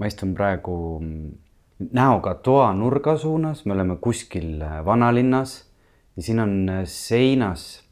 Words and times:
ma 0.00 0.08
istun 0.08 0.32
praegu 0.34 0.76
näoga 1.92 2.34
toanurga 2.44 3.16
suunas, 3.20 3.64
me 3.66 3.74
oleme 3.76 3.96
kuskil 4.00 4.62
vanalinnas 4.84 5.58
ja 6.16 6.24
siin 6.24 6.40
on 6.40 6.54
seinas 6.84 7.82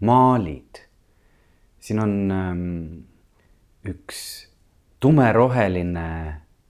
maalid. 0.00 0.84
siin 1.80 2.00
on 2.00 2.12
ähm, 2.32 2.60
üks 3.84 4.48
tumeroheline 5.00 6.08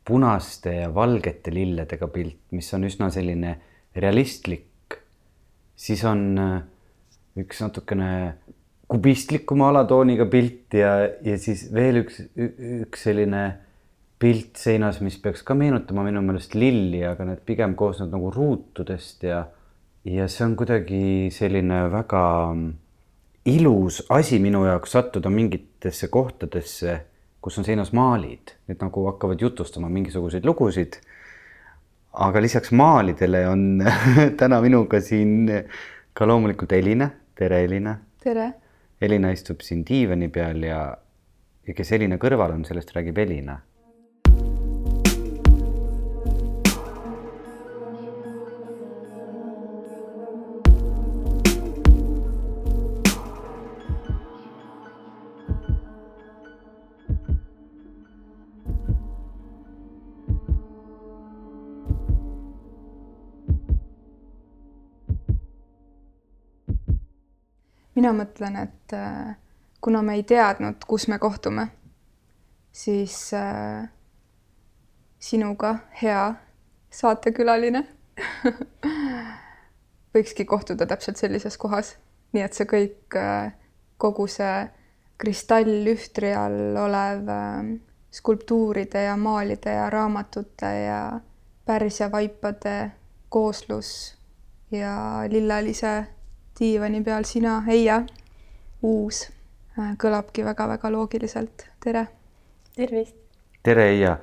punaste 0.05 0.73
ja 0.75 0.95
valgete 0.95 1.55
lilledega 1.55 2.09
pilt, 2.11 2.41
mis 2.51 2.71
on 2.75 2.85
üsna 2.85 3.11
selline 3.11 3.57
realistlik. 3.97 4.99
siis 5.77 6.05
on 6.05 6.39
äh, 6.39 6.63
üks 7.39 7.63
natukene 7.63 8.35
kubistlikuma 8.89 9.69
alatooniga 9.73 10.27
pilt 10.31 10.75
ja, 10.75 10.97
ja 11.23 11.39
siis 11.39 11.67
veel 11.75 12.03
üks, 12.05 12.21
üks 12.37 13.07
selline 13.09 13.45
pilt 14.19 14.57
seinas, 14.61 15.01
mis 15.03 15.17
peaks 15.23 15.43
ka 15.47 15.57
meenutama 15.59 16.05
minu 16.07 16.23
meelest 16.25 16.55
lilli, 16.59 17.03
aga 17.07 17.27
need 17.29 17.43
pigem 17.47 17.75
koosnevad 17.79 18.15
nagu 18.15 18.31
ruutudest 18.35 19.27
ja, 19.27 19.43
ja 20.07 20.29
see 20.31 20.47
on 20.47 20.55
kuidagi 20.59 21.31
selline 21.35 21.85
väga 21.93 22.23
ilus 23.51 24.05
asi 24.15 24.39
minu 24.41 24.65
jaoks 24.69 24.95
sattuda 24.97 25.33
mingitesse 25.33 26.09
kohtadesse, 26.15 27.01
kus 27.45 27.59
on 27.61 27.67
seinas 27.67 27.93
maalid, 27.97 28.55
need 28.71 28.81
nagu 28.81 29.09
hakkavad 29.11 29.43
jutustama 29.43 29.91
mingisuguseid 29.93 30.47
lugusid. 30.49 31.01
aga 32.15 32.41
lisaks 32.41 32.71
maalidele 32.71 33.47
on 33.51 33.83
täna 34.41 34.61
minuga 34.63 35.01
siin 35.03 35.51
ka 36.15 36.27
loomulikult 36.27 36.73
Elina, 36.73 37.11
tere 37.35 37.65
Elina. 37.65 37.99
tere 38.23 38.53
Elina 39.03 39.35
istub 39.35 39.61
siin 39.61 39.83
diivani 39.85 40.29
peal 40.29 40.63
ja, 40.63 40.81
ja 41.67 41.75
kes 41.75 41.93
Elina 41.93 42.17
kõrval 42.17 42.55
on, 42.55 42.65
sellest 42.65 42.95
räägib 42.95 43.19
Elina 43.19 43.59
mina 68.05 68.19
mõtlen, 68.21 68.57
et 68.61 68.93
äh, 68.93 69.37
kuna 69.81 70.03
me 70.05 70.19
ei 70.19 70.23
teadnud, 70.29 70.83
kus 70.85 71.07
me 71.09 71.17
kohtume, 71.19 71.71
siis 72.73 73.17
äh, 73.33 73.87
sinuga, 75.17 75.79
hea 76.03 76.35
saatekülaline 76.93 77.81
võikski 80.15 80.45
kohtuda 80.45 80.85
täpselt 80.91 81.17
sellises 81.17 81.57
kohas, 81.57 81.95
nii 82.37 82.45
et 82.45 82.53
see 82.53 82.69
kõik, 82.69 83.17
äh, 83.17 83.55
kogu 83.97 84.27
see 84.29 84.67
kristallühtri 85.17 86.35
all 86.37 86.77
olev 86.85 87.31
äh, 87.33 87.71
skulptuuride 88.13 89.07
ja 89.07 89.17
maalide 89.17 89.79
ja 89.79 89.89
raamatute 89.91 90.75
ja 90.83 91.01
pärsia 91.65 92.11
vaipade 92.13 92.93
kooslus 93.33 93.95
ja 94.71 95.25
lillelise 95.33 96.03
diivani 96.59 97.03
peal 97.05 97.25
sina, 97.27 97.59
Eija, 97.71 98.01
uus, 98.83 99.25
äh, 99.79 99.95
kõlabki 99.99 100.45
väga-väga 100.47 100.91
loogiliselt. 100.93 101.67
tere. 101.85 102.07
tervist. 102.77 103.17
tere, 103.63 103.89
Eija. 103.91 104.19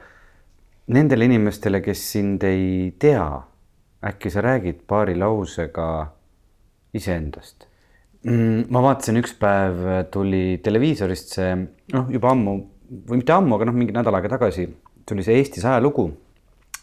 Nendele 0.88 1.26
inimestele, 1.26 1.82
kes 1.82 2.12
sind 2.12 2.44
ei 2.44 2.94
tea, 3.00 3.42
äkki 4.04 4.30
sa 4.30 4.42
räägid 4.42 4.82
paari 4.88 5.16
lausega 5.16 6.12
iseendast? 6.94 7.68
Mm, 8.24 8.66
ma 8.70 8.81
vaatasin, 8.81 9.18
üks 9.18 9.34
päev 9.40 10.09
tuli 10.12 10.59
televiisorist 10.64 11.36
see, 11.36 11.56
noh, 11.94 12.09
juba 12.12 12.31
ammu 12.31 12.56
või 13.08 13.22
mitte 13.22 13.34
ammu, 13.34 13.56
aga 13.56 13.70
noh, 13.70 13.78
mingi 13.78 13.96
nädal 13.96 14.16
aega 14.18 14.36
tagasi 14.36 14.68
tuli 15.08 15.24
see 15.24 15.40
Eestis 15.40 15.66
ajalugu 15.66 16.12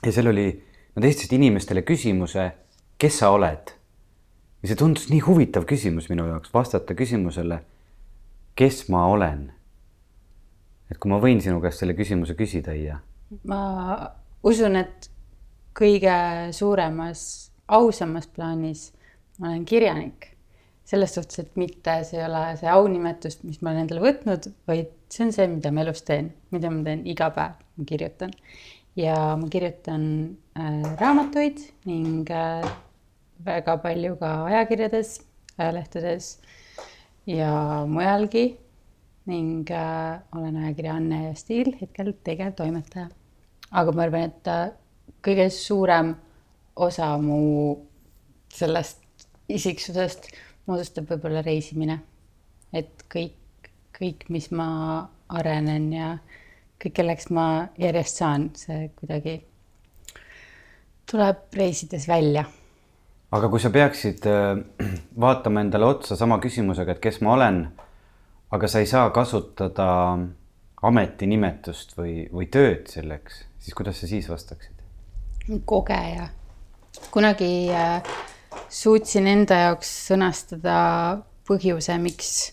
ja 0.05 0.13
seal 0.13 0.33
oli, 0.33 0.49
nad 0.97 1.05
esitasid 1.05 1.37
inimestele 1.37 1.85
küsimuse, 1.87 2.49
kes 2.99 3.21
sa 3.21 3.31
oled 3.37 3.78
ja 4.63 4.71
see 4.71 4.79
tundus 4.79 5.09
nii 5.13 5.21
huvitav 5.27 5.67
küsimus 5.69 6.09
minu 6.11 6.27
jaoks, 6.29 6.53
vastata 6.55 6.97
küsimusele, 6.99 7.61
kes 8.59 8.87
ma 8.93 9.07
olen. 9.13 9.53
et 10.91 10.99
kui 10.99 11.11
ma 11.13 11.19
võin 11.21 11.43
sinu 11.45 11.61
käest 11.61 11.83
selle 11.83 11.95
küsimuse 11.99 12.35
küsida, 12.39 12.75
Iia? 12.75 12.99
ma 13.45 13.61
usun, 14.43 14.79
et 14.81 15.11
kõige 15.79 16.17
suuremas, 16.57 17.21
ausamas 17.69 18.27
plaanis 18.27 18.89
ma 19.39 19.53
olen 19.53 19.65
kirjanik. 19.65 20.35
selles 20.89 21.13
suhtes, 21.13 21.43
et 21.43 21.57
mitte 21.61 21.99
see 22.09 22.17
ei 22.17 22.25
ole 22.25 22.39
see 22.57 22.69
aunimetus, 22.73 23.43
mis 23.45 23.59
ma 23.61 23.75
olen 23.75 23.83
endale 23.83 24.01
võtnud, 24.01 24.47
vaid 24.65 24.95
see 25.13 25.27
on 25.27 25.35
see, 25.37 25.45
mida 25.53 25.69
ma 25.69 25.83
elus 25.83 26.01
teen, 26.01 26.31
mida 26.49 26.71
ma 26.73 26.81
teen 26.87 27.03
iga 27.13 27.29
päev, 27.35 27.59
ma 27.77 27.85
kirjutan. 27.91 28.33
ja 28.97 29.15
ma 29.37 29.51
kirjutan 29.53 30.07
äh, 30.57 30.97
raamatuid 30.99 31.61
ning 31.87 32.33
äh, 32.33 32.65
väga 33.45 33.77
palju 33.83 34.17
ka 34.21 34.31
ajakirjades, 34.49 35.19
ajalehtedes 35.59 36.39
ja 37.29 37.85
mujalgi 37.87 38.59
ning 39.29 39.71
äh, 39.71 40.21
olen 40.37 40.57
ajakirja 40.57 40.95
Anne 40.95 41.25
ja 41.27 41.35
Stiil 41.35 41.75
hetkel 41.81 42.13
tegevtoimetaja. 42.25 43.09
aga 43.71 43.93
ma 43.93 44.03
arvan, 44.03 44.31
et 44.31 44.49
äh, 44.49 44.71
kõige 45.25 45.49
suurem 45.53 46.15
osa 46.77 47.11
mu 47.21 47.77
sellest 48.55 49.05
isiksusest 49.49 50.31
moodustab 50.67 51.11
võib-olla 51.11 51.43
reisimine. 51.45 52.01
et 52.73 53.05
kõik, 53.13 53.71
kõik, 53.97 54.29
mis 54.29 54.51
ma 54.51 55.09
arenen 55.29 55.93
ja 55.93 56.19
kõik, 56.81 56.95
kelleks 57.01 57.31
ma 57.31 57.69
järjest 57.79 58.21
saan, 58.23 58.51
see 58.57 58.91
kuidagi 58.97 59.41
tuleb 61.09 61.55
reisides 61.57 62.09
välja 62.09 62.45
aga 63.35 63.51
kui 63.53 63.61
sa 63.61 63.71
peaksid 63.75 64.27
äh, 64.29 64.57
vaatama 65.25 65.65
endale 65.65 65.89
otsa 65.89 66.17
sama 66.17 66.39
küsimusega, 66.43 66.97
et 66.97 67.05
kes 67.05 67.21
ma 67.25 67.35
olen, 67.37 67.63
aga 68.55 68.71
sa 68.71 68.83
ei 68.83 68.89
saa 68.89 69.11
kasutada 69.15 69.89
ametinimetust 70.89 71.97
või, 71.99 72.23
või 72.33 72.49
tööd 72.53 72.89
selleks, 72.93 73.43
siis 73.59 73.77
kuidas 73.77 74.01
sa 74.01 74.11
siis 74.11 74.29
vastaksid? 74.31 74.75
kogeja. 75.65 76.29
kunagi 77.11 77.71
äh, 77.73 78.05
suutsin 78.69 79.27
enda 79.27 79.63
jaoks 79.65 79.91
sõnastada 80.11 80.77
põhjuse, 81.49 81.97
miks 82.01 82.53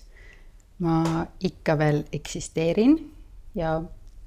ma 0.80 1.26
ikka 1.44 1.76
veel 1.80 2.04
eksisteerin 2.16 2.98
ja 3.56 3.78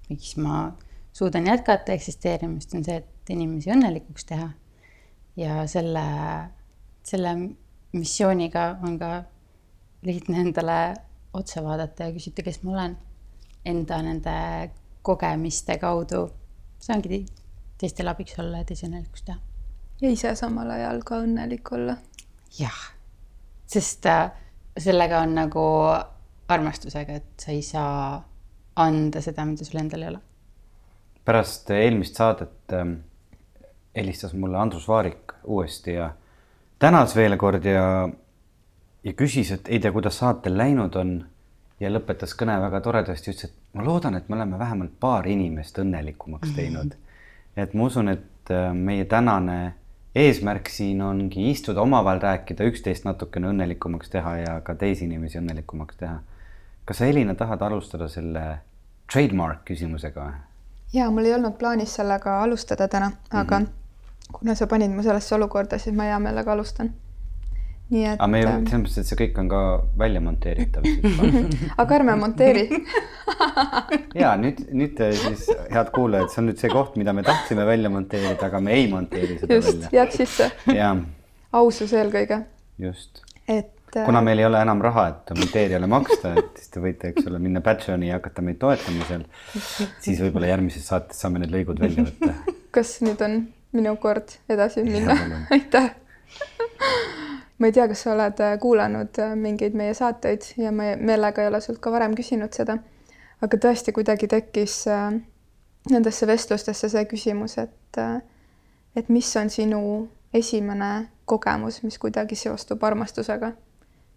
miks 0.08 0.36
ma 0.40 0.70
suudan 1.12 1.48
jätkata 1.48 1.92
eksisteerimist, 1.96 2.72
on 2.76 2.84
see, 2.84 3.00
et 3.00 3.32
inimesi 3.32 3.72
õnnelikuks 3.72 4.28
teha 4.28 4.50
ja 5.38 5.66
selle, 5.70 6.04
selle 7.06 7.34
missiooniga 7.92 8.70
on 8.82 8.98
ka 8.98 9.10
lihtne 10.02 10.42
endale 10.42 10.78
otsa 11.34 11.62
vaadata 11.64 12.08
ja 12.08 12.14
küsida, 12.14 12.42
kes 12.42 12.62
ma 12.62 12.74
olen. 12.74 12.96
Enda 13.68 13.98
nende 14.02 14.34
kogemiste 15.02 15.78
kaudu 15.78 16.26
saangi 16.82 17.24
teistele 17.78 18.10
abiks 18.10 18.38
olla 18.38 18.62
ja 18.62 18.66
teisi 18.68 18.86
õnnelikuks 18.88 19.24
teha. 19.26 19.38
ja 20.00 20.10
ise 20.10 20.34
samal 20.38 20.70
ajal 20.70 21.02
ka 21.06 21.20
õnnelik 21.24 21.72
olla. 21.74 21.96
jah, 22.58 22.78
sest 23.66 24.06
äh, 24.06 24.30
sellega 24.78 25.22
on 25.26 25.34
nagu 25.38 25.64
armastusega, 26.48 27.18
et 27.20 27.44
sa 27.44 27.52
ei 27.52 27.62
saa 27.62 28.22
anda 28.78 29.20
seda, 29.22 29.44
mida 29.44 29.66
sul 29.66 29.80
endal 29.82 30.06
ei 30.06 30.12
ole. 30.14 30.20
pärast 31.24 31.70
eelmist 31.70 32.16
saadet 32.16 32.72
ähm, 32.72 32.94
helistas 33.96 34.34
mulle 34.34 34.58
Andrus 34.58 34.88
Vaarik 34.88 35.27
uuesti 35.48 35.96
ja 35.96 36.10
tänas 36.78 37.16
veel 37.16 37.36
kord 37.36 37.64
ja, 37.64 38.08
ja 39.04 39.12
küsis, 39.18 39.50
et 39.54 39.68
ei 39.68 39.80
tea, 39.80 39.92
kuidas 39.92 40.20
saatel 40.22 40.58
läinud 40.58 40.96
on. 41.00 41.18
ja 41.80 41.90
lõpetas 41.94 42.32
kõne 42.34 42.56
väga 42.58 42.80
toredasti, 42.82 43.30
ütles, 43.30 43.52
et 43.52 43.74
ma 43.78 43.84
loodan, 43.86 44.16
et 44.18 44.28
me 44.28 44.34
oleme 44.34 44.58
vähemalt 44.58 44.96
paar 45.00 45.26
inimest 45.30 45.78
õnnelikumaks 45.78 46.54
teinud. 46.56 46.96
et 47.56 47.74
ma 47.74 47.84
usun, 47.84 48.08
et 48.08 48.50
äh, 48.50 48.72
meie 48.74 49.04
tänane 49.04 49.74
eesmärk 50.14 50.68
siin 50.68 51.02
ongi 51.02 51.50
istuda 51.50 51.82
omavahel, 51.82 52.20
rääkida, 52.20 52.66
üksteist 52.66 53.06
natukene 53.06 53.52
õnnelikumaks 53.52 54.10
teha 54.10 54.36
ja 54.42 54.60
ka 54.60 54.74
teisi 54.74 55.04
inimesi 55.04 55.38
õnnelikumaks 55.38 55.96
teha. 56.02 56.18
kas 56.84 56.98
sa, 56.98 57.06
Elina, 57.06 57.34
tahad 57.34 57.62
alustada 57.62 58.08
selle 58.08 58.44
trademark 59.12 59.64
küsimusega 59.64 60.26
või? 60.26 60.38
ja 60.92 61.10
mul 61.10 61.28
ei 61.28 61.34
olnud 61.34 61.58
plaanis 61.58 61.94
sellega 61.94 62.42
alustada 62.42 62.88
täna, 62.88 63.12
aga 63.30 63.58
mm 63.58 63.64
-hmm 63.64 63.77
kuna 64.32 64.54
sa 64.54 64.66
panid 64.66 64.90
mu 64.90 65.02
sellesse 65.02 65.34
olukorda, 65.34 65.78
siis 65.78 65.96
ma 65.96 66.08
hea 66.08 66.18
meelega 66.22 66.52
alustan. 66.52 66.90
nii 67.88 68.02
et. 68.04 68.18
aga 68.20 68.26
me, 68.28 68.40
selles 68.44 68.82
mõttes, 68.82 68.98
et 69.00 69.08
see 69.08 69.16
kõik 69.16 69.38
on 69.40 69.46
ka 69.48 69.60
välja 69.96 70.20
monteeritav 70.20 70.84
aga 71.80 71.94
ärme 71.96 72.18
monteeri 72.20 72.66
ja 74.22 74.34
nüüd, 74.36 74.60
nüüd 74.76 75.00
siis 75.16 75.46
head 75.72 75.88
kuulajad, 75.94 76.28
see 76.28 76.42
on 76.42 76.50
nüüd 76.50 76.60
see 76.60 76.68
koht, 76.74 76.98
mida 77.00 77.16
me 77.16 77.24
tahtsime 77.24 77.64
välja 77.64 77.88
monteerida, 77.94 78.50
aga 78.50 78.60
me 78.60 78.76
ei 78.76 78.90
monteeri 78.92 79.40
seda 79.40 79.56
just, 79.56 79.72
välja. 79.72 79.94
jääb 80.02 80.12
sisse. 80.18 80.50
ausus 81.62 81.96
eelkõige. 81.96 82.42
just. 82.84 83.24
et. 83.48 83.72
kuna 83.96 84.20
meil 84.20 84.44
ei 84.44 84.50
ole 84.50 84.60
enam 84.68 84.84
raha, 84.84 85.08
et 85.14 85.36
monteerijale 85.40 85.88
maksta, 85.88 86.36
et 86.42 86.60
siis 86.60 86.76
te 86.76 86.84
võite, 86.84 87.14
eks 87.14 87.32
ole, 87.32 87.40
minna 87.40 87.64
Patreoni 87.64 88.12
ja 88.12 88.20
hakata 88.20 88.44
meid 88.44 88.60
toetama 88.60 89.08
seal. 89.08 89.24
siis 90.04 90.20
võib-olla 90.20 90.52
järgmises 90.52 90.92
saates 90.92 91.24
saame 91.24 91.40
need 91.40 91.56
lõigud 91.56 91.80
välja 91.80 92.04
võtta. 92.04 92.36
kas 92.76 92.98
nüüd 93.00 93.24
on 93.24 93.46
minu 93.72 93.96
kord 93.96 94.38
edasi 94.48 94.84
minna? 94.86 95.16
aitäh 95.54 95.92
ma 97.58 97.66
ei 97.66 97.72
tea, 97.72 97.88
kas 97.90 98.04
sa 98.04 98.12
oled 98.14 98.40
äh, 98.44 98.54
kuulanud 98.62 99.18
äh, 99.18 99.34
mingeid 99.36 99.74
meie 99.78 99.94
saateid 99.94 100.46
ja 100.56 100.72
ma 100.72 100.92
meelega 101.00 101.42
ei 101.42 101.50
ole 101.50 101.60
sult 101.60 101.80
ka 101.82 101.92
varem 101.92 102.14
küsinud 102.18 102.54
seda, 102.54 102.78
aga 103.42 103.60
tõesti 103.64 103.94
kuidagi 103.96 104.30
tekkis 104.30 104.80
äh, 104.92 105.10
nendesse 105.90 106.26
vestlustesse 106.28 106.90
see 106.92 107.04
küsimus, 107.10 107.58
et 107.58 107.74
et 108.96 109.08
mis 109.08 109.28
on 109.40 109.50
sinu 109.50 109.80
esimene 110.34 111.08
kogemus, 111.28 111.82
mis 111.82 111.98
kuidagi 111.98 112.36
seostub 112.36 112.82
armastusega, 112.84 113.52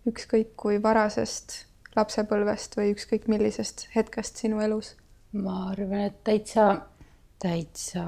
ükskõik 0.10 0.54
kui 0.60 0.80
varasest 0.84 1.62
lapsepõlvest 1.96 2.78
või 2.78 2.92
ükskõik 2.96 3.28
millisest 3.32 3.88
hetkest 3.96 4.42
sinu 4.44 4.62
elus? 4.62 4.96
ma 5.32 5.70
arvan, 5.72 6.10
et 6.10 6.18
täitsa, 6.28 6.66
täitsa 7.42 8.06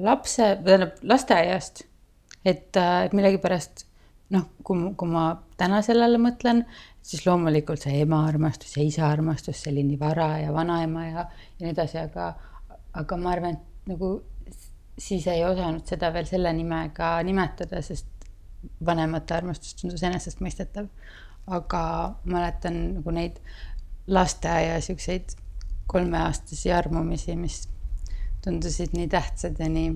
lapse, 0.00 0.54
tähendab 0.64 1.00
lasteaiast, 1.02 1.84
et, 2.44 2.76
et 2.76 3.16
millegipärast 3.16 3.84
noh, 4.34 4.46
kui, 4.64 4.82
kui 4.96 5.10
ma 5.10 5.24
täna 5.60 5.80
sellele 5.84 6.20
mõtlen, 6.22 6.62
siis 7.02 7.24
loomulikult 7.26 7.82
see 7.84 8.02
ema 8.04 8.22
armastus 8.28 8.76
ja 8.78 8.86
isa 8.86 9.08
armastus, 9.10 9.64
nii 9.66 9.98
vara 10.00 10.30
ja 10.44 10.54
vanaema 10.54 11.06
ja, 11.06 11.26
ja 11.58 11.64
nii 11.64 11.74
edasi, 11.74 11.98
aga, 12.04 12.30
aga 13.00 13.18
ma 13.20 13.34
arvan, 13.34 13.58
et 13.58 13.90
nagu 13.90 14.12
siis 15.00 15.26
ei 15.32 15.44
osanud 15.44 15.86
seda 15.88 16.12
veel 16.14 16.28
selle 16.28 16.52
nimega 16.56 17.14
nimetada, 17.26 17.80
sest 17.84 18.08
vanemate 18.84 19.34
armastus 19.36 19.76
tundus 19.80 20.02
enesestmõistetav. 20.06 20.88
aga 21.50 21.82
mäletan 22.28 22.74
nagu 22.94 23.10
neid 23.10 23.38
lasteaia 24.06 24.76
siukseid 24.84 25.32
kolmeaastasi 25.90 26.72
armumisi, 26.72 27.34
mis 27.36 27.64
tundusid 28.44 28.96
nii 28.96 29.08
tähtsad 29.12 29.58
ja 29.60 29.68
nii 29.68 29.92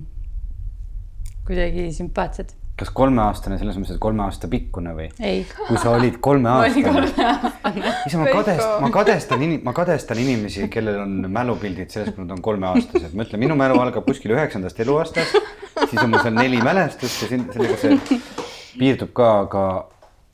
kuidagi 1.46 1.88
sümpaatsed 1.96 2.55
kas 2.75 2.91
kolmeaastane 2.91 3.55
selles 3.61 3.76
mõttes, 3.79 3.94
et 3.94 4.02
kolme 4.02 4.25
aasta 4.25 4.49
pikkune 4.50 4.94
või? 4.96 5.06
kui 5.14 5.79
sa 5.79 5.93
olid 5.94 6.17
kolmeaastane. 6.23 7.05
issand, 8.08 8.25
ma 8.25 8.32
kadestan, 8.35 8.82
ma 8.82 8.91
kadestan 8.96 9.44
inim-, 9.46 9.62
ma 9.62 9.75
kadestan 9.76 10.23
inimesi, 10.25 10.67
kellel 10.73 10.99
on 11.05 11.29
mälupildid 11.31 11.94
sellest, 11.94 12.17
kui 12.17 12.26
nad 12.26 12.35
on 12.35 12.43
kolmeaastased. 12.43 13.14
ma 13.14 13.26
ütlen, 13.29 13.44
minu 13.46 13.58
mälu 13.58 13.79
algab 13.79 14.06
kuskil 14.08 14.35
üheksandast 14.35 14.82
eluaastast, 14.82 15.38
siis 15.85 16.00
on 16.02 16.11
mul 16.11 16.25
seal 16.25 16.35
neli 16.35 16.62
mälestust 16.67 17.23
ja 17.23 17.31
siin 17.31 17.47
sellega 17.55 17.79
see 17.79 18.20
piirdub 18.75 19.14
ka, 19.14 19.31
aga, 19.47 19.67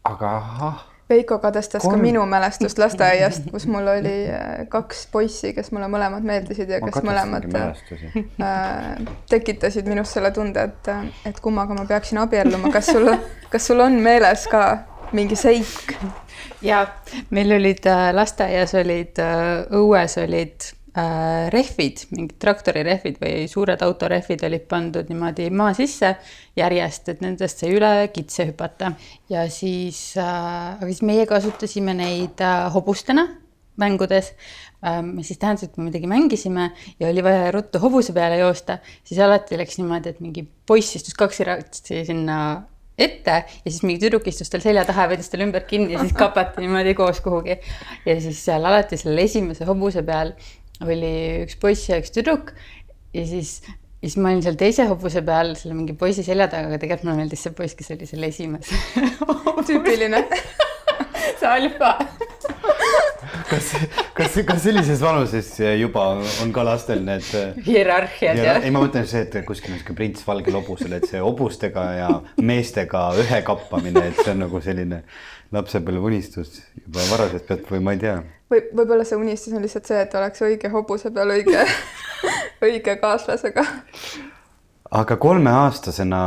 aga 0.08 0.36
ahah 0.40 0.86
Veiko 1.10 1.38
kadestas 1.42 1.82
Kolm... 1.82 1.96
ka 1.96 2.02
minu 2.02 2.22
mälestust 2.26 2.78
lasteaiast, 2.78 3.50
kus 3.50 3.66
mul 3.66 3.88
oli 3.96 4.14
äh, 4.30 4.60
kaks 4.70 5.06
poissi, 5.12 5.52
kes 5.56 5.72
mulle 5.74 5.88
mõlemad 5.90 6.26
meeldisid 6.26 6.70
ja 6.70 6.78
ma 6.82 6.90
kes 6.90 7.02
mõlemad 7.06 7.48
äh, 7.58 8.94
tekitasid 9.30 9.90
minus 9.90 10.14
selle 10.14 10.30
tunde, 10.36 10.68
et, 10.70 10.92
et 11.26 11.42
kummaga 11.42 11.74
ma 11.74 11.86
peaksin 11.88 12.22
abielluma, 12.22 12.70
kas 12.74 12.92
sul, 12.94 13.10
kas 13.52 13.70
sul 13.70 13.82
on 13.82 13.98
meeles 14.02 14.46
ka 14.50 14.64
mingi 15.12 15.36
seik? 15.36 15.94
ja 16.62 16.86
meil 17.30 17.52
olid 17.52 17.86
äh, 17.86 18.10
lasteaias 18.14 18.74
olid 18.78 19.18
äh, 19.18 19.64
õues 19.76 20.16
olid 20.20 20.70
äh, 20.70 20.79
rehvid, 20.94 22.00
mingid 22.10 22.38
traktorirehvid 22.42 23.20
või 23.22 23.44
suured 23.50 23.82
autorehvid 23.86 24.42
olid 24.48 24.64
pandud 24.70 25.10
niimoodi 25.10 25.46
maa 25.54 25.74
sisse 25.76 26.16
järjest, 26.58 27.12
et 27.12 27.20
nendest 27.22 27.62
sai 27.62 27.70
üle 27.76 27.92
kitse 28.14 28.48
hüpata 28.48 28.90
ja 29.30 29.44
siis 29.52 30.16
äh,, 30.18 30.74
aga 30.74 30.88
siis 30.88 31.04
meie 31.06 31.28
kasutasime 31.30 31.94
neid 31.94 32.42
äh, 32.42 32.66
hobustena 32.74 33.28
mängudes 33.78 34.32
ähm,. 34.82 35.14
mis 35.14 35.30
siis 35.30 35.38
tähendas, 35.38 35.68
et 35.68 35.78
me 35.78 35.86
midagi 35.86 36.10
mängisime 36.10 36.72
ja 36.98 37.12
oli 37.12 37.22
vaja 37.22 37.52
ruttu 37.54 37.78
hobuse 37.78 38.12
peale 38.16 38.40
joosta, 38.42 38.80
siis 39.04 39.22
alati 39.22 39.60
läks 39.60 39.78
niimoodi, 39.78 40.10
et 40.10 40.20
mingi 40.20 40.42
poiss 40.66 40.98
istus 40.98 41.14
kaksi 41.14 41.46
ratsi 41.46 42.02
sinna 42.08 42.40
ette 43.00 43.36
ja 43.64 43.70
siis 43.70 43.82
mingi 43.86 44.02
tüdruk 44.02 44.26
istus 44.28 44.50
tal 44.52 44.62
selja 44.64 44.84
taha 44.88 45.06
ja 45.06 45.12
võttis 45.14 45.30
tal 45.32 45.44
ümber 45.46 45.64
kinni 45.68 45.94
ja 45.94 46.02
siis 46.02 46.12
kapati 46.16 46.64
niimoodi 46.64 46.94
koos 46.98 47.22
kuhugi. 47.24 47.56
ja 48.06 48.16
siis 48.20 48.42
seal 48.44 48.66
alati 48.66 48.98
selle 49.00 49.24
esimese 49.24 49.68
hobuse 49.68 50.02
peal 50.06 50.34
oli 50.86 51.12
üks 51.44 51.58
poiss 51.60 51.88
ja 51.90 52.00
üks 52.00 52.14
tüdruk. 52.14 52.54
Ja 53.16 53.26
siis, 53.26 53.58
ja 53.66 54.06
siis 54.06 54.16
ma 54.20 54.30
olin 54.30 54.44
seal 54.44 54.58
teise 54.60 54.86
hobuse 54.90 55.22
peal 55.26 55.54
selle 55.58 55.76
mingi 55.76 55.96
poisi 55.98 56.24
selja 56.26 56.48
taga, 56.52 56.70
aga 56.70 56.80
tegelikult 56.80 57.08
mulle 57.08 57.24
meeldis 57.24 57.46
see 57.46 57.54
poiss, 57.56 57.76
kes 57.78 57.92
oli 57.96 58.08
seal 58.10 58.28
esimese 58.30 58.80
tüüpiline. 59.68 60.24
See 61.40 61.48
alfa 61.48 61.94
kas, 63.50 63.70
kas, 64.14 64.36
kas 64.46 64.62
sellises 64.62 65.02
vanuses 65.02 65.48
juba 65.80 66.06
on 66.42 66.52
ka 66.54 66.64
lastel 66.66 67.02
need 67.06 67.26
hierarhiad 67.66 68.40
ja 68.40 68.56
ei, 68.60 68.72
ma 68.72 68.82
mõtlen 68.84 69.08
see, 69.08 69.24
et 69.26 69.36
kuskil 69.46 69.74
on 69.74 69.80
sihuke 69.80 69.96
prints 69.98 70.24
valgel 70.26 70.58
hobusel, 70.60 70.94
et 70.98 71.08
see 71.10 71.22
hobustega 71.22 71.86
ja 71.98 72.10
meestega 72.42 73.08
ühe 73.20 73.42
kappamine, 73.46 74.06
et 74.10 74.22
see 74.22 74.34
on 74.34 74.44
nagu 74.44 74.62
selline 74.64 75.02
lapsepõlve-unistus 75.54 76.60
juba 76.84 77.06
varasest 77.10 77.48
pealt 77.48 77.70
või 77.72 77.82
ma 77.84 77.94
ei 77.96 78.02
tea. 78.02 78.18
või 78.50 78.62
võib-olla 78.70 79.06
see 79.06 79.18
unistus 79.18 79.54
on 79.56 79.64
lihtsalt 79.64 79.88
see, 79.90 80.02
et 80.04 80.14
oleks 80.18 80.44
õige 80.46 80.70
hobuse 80.72 81.10
peal 81.14 81.34
õige 81.34 81.64
õige 82.66 82.96
kaaslasega. 83.00 83.64
aga 85.00 85.16
kolmeaastasena, 85.22 86.20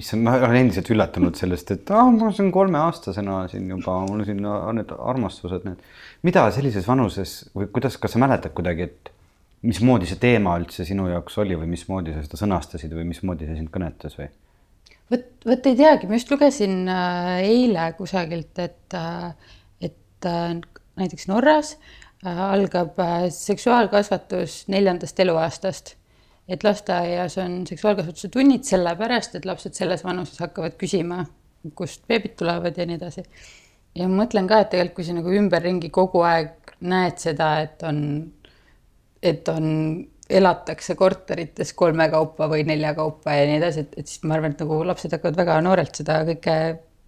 issand, 0.00 0.24
ma 0.26 0.36
olen 0.38 0.58
endiselt 0.64 0.90
üllatunud 0.92 1.38
sellest, 1.38 1.72
et 1.76 1.94
ah, 1.94 2.08
ma 2.12 2.32
siin 2.36 2.50
kolmeaastasena 2.54 3.42
siin 3.52 3.68
juba, 3.74 4.00
mul 4.08 4.24
siin 4.28 4.42
need 4.76 4.92
armastused, 4.98 5.64
need. 5.68 5.88
mida 6.26 6.46
sellises 6.54 6.88
vanuses 6.88 7.38
või 7.56 7.70
kuidas, 7.72 7.98
kas 8.00 8.16
sa 8.16 8.22
mäletad 8.22 8.56
kuidagi, 8.56 8.88
et 8.90 9.14
mismoodi 9.66 10.08
see 10.08 10.20
teema 10.20 10.56
üldse 10.60 10.86
sinu 10.88 11.10
jaoks 11.10 11.36
oli 11.42 11.58
või 11.60 11.68
mismoodi 11.74 12.16
sa 12.16 12.24
seda 12.24 12.40
sõnastasid 12.40 12.94
või 12.96 13.10
mismoodi 13.12 13.48
see 13.48 13.60
sind 13.60 13.72
kõnetas 13.72 14.16
või? 14.20 14.30
Vot, 15.10 15.30
vot 15.46 15.70
ei 15.70 15.78
teagi, 15.78 16.08
ma 16.08 16.18
just 16.18 16.30
lugesin 16.32 16.82
äh, 16.90 17.38
eile 17.46 17.90
kusagilt, 17.98 18.58
et, 18.62 18.96
äh, 18.96 19.54
et 19.90 20.28
äh, 20.28 20.54
näiteks 21.00 21.28
Norras 21.30 21.76
algab 22.20 22.98
seksuaalkasvatus 23.32 24.66
neljandast 24.68 25.20
eluaastast. 25.24 25.94
et 26.50 26.64
lasteaias 26.64 27.36
on 27.38 27.66
seksuaalkasvatuse 27.66 28.28
tunnid 28.28 28.64
sellepärast, 28.66 29.36
et 29.38 29.44
lapsed 29.46 29.72
selles 29.78 30.02
vanuses 30.04 30.40
hakkavad 30.42 30.74
küsima, 30.76 31.22
kust 31.78 32.02
beebid 32.10 32.34
tulevad 32.36 32.76
ja 32.76 32.86
nii 32.86 32.98
edasi. 32.98 33.24
ja 33.94 34.08
ma 34.08 34.24
mõtlen 34.24 34.50
ka, 34.50 34.58
et 34.60 34.70
tegelikult, 34.74 34.96
kui 34.98 35.06
sa 35.06 35.14
nagu 35.16 35.32
ümberringi 35.32 35.88
kogu 35.94 36.20
aeg 36.26 36.74
näed 36.80 37.22
seda, 37.22 37.52
et 37.62 37.82
on, 37.88 38.02
et 39.22 39.48
on 39.48 39.70
elatakse 40.30 40.94
korterites 40.98 41.72
kolme 41.78 42.06
kaupa 42.12 42.48
või 42.50 42.64
nelja 42.68 42.92
kaupa 42.98 43.34
ja 43.36 43.48
nii 43.48 43.58
edasi, 43.60 43.86
et, 43.86 43.96
et 44.00 44.10
siis 44.10 44.22
ma 44.24 44.36
arvan, 44.36 44.54
et 44.54 44.62
nagu 44.62 44.80
lapsed 44.86 45.16
hakkavad 45.16 45.38
väga 45.40 45.58
noorelt 45.66 46.00
seda 46.00 46.20
kõike 46.28 46.56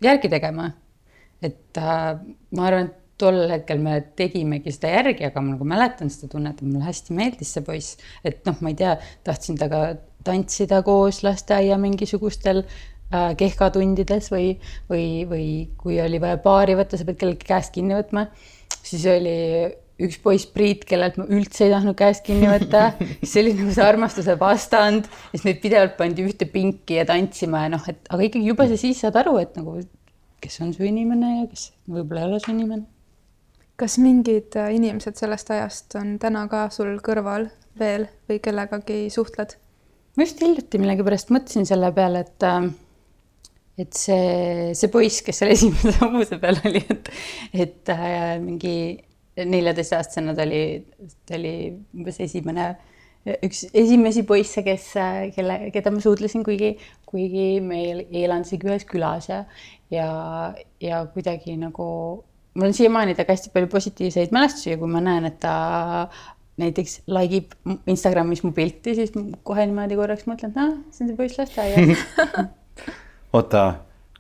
järgi 0.03 0.31
tegema. 0.33 0.73
et 1.43 1.79
äh, 1.79 2.19
ma 2.55 2.67
arvan, 2.69 2.91
et 2.91 2.99
tol 3.19 3.39
hetkel 3.51 3.83
me 3.83 3.99
tegimegi 4.19 4.73
seda 4.75 4.93
järgi, 4.97 5.27
aga 5.29 5.43
ma 5.43 5.55
nagu 5.55 5.67
mäletan 5.69 6.11
seda 6.11 6.31
tunnet, 6.33 6.59
et 6.59 6.69
mulle 6.69 6.87
hästi 6.87 7.17
meeldis 7.19 7.53
see 7.55 7.65
poiss, 7.67 7.99
et 8.27 8.43
noh, 8.49 8.57
ma 8.63 8.73
ei 8.73 8.79
tea, 8.79 8.97
tahtsin 9.27 9.59
temaga 9.61 9.97
tantsida 10.27 10.81
koos 10.87 11.23
lasteaia 11.27 11.79
mingisugustel 11.83 12.63
äh, 12.63 13.33
kehkatundides 13.39 14.31
või, 14.35 14.57
või, 14.91 15.07
või 15.31 15.47
kui 15.79 16.01
oli 16.03 16.23
vaja 16.23 16.39
paari 16.43 16.79
võtta, 16.79 16.99
sa 16.99 17.07
pead 17.09 17.21
kellelgi 17.23 17.49
käest 17.49 17.75
kinni 17.75 17.99
võtma, 17.99 18.29
siis 18.83 19.07
oli 19.11 19.37
üks 20.07 20.19
poiss 20.23 20.49
Priit, 20.51 20.85
kellelt 20.89 21.19
ma 21.21 21.27
üldse 21.31 21.67
ei 21.67 21.73
tahtnud 21.73 21.97
käest 21.99 22.25
kinni 22.27 22.51
võtta, 22.51 22.93
see 23.29 23.43
oli 23.45 23.57
nagu 23.59 23.75
see 23.75 23.87
armastuse 23.87 24.37
vastand, 24.41 25.09
siis 25.33 25.47
meid 25.47 25.63
pidevalt 25.63 25.97
pandi 25.99 26.27
ühte 26.27 26.49
pinki 26.51 27.01
ja 27.01 27.07
tantsima 27.09 27.67
ja 27.67 27.73
noh, 27.77 27.91
et 27.91 28.07
aga 28.11 28.29
ikkagi 28.29 28.53
juba 28.53 28.69
sa 28.71 28.79
siis 28.81 29.03
saad 29.05 29.19
aru, 29.23 29.37
et 29.43 29.59
nagu 29.59 29.81
kes 30.43 30.61
on 30.65 30.73
su 30.75 30.87
inimene 30.87 31.33
ja 31.41 31.49
kes 31.51 31.71
võib-olla 31.87 32.25
ei 32.25 32.31
ole 32.31 32.43
su 32.43 32.53
inimene. 32.53 32.87
kas 33.79 33.99
mingid 34.03 34.57
äh, 34.61 34.75
inimesed 34.77 35.19
sellest 35.19 35.51
ajast 35.55 35.97
on 35.99 36.17
täna 36.23 36.45
ka 36.51 36.67
sul 36.75 36.97
kõrval 37.03 37.49
veel 37.79 38.09
või 38.29 38.41
kellegagi 38.43 39.05
suhtled? 39.15 39.57
ma 40.17 40.27
just 40.27 40.43
hiljuti 40.43 40.81
millegipärast 40.83 41.31
mõtlesin 41.35 41.69
selle 41.69 41.93
peale, 41.97 42.27
et 42.27 42.49
äh, 42.49 42.67
et 43.81 43.97
see, 43.97 44.73
see 44.77 44.91
poiss, 44.93 45.23
kes 45.25 45.41
seal 45.41 45.55
esimese 45.55 45.95
hobuse 46.03 46.39
peal 46.43 46.61
oli, 46.67 46.83
et, 46.93 47.11
et 47.65 47.93
äh, 47.95 48.37
mingi 48.43 48.75
neljateistaastasena 49.37 50.35
ta 50.37 50.47
oli, 50.47 50.65
ta 51.29 51.37
oli 51.39 51.55
umbes 51.97 52.19
esimene, 52.21 52.67
üks 53.47 53.65
esimesi 53.71 54.25
poisse, 54.29 54.65
kes, 54.67 54.91
kelle, 55.37 55.59
keda 55.75 55.93
ma 55.95 56.03
suudlesin, 56.05 56.45
kuigi, 56.47 56.75
kuigi 57.09 57.47
me 57.65 57.81
elansime 58.25 58.73
ühes 58.73 58.85
külas 58.89 59.31
ja, 59.31 59.45
ja, 59.95 60.09
ja 60.83 61.05
kuidagi 61.15 61.57
nagu 61.61 61.87
mul 62.55 62.69
on 62.69 62.77
siiamaani 62.77 63.15
temaga 63.17 63.37
hästi 63.37 63.53
palju 63.55 63.71
positiivseid 63.73 64.35
mälestusi 64.35 64.75
ja 64.75 64.81
kui 64.81 64.91
ma 64.91 65.01
näen, 65.05 65.29
et 65.31 65.39
ta 65.41 65.55
näiteks 66.61 66.99
like 67.09 67.39
ib 67.39 67.79
Instagramis 67.89 68.43
mu 68.45 68.53
pilti, 68.53 68.95
siis 68.99 69.15
kohe 69.47 69.65
niimoodi 69.65 69.97
korraks 69.97 70.27
mõtlen, 70.29 70.53
et 70.53 70.61
ah, 70.61 70.75
see 70.93 71.07
on 71.07 71.13
see 71.13 71.17
poiss 71.17 71.41
lasteaias 71.41 72.05
oota, 73.37 73.63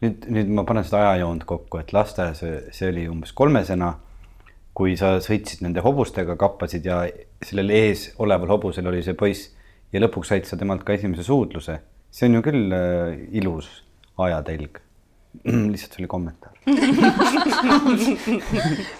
nüüd, 0.01 0.25
nüüd 0.33 0.55
ma 0.57 0.65
panen 0.69 0.87
seda 0.89 1.03
ajajoont 1.11 1.45
kokku, 1.49 1.83
et 1.83 1.93
lasteaias 1.93 2.41
see 2.41 2.89
oli 2.89 3.05
umbes 3.13 3.35
kolmesena 3.37 3.93
kui 4.75 4.95
sa 4.97 5.19
sõitsid 5.21 5.61
nende 5.65 5.83
hobustega, 5.85 6.37
kappasid 6.41 6.87
ja 6.89 7.03
sellel 7.45 7.73
ees 7.77 8.07
oleval 8.23 8.55
hobusel 8.55 8.89
oli 8.89 9.03
see 9.05 9.17
poiss 9.19 9.51
ja 9.93 10.01
lõpuks 10.01 10.33
said 10.33 10.49
sa 10.49 10.57
temalt 10.61 10.87
ka 10.87 10.97
esimese 10.97 11.27
suudluse. 11.27 11.81
see 12.13 12.29
on 12.29 12.39
ju 12.39 12.43
küll 12.45 12.73
äh, 12.77 13.21
ilus 13.33 13.69
ajatelg 14.21 14.83
lihtsalt 15.45 15.95
see 15.95 16.03
oli 16.03 16.09
kommentaar 16.13 16.53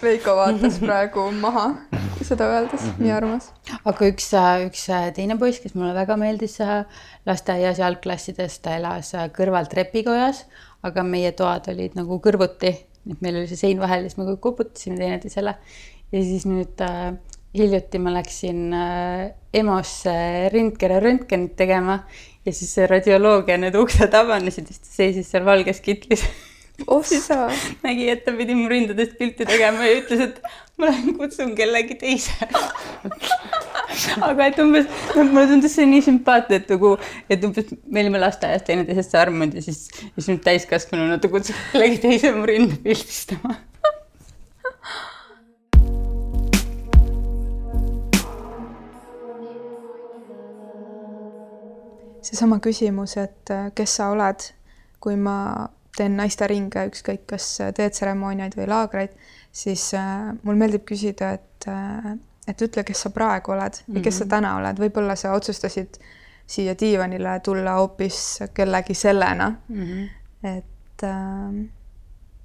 Veiko 0.03 0.37
vaatas 0.39 0.79
praegu 0.81 1.27
maha 1.41 1.67
seda 2.25 2.45
öeldes 2.49 2.83
mm, 2.83 2.89
-hmm. 2.89 3.03
nii 3.05 3.13
armas. 3.13 3.53
aga 3.85 4.07
üks, 4.09 4.33
üks 4.67 4.87
teine 5.15 5.39
poiss, 5.39 5.61
kes 5.61 5.75
mulle 5.75 5.95
väga 5.95 6.17
meeldis 6.17 6.61
äh, 6.61 6.85
lasteaias 7.27 7.79
ja 7.79 7.87
algklassides, 7.87 8.59
ta 8.65 8.77
elas 8.77 9.15
äh, 9.15 9.29
kõrval 9.37 9.69
trepikojas, 9.69 10.47
aga 10.83 11.03
meie 11.03 11.33
toad 11.33 11.69
olid 11.69 11.95
nagu 11.99 12.21
kõrvuti 12.25 12.73
et 13.11 13.25
meil 13.25 13.41
oli 13.41 13.51
see 13.51 13.61
sein 13.61 13.83
vahel 13.83 14.05
ja 14.05 14.11
siis 14.11 14.21
me 14.21 14.29
kõik 14.31 14.43
koputasime 14.45 14.99
teineteisele. 15.01 15.57
ja 16.13 16.23
siis 16.29 16.47
nüüd 16.47 16.83
äh, 16.85 17.15
hiljuti 17.57 18.01
ma 18.03 18.15
läksin 18.15 18.63
äh, 18.77 19.33
EMO-sse 19.53 20.15
rindkera 20.53 21.01
röntgenit 21.03 21.57
tegema 21.59 22.03
ja 22.47 22.55
siis 22.55 22.73
see 22.77 22.87
radioloogia 22.89 23.59
need 23.61 23.77
uksed 23.79 24.15
avanesid 24.15 24.71
ja 24.71 24.75
siis 24.75 24.87
ta 24.87 24.97
seisis 24.97 25.31
seal 25.33 25.45
valges 25.49 25.83
kitlis 25.85 26.25
ossa 26.87 27.49
nägi, 27.83 28.09
et 28.13 28.25
ta 28.25 28.35
pidi 28.37 28.55
mu 28.59 28.69
rindadest 28.71 29.17
pilti 29.19 29.47
tegema 29.49 29.87
ja 29.87 30.01
ütles, 30.01 30.21
et 30.29 30.39
ma 30.79 30.91
lähen 30.91 31.17
kutsun 31.19 31.55
kellegi 31.59 31.97
teise. 32.01 32.49
Aga 34.29 34.47
et 34.49 34.61
umbes, 34.63 34.87
mulle 35.17 35.45
tundus 35.51 35.75
see 35.77 35.89
nii 35.89 36.05
sümpaatne, 36.07 36.63
et 36.63 36.71
nagu, 36.73 36.95
et 37.31 37.45
umbes 37.45 37.75
me 37.87 38.05
olime 38.05 38.23
lasteaias 38.23 38.65
teineteisest 38.69 39.19
armunud 39.21 39.59
ja 39.59 39.65
siis, 39.65 39.85
siis 40.17 40.31
nüüd 40.31 40.41
täiskasvanuna 40.47 41.21
ta 41.21 41.31
kutsub 41.33 41.59
kellegi 41.73 42.01
teise 42.07 42.33
mu 42.37 42.49
rinda 42.49 42.79
pildistama. 42.83 43.59
Seesama 52.23 52.61
küsimus, 52.65 53.17
et 53.21 53.51
kes 53.77 53.99
sa 53.99 54.13
oled, 54.15 54.45
kui 55.03 55.19
ma 55.21 55.69
teen 55.97 56.17
naisteringe, 56.17 56.87
ükskõik 56.89 57.27
kas 57.35 57.47
teetseremooniaid 57.77 58.57
või 58.57 58.69
laagreid, 58.71 59.17
siis 59.53 59.91
äh, 59.95 60.33
mul 60.43 60.57
meeldib 60.61 60.87
küsida, 60.89 61.35
et 61.39 61.69
äh, 61.69 62.15
et 62.49 62.63
ütle, 62.65 62.83
kes 62.85 63.05
sa 63.05 63.13
praegu 63.15 63.53
oled 63.55 63.77
või 63.87 64.03
kes 64.03 64.03
mm 64.03 64.09
-hmm. 64.09 64.19
sa 64.19 64.25
mhm. 64.25 64.31
täna 64.31 64.57
oled, 64.57 64.81
võib-olla 64.83 65.17
sa 65.17 65.33
otsustasid 65.33 66.01
siia 66.47 66.75
diivanile 66.81 67.41
tulla 67.41 67.77
hoopis 67.79 68.41
kellegi 68.55 68.95
sellena 68.95 69.53
mm. 69.69 69.85
-hmm. 69.85 70.09
et 70.57 71.05
äh, 71.05 71.69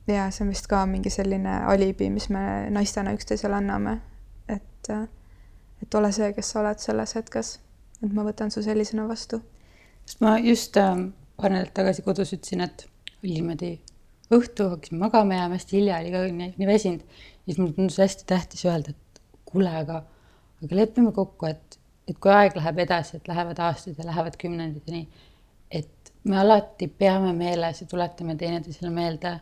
ja 0.08 0.32
see 0.32 0.46
on 0.46 0.50
vist 0.50 0.68
ka 0.68 0.86
mingi 0.86 1.10
selline 1.10 1.60
alibi, 1.66 2.10
mis 2.10 2.30
me 2.30 2.70
naistena 2.70 3.14
üksteisele 3.14 3.56
anname, 3.56 3.98
et 4.50 4.90
äh, 4.90 5.08
et 5.82 5.96
ole 5.96 6.12
see, 6.12 6.34
kes 6.34 6.52
sa 6.52 6.60
oled 6.60 6.80
selles 6.80 7.16
hetkes, 7.16 7.60
et 8.04 8.14
ma 8.14 8.24
võtan 8.24 8.52
su 8.52 8.64
sellisena 8.64 9.08
vastu. 9.08 9.42
sest 10.06 10.22
ma 10.22 10.38
just 10.40 10.78
äh, 10.78 10.96
paar 11.38 11.52
nädalat 11.52 11.74
tagasi 11.74 12.02
kodus 12.02 12.34
ütlesin, 12.34 12.62
et 12.62 12.88
oli 13.24 13.34
niimoodi 13.34 13.72
õhtu, 14.34 14.70
hakkasin 14.74 15.00
magama 15.00 15.38
jääma, 15.38 15.56
hästi 15.56 15.78
hilja 15.78 16.00
oli 16.02 16.12
ka 16.12 16.24
nii, 16.36 16.54
nii 16.58 16.68
väsinud. 16.68 17.02
ja 17.02 17.46
siis 17.54 17.60
mulle 17.62 17.74
tundus 17.74 17.98
hästi 17.98 18.26
tähtis 18.28 18.66
öelda, 18.66 18.92
et 18.92 19.22
kuule, 19.46 19.72
aga, 19.82 20.02
aga 20.64 20.76
lepime 20.76 21.12
kokku, 21.16 21.48
et, 21.48 21.80
et 22.08 22.18
kui 22.20 22.32
aeg 22.32 22.58
läheb 22.60 22.82
edasi, 22.84 23.18
et 23.18 23.28
lähevad 23.28 23.60
aastad 23.64 23.98
ja 23.98 24.08
lähevad 24.10 24.36
kümnendid 24.42 24.88
ja 24.88 24.98
nii, 24.98 25.08
et 25.72 26.12
me 26.28 26.40
alati 26.40 26.88
peame 26.88 27.32
meeles 27.34 27.82
ja 27.82 27.88
tuletame 27.88 28.36
teineteisele 28.36 28.92
meelde, 28.92 29.38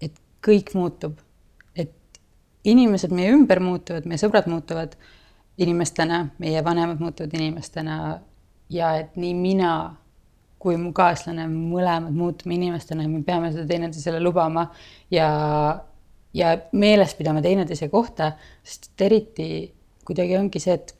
et 0.00 0.16
kõik 0.44 0.72
muutub. 0.74 1.20
et 1.76 1.92
inimesed 2.64 3.12
meie 3.12 3.34
ümber 3.36 3.60
muutuvad, 3.60 4.08
meie 4.08 4.18
sõbrad 4.18 4.48
muutuvad 4.48 4.96
inimestena, 5.58 6.26
meie 6.38 6.64
vanemad 6.64 7.00
muutuvad 7.00 7.34
inimestena 7.34 8.20
ja 8.70 8.96
et 8.96 9.16
nii 9.16 9.34
mina 9.34 9.72
kui 10.66 10.78
mu 10.80 10.90
kaaslane, 10.96 11.46
mõlemad 11.46 12.14
muutume 12.16 12.56
inimestena 12.56 13.04
ja 13.06 13.10
me 13.10 13.22
peame 13.26 13.52
seda 13.54 13.68
teineteisele 13.70 14.18
lubama 14.22 14.66
ja 15.14 15.28
ja 16.36 16.52
meeles 16.76 17.14
pidama 17.16 17.40
teineteise 17.40 17.88
kohta, 17.88 18.32
sest 18.66 18.90
et 18.90 19.04
eriti 19.06 19.46
kuidagi 20.06 20.36
ongi 20.36 20.60
see, 20.60 20.74
et, 20.76 20.92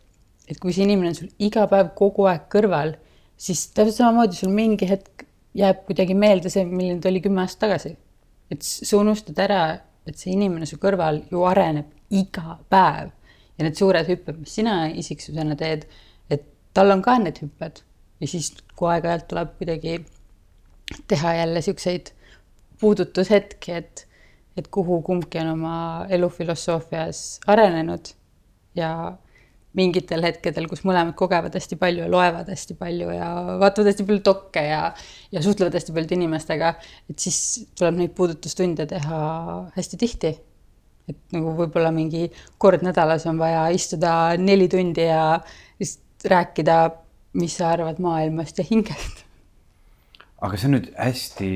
et 0.48 0.60
kui 0.62 0.72
see 0.72 0.86
inimene 0.86 1.12
on 1.12 1.18
sul 1.18 1.28
iga 1.48 1.66
päev 1.70 1.92
kogu 1.98 2.24
aeg 2.30 2.46
kõrval, 2.52 2.94
siis 3.36 3.66
täpselt 3.76 3.98
samamoodi 3.98 4.38
sul 4.38 4.54
mingi 4.54 4.88
hetk 4.88 5.26
jääb 5.56 5.84
kuidagi 5.88 6.16
meelde 6.16 6.52
see, 6.52 6.64
milline 6.68 7.02
ta 7.02 7.10
oli 7.10 7.20
kümme 7.24 7.42
aastat 7.44 7.66
tagasi. 7.66 7.96
et 8.50 8.62
sa 8.62 8.96
unustad 9.00 9.38
ära, 9.42 9.60
et 10.06 10.16
see 10.16 10.32
inimene 10.32 10.68
su 10.70 10.78
kõrval 10.78 11.24
ju 11.32 11.42
areneb 11.50 11.90
iga 12.14 12.60
päev 12.70 13.10
ja 13.58 13.66
need 13.66 13.76
suured 13.76 14.06
hüpped, 14.06 14.38
mis 14.38 14.54
sina 14.54 14.84
isiksusena 14.88 15.56
teed, 15.58 15.88
et 16.30 16.46
tal 16.76 16.94
on 16.94 17.02
ka 17.02 17.18
need 17.18 17.42
hüpped 17.42 17.82
ja 18.20 18.28
siis, 18.30 18.52
kui 18.76 18.90
aeg-ajalt 18.92 19.28
tuleb 19.28 19.56
kuidagi 19.58 19.98
teha 21.08 21.34
jälle 21.34 21.62
siukseid 21.62 22.12
puudutushetki, 22.80 23.72
et 23.72 24.06
et 24.56 24.68
kuhu 24.72 25.02
kumbki 25.04 25.38
on 25.42 25.50
oma 25.52 26.06
elufilosoofias 26.08 27.40
arenenud 27.52 28.08
ja 28.74 28.88
mingitel 29.76 30.24
hetkedel, 30.24 30.64
kus 30.70 30.80
mõlemad 30.88 31.12
kogevad 31.18 31.54
hästi 31.56 31.76
palju 31.80 32.06
ja 32.06 32.10
loevad 32.10 32.48
hästi 32.48 32.76
palju 32.80 33.10
ja 33.12 33.28
vaatavad 33.60 33.90
hästi 33.90 34.06
palju 34.08 34.22
dokke 34.24 34.62
ja, 34.64 34.80
ja 35.32 35.42
suhtlevad 35.44 35.76
hästi 35.76 35.92
paljude 35.92 36.16
inimestega, 36.16 36.72
et 37.10 37.20
siis 37.20 37.40
tuleb 37.76 38.00
neid 38.00 38.14
puudutustunde 38.16 38.88
teha 38.88 39.18
hästi 39.76 40.00
tihti. 40.00 40.36
et 41.06 41.18
nagu 41.36 41.52
võib-olla 41.54 41.92
mingi 41.94 42.24
kord 42.58 42.82
nädalas 42.82 43.28
on 43.30 43.36
vaja 43.38 43.68
istuda 43.70 44.12
neli 44.40 44.66
tundi 44.68 45.04
ja 45.06 45.36
lihtsalt 45.78 46.26
rääkida, 46.32 46.78
mis 47.36 47.56
sa 47.58 47.70
arvad 47.74 48.00
maailmast 48.02 48.58
ja 48.60 48.66
hingest? 48.66 49.24
Aga 50.44 50.58
see 50.60 50.68
on 50.68 50.76
nüüd 50.76 50.90
hästi 51.00 51.50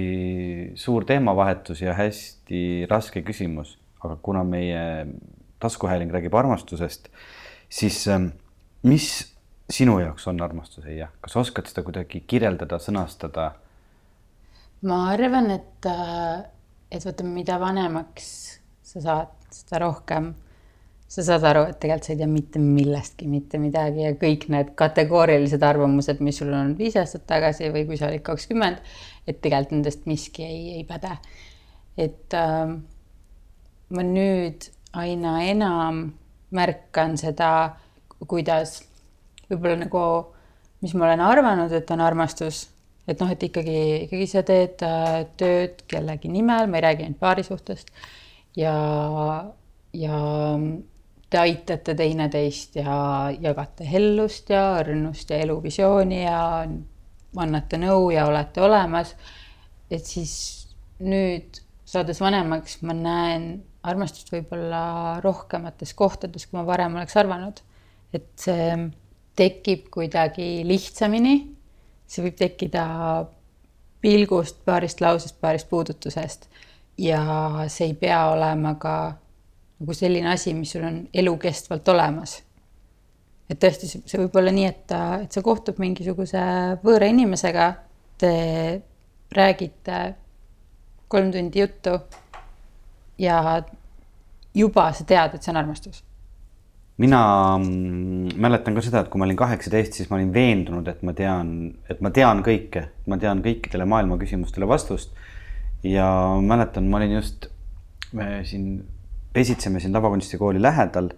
suur 0.81 1.05
teemavahetus 1.09 1.83
ja 1.85 1.93
hästi 1.99 2.87
raske 2.89 3.21
küsimus, 3.27 3.75
aga 4.01 4.17
kuna 4.25 4.45
meie 4.47 4.85
taskuhääling 5.61 6.13
räägib 6.15 6.37
armastusest, 6.41 7.11
siis 7.69 8.07
ähm, 8.09 8.31
mis 8.83 9.11
sinu 9.71 9.99
jaoks 10.01 10.25
on 10.31 10.41
armastus, 10.43 10.87
Eija, 10.89 11.11
kas 11.21 11.37
oskad 11.37 11.69
seda 11.69 11.85
kuidagi 11.87 12.23
kirjeldada, 12.27 12.81
sõnastada? 12.81 13.51
ma 14.89 15.03
arvan, 15.13 15.51
et, 15.53 15.87
äh, 15.87 16.41
et 16.91 17.05
vaata, 17.05 17.27
mida 17.29 17.59
vanemaks 17.61 18.31
sa 18.91 19.03
saad, 19.05 19.37
seda 19.53 19.83
rohkem 19.85 20.33
sa 21.11 21.25
saad 21.27 21.45
aru, 21.49 21.65
et 21.73 21.79
tegelikult 21.83 22.07
sa 22.07 22.13
ei 22.15 22.21
tea 22.21 22.31
mitte 22.31 22.61
millestki 22.63 23.27
mitte 23.27 23.59
midagi 23.59 24.05
ja 24.05 24.13
kõik 24.19 24.47
need 24.53 24.75
kategoorilised 24.79 25.63
arvamused, 25.67 26.21
mis 26.23 26.39
sul 26.39 26.53
on 26.55 26.77
viis 26.79 26.95
aastat 27.01 27.25
tagasi 27.27 27.73
või 27.75 27.83
kui 27.89 27.99
sa 27.99 28.07
olid 28.07 28.23
kakskümmend, 28.27 28.79
et 29.27 29.41
tegelikult 29.43 29.75
nendest 29.75 30.07
miski 30.07 30.47
ei, 30.47 30.61
ei 30.79 30.85
päde. 30.87 31.17
et 31.99 32.35
äh, 32.39 32.77
ma 33.91 34.05
nüüd 34.07 34.69
aina 34.97 35.33
enam 35.43 36.05
märkan 36.55 37.17
seda, 37.19 37.51
kuidas 38.31 38.81
võib-olla 39.51 39.81
nagu, 39.83 40.05
mis 40.83 40.95
ma 40.95 41.09
olen 41.09 41.25
arvanud, 41.27 41.75
et 41.75 41.91
on 41.91 42.03
armastus, 42.07 42.69
et 43.11 43.19
noh, 43.19 43.31
et 43.35 43.43
ikkagi, 43.51 43.81
ikkagi 44.07 44.31
sa 44.31 44.45
teed 44.47 44.87
äh, 44.87 45.25
tööd 45.41 45.83
kellegi 45.91 46.31
nimel, 46.31 46.71
ma 46.71 46.79
ei 46.79 46.87
räägi 46.87 47.07
ainult 47.09 47.21
paarisuhtest 47.23 47.91
ja, 48.59 48.77
ja 49.91 50.23
te 51.31 51.39
aitate 51.39 51.95
teineteist 51.95 52.77
ja 52.81 53.31
jagate 53.41 53.87
hellust 53.87 54.51
ja 54.51 54.65
õrnust 54.81 55.31
ja 55.31 55.39
eluvisiooni 55.45 56.23
ja 56.25 56.41
annate 57.39 57.79
nõu 57.79 58.11
ja 58.11 58.27
olete 58.27 58.63
olemas. 58.67 59.15
et 59.91 60.07
siis 60.07 60.35
nüüd 61.01 61.61
saades 61.87 62.21
vanemaks, 62.21 62.81
ma 62.87 62.95
näen 62.95 63.63
armastust 63.83 64.31
võib-olla 64.33 65.21
rohkemates 65.25 65.95
kohtades, 65.97 66.47
kui 66.47 66.59
ma 66.59 66.67
varem 66.67 66.99
oleks 66.99 67.17
arvanud. 67.17 67.63
et 68.13 68.29
see 68.37 68.75
tekib 69.37 69.89
kuidagi 69.91 70.67
lihtsamini. 70.67 71.37
see 72.07 72.25
võib 72.27 72.37
tekkida 72.37 72.85
pilgust, 74.01 74.65
paarist 74.65 75.01
lausest, 75.01 75.41
paarist 75.41 75.69
puudutusest 75.69 76.49
ja 76.99 77.23
see 77.69 77.91
ei 77.91 77.95
pea 77.95 78.25
olema 78.33 78.75
ka 78.81 78.95
nagu 79.81 79.97
selline 79.97 80.33
asi, 80.33 80.55
mis 80.55 80.73
sul 80.75 80.85
on 80.87 81.01
elukestvalt 81.15 81.89
olemas. 81.89 82.41
et 83.51 83.59
tõesti, 83.59 83.89
see 84.07 84.21
võib 84.21 84.37
olla 84.39 84.53
nii, 84.55 84.67
et, 84.69 84.93
et 85.25 85.33
sa 85.33 85.43
kohtud 85.43 85.81
mingisuguse 85.83 86.43
võõra 86.85 87.09
inimesega, 87.11 87.73
te 88.21 88.35
räägite 89.35 90.03
kolm 91.11 91.33
tundi 91.35 91.65
juttu 91.65 91.97
ja 93.19 93.41
juba 94.55 94.93
sa 94.95 95.07
tead, 95.07 95.35
et 95.35 95.43
see 95.43 95.53
on 95.55 95.59
armastus 95.65 96.05
mina 97.01 97.21
mm, 97.59 98.37
mäletan 98.37 98.77
ka 98.77 98.85
seda, 98.85 99.01
et 99.01 99.11
kui 99.11 99.21
ma 99.21 99.27
olin 99.27 99.39
kaheksateist, 99.41 99.97
siis 99.97 100.11
ma 100.11 100.19
olin 100.19 100.33
veendunud, 100.35 100.89
et 100.91 101.01
ma 101.07 101.15
tean, 101.17 101.55
et 101.89 102.03
ma 102.05 102.13
tean 102.15 102.43
kõike, 102.45 102.85
ma 103.09 103.17
tean 103.21 103.41
kõikidele 103.45 103.87
maailma 103.89 104.19
küsimustele 104.21 104.69
vastust. 104.69 105.15
ja 105.83 106.07
mäletan, 106.45 106.91
ma 106.93 106.99
olin 106.99 107.15
just, 107.17 107.49
siin 108.45 108.83
pesitseme 109.33 109.81
siin 109.81 109.93
Tavakunstikooli 109.93 110.63
lähedal 110.63 111.11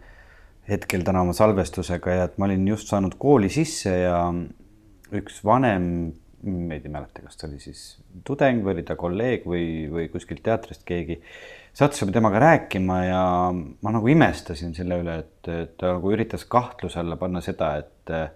hetkel 0.69 1.03
tänava 1.07 1.33
salvestusega 1.37 2.19
ja 2.19 2.27
et 2.29 2.37
ma 2.39 2.47
olin 2.47 2.67
just 2.69 2.91
saanud 2.93 3.17
kooli 3.19 3.49
sisse 3.53 3.95
ja 4.05 4.19
üks 5.13 5.41
vanem, 5.45 6.13
ma 6.43 6.77
ei 6.77 6.91
mäleta, 6.91 7.23
kas 7.25 7.39
ta 7.39 7.49
oli 7.49 7.59
siis 7.63 7.83
tudeng 8.27 8.63
või 8.65 8.77
oli 8.77 8.85
ta 8.87 8.97
kolleeg 8.99 9.47
või, 9.49 9.67
või 9.91 10.07
kuskilt 10.13 10.43
teatrist 10.47 10.87
keegi 10.89 11.21
sattusime 11.73 12.13
temaga 12.13 12.41
rääkima 12.43 12.99
ja 13.05 13.25
ma 13.53 13.95
nagu 13.95 14.09
imestasin 14.13 14.75
selle 14.77 15.01
üle, 15.03 15.19
et, 15.25 15.51
et 15.51 15.77
ta 15.81 15.97
nagu 15.97 16.13
üritas 16.13 16.45
kahtluse 16.51 17.01
alla 17.01 17.17
panna 17.21 17.41
seda, 17.45 17.75
et 17.81 18.13
äh, 18.13 18.27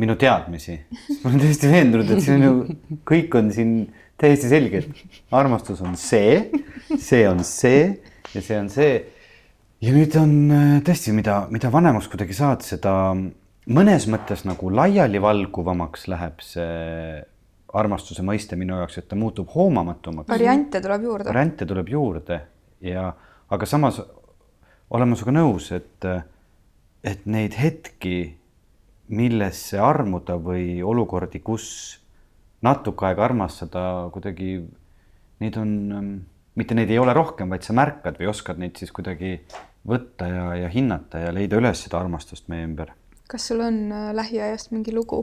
minu 0.00 0.16
teadmisi. 0.20 0.78
ma 1.22 1.30
olen 1.30 1.42
täiesti 1.44 1.72
veendunud, 1.72 2.10
et 2.10 2.24
siin 2.24 2.38
on 2.38 2.46
ju, 2.46 2.78
kõik 3.08 3.36
on 3.38 3.50
siin 3.54 3.74
täiesti 4.20 4.50
selge, 4.52 4.84
et 4.84 5.34
armastus 5.36 5.82
on 5.84 5.96
see, 6.00 6.46
see 6.96 7.26
on 7.28 7.44
see 7.44 7.84
ja 8.34 8.42
see 8.42 8.58
on 8.60 8.70
see. 8.72 9.00
ja 9.80 9.94
nüüd 9.94 10.16
on 10.20 10.34
äh, 10.54 10.78
tõesti, 10.86 11.14
mida, 11.16 11.42
mida 11.52 11.72
vanemaks 11.72 12.10
kuidagi 12.12 12.36
saad, 12.36 12.64
seda 12.66 12.94
mõnes 13.70 14.06
mõttes 14.10 14.44
nagu 14.48 14.70
laialivalguvamaks 14.74 16.08
läheb 16.10 16.42
see 16.44 17.20
armastuse 17.70 18.24
mõiste 18.26 18.58
minu 18.58 18.80
jaoks, 18.80 18.98
et 18.98 19.08
ta 19.08 19.18
muutub 19.18 19.50
hoomamatumaks. 19.54 20.30
variante 20.30 20.80
tuleb 20.82 21.06
juurde. 21.06 21.30
variante 21.30 21.66
tuleb 21.66 21.92
juurde 21.92 22.40
ja, 22.82 23.12
aga 23.50 23.66
samas 23.66 24.00
olen 24.90 25.10
ma 25.10 25.18
sinuga 25.18 25.36
nõus, 25.38 25.70
et, 25.76 26.06
et 27.06 27.26
neid 27.30 27.54
hetki, 27.58 28.36
millesse 29.10 29.78
armuda 29.82 30.36
või 30.38 30.80
olukordi, 30.86 31.40
kus 31.42 31.66
natuke 32.62 33.08
aega 33.08 33.24
armastada, 33.26 33.82
kuidagi 34.14 34.60
neid 35.42 35.56
on, 35.58 35.72
mitte 36.58 36.74
neid 36.74 36.90
ei 36.90 36.98
ole 36.98 37.14
rohkem, 37.16 37.50
vaid 37.50 37.66
sa 37.66 37.76
märkad 37.76 38.18
või 38.20 38.30
oskad 38.32 38.58
neid 38.58 38.78
siis 38.80 38.92
kuidagi 38.92 39.36
võtta 39.86 40.28
ja, 40.28 40.46
ja 40.64 40.72
hinnata 40.72 41.22
ja 41.26 41.34
leida 41.34 41.60
üles 41.60 41.84
seda 41.86 42.00
armastust 42.00 42.48
meie 42.52 42.66
ümber. 42.68 42.94
kas 43.30 43.46
sul 43.48 43.62
on 43.64 43.86
äh, 43.92 44.10
lähiajast 44.16 44.74
mingi 44.74 44.94
lugu, 44.94 45.22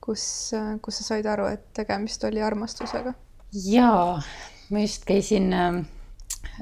kus, 0.00 0.52
äh, 0.54 0.76
kus 0.82 1.02
sa 1.02 1.12
said 1.14 1.26
aru, 1.26 1.50
et 1.52 1.66
tegemist 1.76 2.24
oli 2.24 2.42
armastusega? 2.42 3.14
jaa, 3.52 4.22
ma 4.70 4.86
just 4.86 5.04
käisin 5.08 5.52
äh 5.52 5.84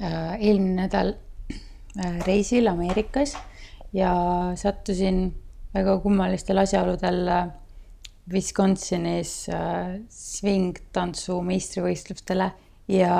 Äh, 0.02 0.40
eelmine 0.42 0.88
nädal 0.88 1.14
äh, 2.02 2.18
reisil 2.26 2.66
Ameerikas 2.66 3.36
ja 3.94 4.10
sattusin 4.58 5.28
väga 5.74 6.00
kummalistel 6.02 6.58
asjaoludel 6.58 7.28
äh, 7.30 7.44
Wisconsinis 8.32 9.44
svingtantsu 10.08 11.36
meistrivõistlustele 11.44 12.48
ja 12.88 13.16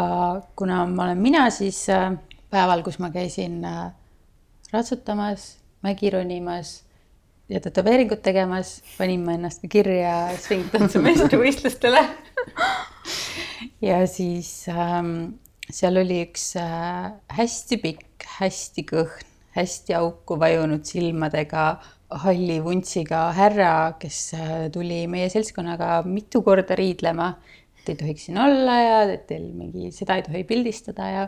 kuna 0.57 0.85
ma 0.87 1.09
olen 1.09 1.21
mina, 1.23 1.49
siis 1.51 1.87
päeval, 2.51 2.83
kus 2.87 2.99
ma 3.03 3.11
käisin 3.11 3.63
ratsutamas, 4.73 5.57
mägi 5.83 6.11
ronimas 6.11 6.83
ja 7.49 7.61
tätoveeringut 7.61 8.23
tegemas, 8.25 8.79
panin 8.99 9.25
ma 9.25 9.37
ennast 9.39 9.63
ka 9.63 9.71
kirja 9.73 10.13
svingtantsu 10.41 11.03
meistrivõistlustele 11.05 12.03
ja 13.89 14.01
siis 14.11 14.67
ähm, 14.73 15.35
seal 15.71 16.01
oli 16.01 16.23
üks 16.27 16.55
äh, 16.61 17.11
hästi 17.37 17.79
pikk, 17.83 18.27
hästi 18.39 18.87
kõhn, 18.89 19.29
hästi 19.55 19.97
auku 19.99 20.39
vajunud 20.41 20.85
silmadega, 20.89 21.67
halli 22.25 22.59
vuntsiga 22.63 23.27
härra, 23.37 23.95
kes 24.01 24.21
äh, 24.39 24.55
tuli 24.75 25.05
meie 25.11 25.29
seltskonnaga 25.33 26.03
mitu 26.07 26.43
korda 26.47 26.77
riidlema. 26.79 27.35
Et 27.85 27.93
ei 27.93 28.01
tohiks 28.01 28.29
siin 28.29 28.41
olla 28.41 28.79
ja 28.81 28.97
et 29.13 29.27
teil 29.29 29.51
mingi 29.57 29.91
seda 29.95 30.19
ei 30.19 30.25
tohi 30.27 30.45
pildistada 30.49 31.11
ja, 31.13 31.27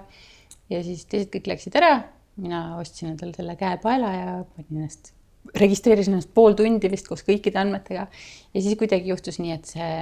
ja 0.72 0.80
siis 0.86 1.04
teised 1.10 1.30
kõik 1.34 1.52
läksid 1.52 1.76
ära. 1.78 1.98
mina 2.36 2.76
ostsin 2.76 3.14
endale 3.14 3.32
selle 3.32 3.56
käepaela 3.56 4.08
ja 4.12 4.32
panin 4.56 4.82
ennast, 4.82 5.14
registreerisin 5.56 6.16
ennast 6.16 6.34
pool 6.36 6.56
tundi 6.58 6.90
vist 6.92 7.08
koos 7.08 7.24
kõikide 7.24 7.60
andmetega 7.62 8.08
ja 8.08 8.60
siis 8.60 8.76
kuidagi 8.76 9.12
juhtus 9.12 9.38
nii, 9.40 9.54
et 9.56 9.70
see, 9.70 9.92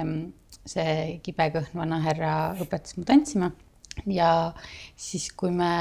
see 0.67 0.95
kibekõhn 1.23 1.79
vanahärra 1.79 2.33
õpetas 2.63 2.97
mu 2.97 3.05
tantsima 3.07 3.53
ja 4.09 4.29
siis, 4.99 5.29
kui 5.31 5.53
me 5.55 5.71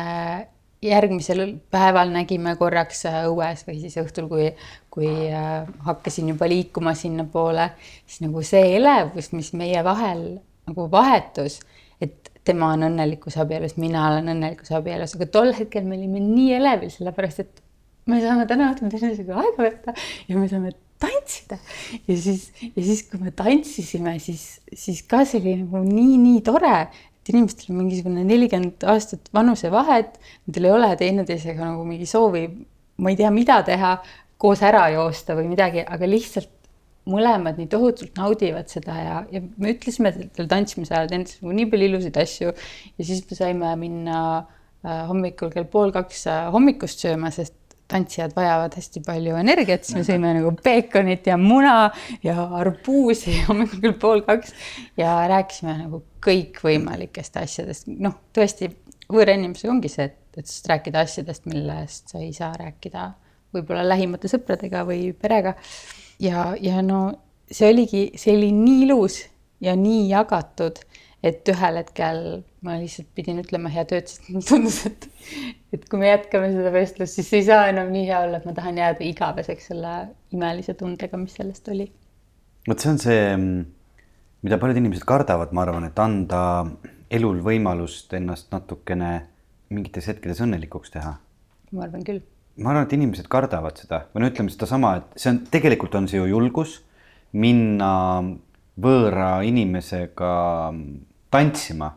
järgmisel 0.84 1.56
päeval 1.72 2.12
nägime 2.12 2.54
korraks 2.60 3.04
õues 3.08 3.64
või 3.66 3.78
siis 3.82 3.96
õhtul, 4.00 4.28
kui, 4.30 4.48
kui 4.92 5.10
äh, 5.30 5.68
hakkasin 5.86 6.28
juba 6.34 6.48
liikuma 6.50 6.94
sinnapoole, 6.98 7.70
siis 8.06 8.24
nagu 8.26 8.42
see 8.44 8.76
elevus, 8.76 9.32
mis 9.36 9.52
meie 9.56 9.84
vahel 9.86 10.26
nagu 10.68 10.86
vahetus, 10.92 11.60
et 12.02 12.30
tema 12.44 12.72
on 12.74 12.86
õnnelikus 12.88 13.36
abielus, 13.40 13.76
mina 13.80 14.08
olen 14.10 14.32
õnnelikus 14.34 14.72
abielus, 14.76 15.16
aga 15.16 15.28
tol 15.32 15.52
hetkel 15.56 15.86
me 15.88 15.98
olime 15.98 16.22
nii 16.22 16.56
elevil, 16.58 16.92
sellepärast 16.92 17.44
et 17.44 17.62
me 18.10 18.20
saame 18.20 18.46
täna 18.48 18.70
õhtul 18.72 18.92
teineteisega 18.92 19.38
aega 19.40 19.64
veeta 19.64 19.94
ja 20.28 20.36
me 20.36 20.48
saame 20.50 20.74
tantsida. 21.00 21.58
ja 22.08 22.16
siis, 22.16 22.50
ja 22.70 22.82
siis, 22.82 23.04
kui 23.08 23.20
me 23.22 23.32
tantsisime, 23.36 24.18
siis, 24.22 24.44
siis 24.72 25.02
ka 25.08 25.24
see 25.28 25.40
oli 25.40 25.56
nagu 25.62 25.84
nii-nii 25.86 26.42
tore, 26.46 26.74
et 26.92 27.32
inimestel 27.32 27.72
on 27.72 27.80
mingisugune 27.82 28.24
nelikümmend 28.28 28.84
aastat 28.92 29.30
vanusevahet, 29.34 30.18
nendel 30.46 30.68
ei 30.68 30.74
ole 30.76 30.90
teineteisega 31.00 31.72
nagu 31.72 31.86
mingi 31.88 32.08
soovi, 32.08 32.44
ma 33.00 33.12
ei 33.12 33.18
tea, 33.20 33.32
mida 33.34 33.62
teha, 33.66 33.96
koos 34.40 34.60
ära 34.66 34.86
joosta 34.92 35.36
või 35.38 35.48
midagi, 35.54 35.84
aga 35.84 36.08
lihtsalt 36.08 36.52
mõlemad 37.10 37.58
nii 37.60 37.68
tohutult 37.72 38.16
naudivad 38.16 38.70
seda 38.72 38.96
ja, 39.00 39.16
ja 39.32 39.42
me 39.60 39.74
ütlesime 39.74 40.12
tal 40.36 40.48
tantsimise 40.50 40.94
ajal 40.94 41.10
teineteisele 41.10 41.44
nagu 41.44 41.58
nii 41.58 41.70
palju 41.72 41.90
ilusaid 41.90 42.20
asju 42.22 42.52
ja 42.54 43.08
siis 43.08 43.24
me 43.28 43.38
saime 43.38 43.74
minna 43.80 44.20
äh, 44.38 45.04
hommikul 45.10 45.52
kell 45.52 45.68
pool 45.70 45.92
kaks 45.94 46.24
äh, 46.32 46.46
hommikust 46.54 47.04
sööma, 47.04 47.32
sest 47.34 47.58
tantsijad 47.90 48.32
vajavad 48.36 48.74
hästi 48.78 49.02
palju 49.04 49.36
energiat, 49.36 49.84
siis 49.84 49.98
me 49.98 50.04
sõime 50.06 50.30
nagu 50.38 50.54
peekonit 50.64 51.26
ja 51.28 51.36
muna 51.40 51.90
ja 52.24 52.46
arbuusi 52.60 53.36
hommikul 53.48 53.82
kell 53.82 53.98
pool 54.00 54.24
kaks 54.26 54.54
ja 55.00 55.18
rääkisime 55.30 55.76
nagu 55.82 56.00
kõikvõimalikest 56.24 57.36
asjadest, 57.42 57.90
noh, 57.92 58.16
tõesti 58.34 58.70
võõra 59.12 59.34
inimesega 59.36 59.72
ongi 59.74 59.90
see, 59.92 60.08
et, 60.08 60.40
et 60.40 60.48
sest 60.48 60.70
rääkida 60.72 61.04
asjadest, 61.04 61.44
millest 61.50 62.14
sa 62.14 62.22
ei 62.24 62.32
saa 62.36 62.54
rääkida 62.56 63.10
võib-olla 63.54 63.84
lähimate 63.86 64.30
sõpradega 64.30 64.82
või 64.88 65.12
perega. 65.12 65.54
Ja, 66.20 66.52
ja 66.60 66.82
no 66.82 67.06
see 67.50 67.70
oligi, 67.72 68.04
see 68.18 68.36
oli 68.36 68.52
nii 68.56 68.82
ilus 68.86 69.22
ja 69.64 69.76
nii 69.78 70.08
jagatud 70.10 70.80
et 71.24 71.48
ühel 71.48 71.78
hetkel 71.80 72.18
ma 72.64 72.76
lihtsalt 72.80 73.08
pidin 73.16 73.40
ütlema 73.40 73.70
hea 73.72 73.84
tööd, 73.88 74.08
sest 74.10 74.28
mulle 74.28 74.44
tundus, 74.48 74.80
et, 74.88 75.06
et 75.72 75.86
kui 75.88 76.00
me 76.00 76.10
jätkame 76.10 76.50
seda 76.52 76.72
vestlust, 76.74 77.16
siis 77.16 77.30
ei 77.38 77.46
saa 77.46 77.68
enam 77.72 77.92
nii 77.92 78.04
hea 78.10 78.20
olla, 78.26 78.40
et 78.40 78.48
ma 78.48 78.54
tahan 78.56 78.80
jääda 78.80 79.04
igaveseks 79.08 79.70
selle 79.72 79.94
imelise 80.36 80.76
tundega, 80.80 81.20
mis 81.20 81.36
sellest 81.38 81.70
oli. 81.72 81.88
vot 82.68 82.84
see 82.84 82.92
on 82.92 83.00
see, 83.00 83.22
mida 84.44 84.60
paljud 84.60 84.82
inimesed 84.82 85.06
kardavad, 85.08 85.56
ma 85.56 85.64
arvan, 85.64 85.88
et 85.88 86.04
anda 86.04 86.42
elul 87.14 87.40
võimalust 87.44 88.12
ennast 88.16 88.52
natukene 88.52 89.14
mingites 89.72 90.10
hetkedes 90.12 90.44
õnnelikuks 90.44 90.92
teha. 90.92 91.16
ma 91.72 91.88
arvan 91.88 92.04
küll. 92.04 92.20
Ma 92.56 92.70
arvan, 92.70 92.86
et 92.86 92.96
inimesed 92.96 93.28
kardavad 93.30 93.78
seda 93.80 94.04
või 94.14 94.24
no 94.24 94.30
ütleme 94.30 94.52
sedasama, 94.52 94.96
et 95.00 95.20
see 95.20 95.32
on, 95.32 95.42
tegelikult 95.50 95.94
on 95.98 96.08
see 96.10 96.20
ju 96.20 96.30
julgus 96.30 96.78
minna 97.34 97.90
võõra 98.80 99.28
inimesega 99.46 100.32
tantsima, 101.34 101.90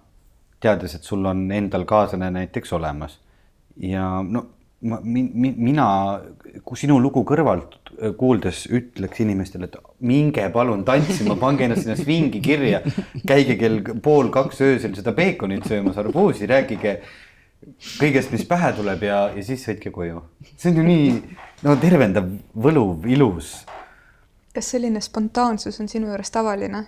teades, 0.61 0.97
et 0.97 1.05
sul 1.05 1.25
on 1.29 1.45
endal 1.53 1.85
kaaslane 1.89 2.31
näiteks 2.33 2.73
olemas. 2.73 3.19
ja 3.77 4.23
no 4.25 4.47
ma, 4.81 4.99
mi, 5.03 5.23
mi, 5.33 5.51
mina, 5.57 5.85
kui 6.65 6.79
sinu 6.79 6.97
lugu 7.01 7.23
kõrvalt 7.27 7.77
kuuldes 8.17 8.65
ütleks 8.73 9.21
inimestele, 9.23 9.69
et 9.69 9.77
minge 10.05 10.43
palun 10.53 10.83
tantsima, 10.85 11.37
pange 11.39 11.65
ennast 11.65 11.85
sinna 11.85 11.97
svingi 11.97 12.41
kirja, 12.43 12.81
käige 13.29 13.57
kell 13.59 13.81
pool 14.03 14.29
kaks 14.33 14.61
öösel 14.65 14.93
seda 14.97 15.13
peekonit 15.17 15.65
söömas, 15.69 15.97
arbuusi, 16.01 16.49
rääkige 16.49 16.99
kõigest, 17.99 18.31
mis 18.33 18.45
pähe 18.47 18.71
tuleb 18.77 19.03
ja, 19.07 19.21
ja 19.35 19.43
siis 19.43 19.63
sõitke 19.67 19.91
koju. 19.93 20.21
see 20.55 20.71
on 20.71 20.81
ju 20.81 20.85
nii 20.87 21.07
no 21.65 21.75
tervendav, 21.81 22.29
võluv, 22.55 23.07
ilus. 23.09 23.53
kas 24.55 24.73
selline 24.73 25.01
spontaansus 25.03 25.79
on 25.81 25.89
sinu 25.91 26.11
juures 26.11 26.31
tavaline? 26.33 26.85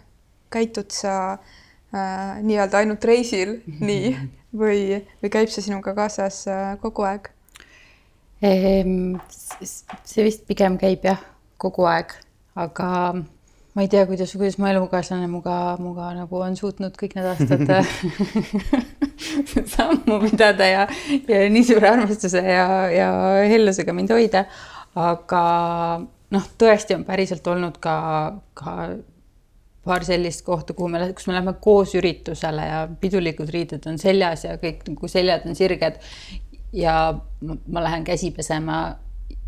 käitud 0.50 0.90
sa 0.94 1.16
äh, 1.34 2.40
nii-öelda 2.42 2.82
ainult 2.82 3.06
reisil 3.06 3.60
nii 3.68 4.16
või, 4.62 5.02
või 5.22 5.34
käib 5.34 5.52
see 5.54 5.66
sinuga 5.66 5.94
kaasas 5.98 6.46
äh, 6.50 6.74
kogu 6.82 7.06
aeg? 7.06 7.30
Ehm, 8.42 9.20
see 9.60 10.24
vist 10.24 10.46
pigem 10.48 10.78
käib 10.80 11.04
jah, 11.04 11.20
kogu 11.60 11.84
aeg, 11.92 12.14
aga 12.56 12.90
ma 13.76 13.86
ei 13.86 13.90
tea, 13.92 14.06
kuidas, 14.10 14.32
kuidas 14.34 14.58
mu 14.58 14.68
elukaaslane 14.70 15.28
muga, 15.30 15.56
muga 15.82 16.10
nagu 16.18 16.42
on 16.42 16.56
suutnud 16.58 16.96
kõik 16.98 17.16
need 17.18 17.28
aastad 17.30 17.70
sammu 19.76 20.18
pidada 20.26 20.68
ja, 20.68 20.88
ja 21.30 21.44
nii 21.54 21.68
suure 21.68 21.92
armastuse 21.92 22.42
ja, 22.44 22.66
ja 22.94 23.12
hellusega 23.52 23.94
mind 23.94 24.16
hoida. 24.16 24.46
aga 25.00 25.44
noh, 26.34 26.50
tõesti 26.60 26.98
on 26.98 27.06
päriselt 27.06 27.48
olnud 27.48 27.78
ka, 27.82 27.96
ka 28.58 28.76
paar 29.86 30.06
sellist 30.06 30.44
kohta, 30.46 30.74
kuhu 30.78 30.90
me, 30.92 31.02
kus 31.16 31.30
me 31.30 31.38
läheme 31.38 31.56
koos 31.62 31.94
üritusele 31.98 32.66
ja 32.66 32.82
pidulikud 33.02 33.50
riided 33.54 33.86
on 33.90 34.02
seljas 34.02 34.46
ja 34.46 34.58
kõik 34.62 34.84
nagu 34.90 35.10
seljad 35.10 35.46
on 35.50 35.58
sirged. 35.58 36.02
ja 36.74 36.96
ma 37.42 37.82
lähen 37.86 38.04
käsi 38.06 38.32
pesema 38.32 38.98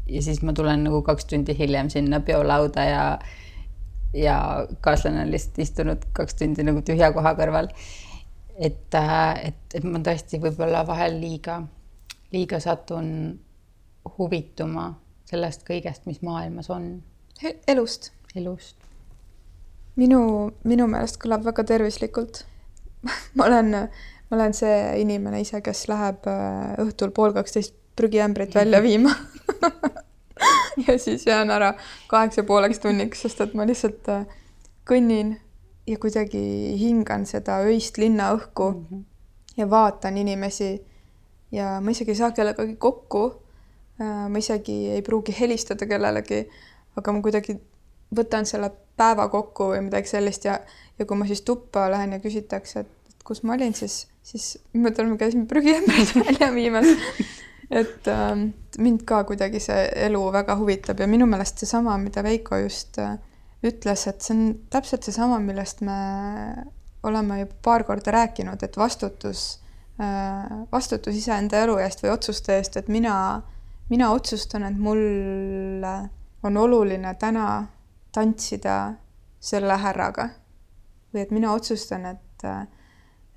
ja 0.09 0.21
siis 0.21 0.41
ma 0.41 0.53
tulen 0.53 0.83
nagu 0.87 1.01
kaks 1.05 1.25
tundi 1.29 1.57
hiljem 1.57 1.89
sinna 1.89 2.19
peolauda 2.19 2.85
ja 2.85 3.03
ja 4.13 4.67
kaaslane 4.81 5.21
on 5.21 5.31
lihtsalt 5.31 5.59
istunud 5.59 6.07
kaks 6.13 6.35
tundi 6.39 6.65
nagu 6.67 6.81
tühja 6.85 7.11
koha 7.15 7.33
kõrval. 7.37 7.69
et, 8.59 8.95
et, 9.43 9.61
et 9.75 9.83
ma 9.87 10.01
tõesti 10.03 10.41
võib-olla 10.41 10.83
vahel 10.87 11.19
liiga, 11.21 11.61
liiga 12.33 12.59
satun 12.59 13.39
huvituma 14.17 14.91
sellest 15.29 15.63
kõigest, 15.67 16.05
mis 16.05 16.21
maailmas 16.21 16.69
on. 16.69 17.03
elust. 17.67 18.11
elust. 18.35 18.77
minu, 19.95 20.51
minu 20.63 20.87
meelest 20.87 21.19
kõlab 21.21 21.45
väga 21.47 21.63
tervislikult 21.63 22.45
ma 23.35 23.47
olen, 23.47 23.71
ma 24.29 24.37
olen 24.37 24.53
see 24.55 24.77
inimene 25.01 25.41
ise, 25.41 25.61
kes 25.63 25.87
läheb 25.91 26.27
äh, 26.29 26.75
õhtul 26.83 27.13
pool 27.15 27.33
kaksteist 27.35 27.75
prügiämbrit 27.95 28.55
välja 28.55 28.81
viima 28.87 29.15
ja 30.87 30.97
siis 30.99 31.25
jään 31.27 31.51
ära 31.51 31.73
kaheksa 32.07 32.43
pooleks 32.43 32.79
tunniks, 32.79 33.21
sest 33.21 33.41
et 33.41 33.53
ma 33.53 33.65
lihtsalt 33.67 34.09
äh, 34.09 34.25
kõnnin 34.87 35.35
ja 35.87 35.97
kuidagi 36.01 36.41
hingan 36.79 37.25
seda 37.25 37.61
öist 37.67 37.97
linnaõhku 37.97 38.71
mm 38.71 38.85
-hmm. 38.85 39.03
ja 39.57 39.69
vaatan 39.69 40.17
inimesi 40.17 40.85
ja 41.51 41.79
ma 41.81 41.91
isegi 41.91 42.11
ei 42.11 42.15
saa 42.15 42.31
kellegagi 42.31 42.75
kokku. 42.75 43.41
Äh, 44.01 44.29
ma 44.29 44.37
isegi 44.37 44.89
ei 44.89 45.01
pruugi 45.01 45.35
helistada 45.39 45.85
kellelegi, 45.85 46.47
aga 46.95 47.11
ma 47.11 47.21
kuidagi 47.21 47.59
võtan 48.15 48.45
selle 48.45 48.71
päeva 48.97 49.27
kokku 49.29 49.71
või 49.73 49.81
midagi 49.81 50.07
sellist 50.07 50.45
ja, 50.45 50.59
ja 50.99 51.05
kui 51.05 51.17
ma 51.17 51.27
siis 51.27 51.41
tuppa 51.41 51.89
lähen 51.91 52.11
ja 52.11 52.19
küsitakse, 52.19 52.79
et, 52.79 53.23
kus 53.23 53.43
ma 53.43 53.53
olin, 53.53 53.73
siis, 53.73 54.07
siis 54.23 54.57
me 54.73 54.91
käisime 54.91 55.45
prügiämbrit 55.45 56.15
välja 56.15 56.53
viimas 56.53 56.87
et 57.71 58.07
äh, 58.07 58.35
mind 58.77 59.05
ka 59.07 59.23
kuidagi 59.27 59.61
see 59.63 59.85
elu 60.07 60.21
väga 60.33 60.57
huvitab 60.59 60.99
ja 60.99 61.07
minu 61.07 61.27
meelest 61.29 61.63
seesama, 61.63 61.95
mida 62.01 62.23
Veiko 62.23 62.59
just 62.59 62.99
äh, 62.99 63.15
ütles, 63.63 64.05
et 64.09 64.21
see 64.21 64.35
on 64.35 64.45
täpselt 64.73 65.07
seesama, 65.07 65.39
millest 65.39 65.83
me 65.85 65.97
oleme 67.07 67.39
juba 67.41 67.57
paar 67.63 67.85
korda 67.87 68.13
rääkinud, 68.13 68.63
et 68.63 68.77
vastutus 68.77 69.45
äh,, 70.01 70.51
vastutus 70.71 71.15
iseenda 71.17 71.63
elu 71.63 71.77
eest 71.81 72.03
või 72.03 72.11
otsuste 72.13 72.57
eest, 72.57 72.77
et 72.77 72.91
mina, 72.91 73.15
mina 73.89 74.11
otsustan, 74.13 74.67
et 74.67 74.77
mul 74.77 75.85
on 76.43 76.57
oluline 76.57 77.15
täna 77.21 77.47
tantsida 78.11 78.77
selle 79.41 79.77
härraga. 79.81 80.29
Või 81.11 81.25
et 81.25 81.31
mina 81.35 81.51
otsustan, 81.53 82.05
et, 82.07 82.45
äh, 82.47 82.65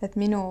et 0.03 0.17
minu 0.17 0.43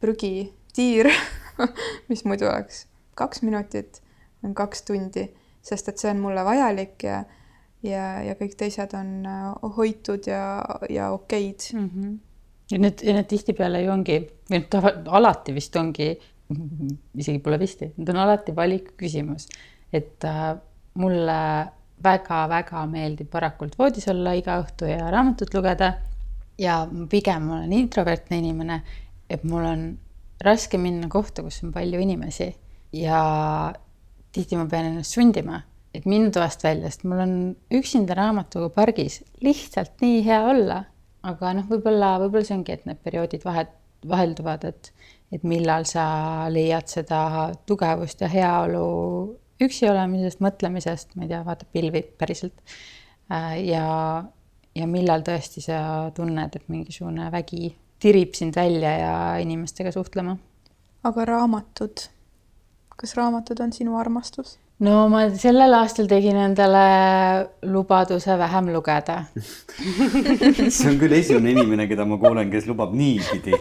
prügitiir 0.00 1.10
mis 2.10 2.24
muidu 2.24 2.48
oleks 2.48 2.89
kaks 3.14 3.42
minutit 3.42 4.02
on 4.44 4.54
kaks 4.54 4.82
tundi, 4.82 5.26
sest 5.62 5.88
et 5.88 5.98
see 5.98 6.10
on 6.10 6.22
mulle 6.22 6.44
vajalik 6.44 7.04
ja 7.04 7.24
ja, 7.86 8.04
ja 8.24 8.36
kõik 8.38 8.56
teised 8.60 8.94
on 8.96 9.26
äh, 9.28 9.72
hoitud 9.76 10.28
ja, 10.28 10.60
ja 10.90 11.10
okeid 11.14 11.70
mm. 11.74 11.88
-hmm. 11.88 12.18
ja 12.70 12.78
need, 12.78 13.04
ja 13.04 13.16
need 13.16 13.28
tihtipeale 13.30 13.82
ju 13.82 13.92
ongi, 13.92 14.20
või 14.50 14.62
noh, 14.66 14.90
alati 15.20 15.54
vist 15.56 15.76
ongi, 15.76 16.12
isegi 17.16 17.38
pole 17.38 17.58
vist, 17.58 17.84
need 17.96 18.12
on 18.12 18.20
alati 18.20 18.56
valiku 18.56 18.96
küsimus, 19.00 19.48
et 19.92 20.24
äh, 20.24 20.54
mulle 21.00 21.40
väga-väga 22.02 22.86
meeldib 22.88 23.32
varakult 23.32 23.76
voodis 23.78 24.08
olla 24.08 24.32
iga 24.32 24.56
õhtu 24.62 24.88
ja 24.88 25.10
raamatut 25.10 25.54
lugeda. 25.54 25.94
ja 26.58 26.88
pigem 27.08 27.50
olen 27.50 27.72
introvertne 27.72 28.38
inimene, 28.38 28.82
et 29.30 29.44
mul 29.44 29.64
on 29.64 29.98
raske 30.44 30.78
minna 30.78 31.08
kohta, 31.08 31.42
kus 31.42 31.62
on 31.64 31.72
palju 31.72 32.00
inimesi 32.00 32.50
ja 32.92 33.20
tihti 34.32 34.58
ma 34.58 34.66
pean 34.70 34.90
ennast 34.90 35.16
sundima, 35.16 35.60
et 35.94 36.06
minna 36.06 36.30
toast 36.34 36.62
välja, 36.64 36.90
sest 36.90 37.04
mul 37.08 37.22
on 37.24 37.34
üksinda 37.80 38.14
raamatuga 38.18 38.70
pargis 38.74 39.20
lihtsalt 39.44 40.02
nii 40.04 40.22
hea 40.26 40.40
olla. 40.52 40.84
aga 41.20 41.50
noh, 41.52 41.66
võib-olla, 41.68 42.14
võib-olla 42.22 42.46
see 42.48 42.56
ongi, 42.56 42.72
et 42.72 42.86
need 42.88 43.00
perioodid 43.04 43.42
vahet, 43.44 43.72
vahelduvad, 44.08 44.62
et, 44.70 44.88
et 45.36 45.42
millal 45.44 45.84
sa 45.84 46.04
leiad 46.48 46.88
seda 46.88 47.50
tugevust 47.68 48.22
ja 48.24 48.30
heaolu 48.32 48.86
üksi 49.60 49.90
olemisest, 49.90 50.40
mõtlemisest, 50.40 51.12
ma 51.16 51.26
ei 51.26 51.34
tea, 51.34 51.42
vaatab 51.44 51.68
pilvi 51.76 52.00
päriselt. 52.16 52.56
Äh, 53.28 53.58
ja, 53.66 53.84
ja 54.76 54.88
millal 54.88 55.26
tõesti 55.26 55.60
sa 55.66 55.82
tunned, 56.16 56.56
et 56.56 56.72
mingisugune 56.72 57.28
vägi 57.34 57.74
tirib 58.00 58.32
sind 58.38 58.56
välja 58.56 58.94
ja 58.96 59.12
inimestega 59.44 59.92
suhtlema. 59.92 60.38
aga 61.04 61.24
raamatud 61.24 62.08
kas 63.00 63.16
raamatud 63.16 63.60
on 63.64 63.72
sinu 63.72 63.96
armastus? 64.00 64.58
no 64.84 65.08
ma 65.12 65.26
sellel 65.36 65.74
aastal 65.76 66.08
tegin 66.08 66.38
endale 66.40 66.84
lubaduse 67.72 68.36
vähem 68.40 68.70
lugeda 68.74 69.18
see 70.76 70.88
on 70.88 70.96
küll 71.00 71.16
esimene 71.16 71.54
inimene, 71.56 71.88
keda 71.90 72.06
ma 72.08 72.20
kuulen, 72.20 72.52
kes 72.52 72.68
lubab 72.70 72.94
niipidi. 72.96 73.56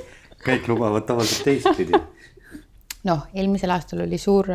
kõik 0.45 0.69
lubavad 0.71 1.07
tavaliselt 1.07 1.47
teistpidi. 1.47 1.99
noh, 3.09 3.27
eelmisel 3.33 3.75
aastal 3.75 4.05
oli 4.05 4.19
suur, 4.21 4.47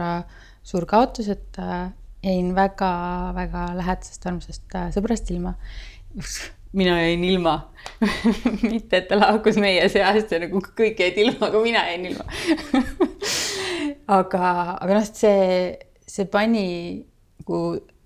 suur 0.64 0.88
kaotus, 0.88 1.28
et 1.32 1.60
äh, 1.60 1.90
jäin 2.24 2.54
väga-väga 2.56 3.70
lähedasest 3.76 4.28
armsast 4.28 4.76
äh, 4.76 4.88
sõbrast 4.96 5.32
ilma. 5.34 5.54
mina 6.72 6.96
jäin 7.02 7.24
ilma 7.24 7.58
mitte, 8.72 9.02
et 9.02 9.08
ta 9.08 9.20
lahkus 9.20 9.60
meie 9.60 9.84
seast 9.92 10.32
ja 10.32 10.40
nagu 10.46 10.64
kõik 10.64 11.04
jäid 11.04 11.20
ilma, 11.26 11.50
aga 11.50 11.60
mina 11.64 11.84
jäin 11.90 12.08
ilma 12.12 12.24
aga, 14.06 14.48
aga 14.80 14.98
noh, 14.98 15.06
see, 15.08 15.74
see 16.06 16.26
pani 16.30 16.66
nagu 17.40 17.60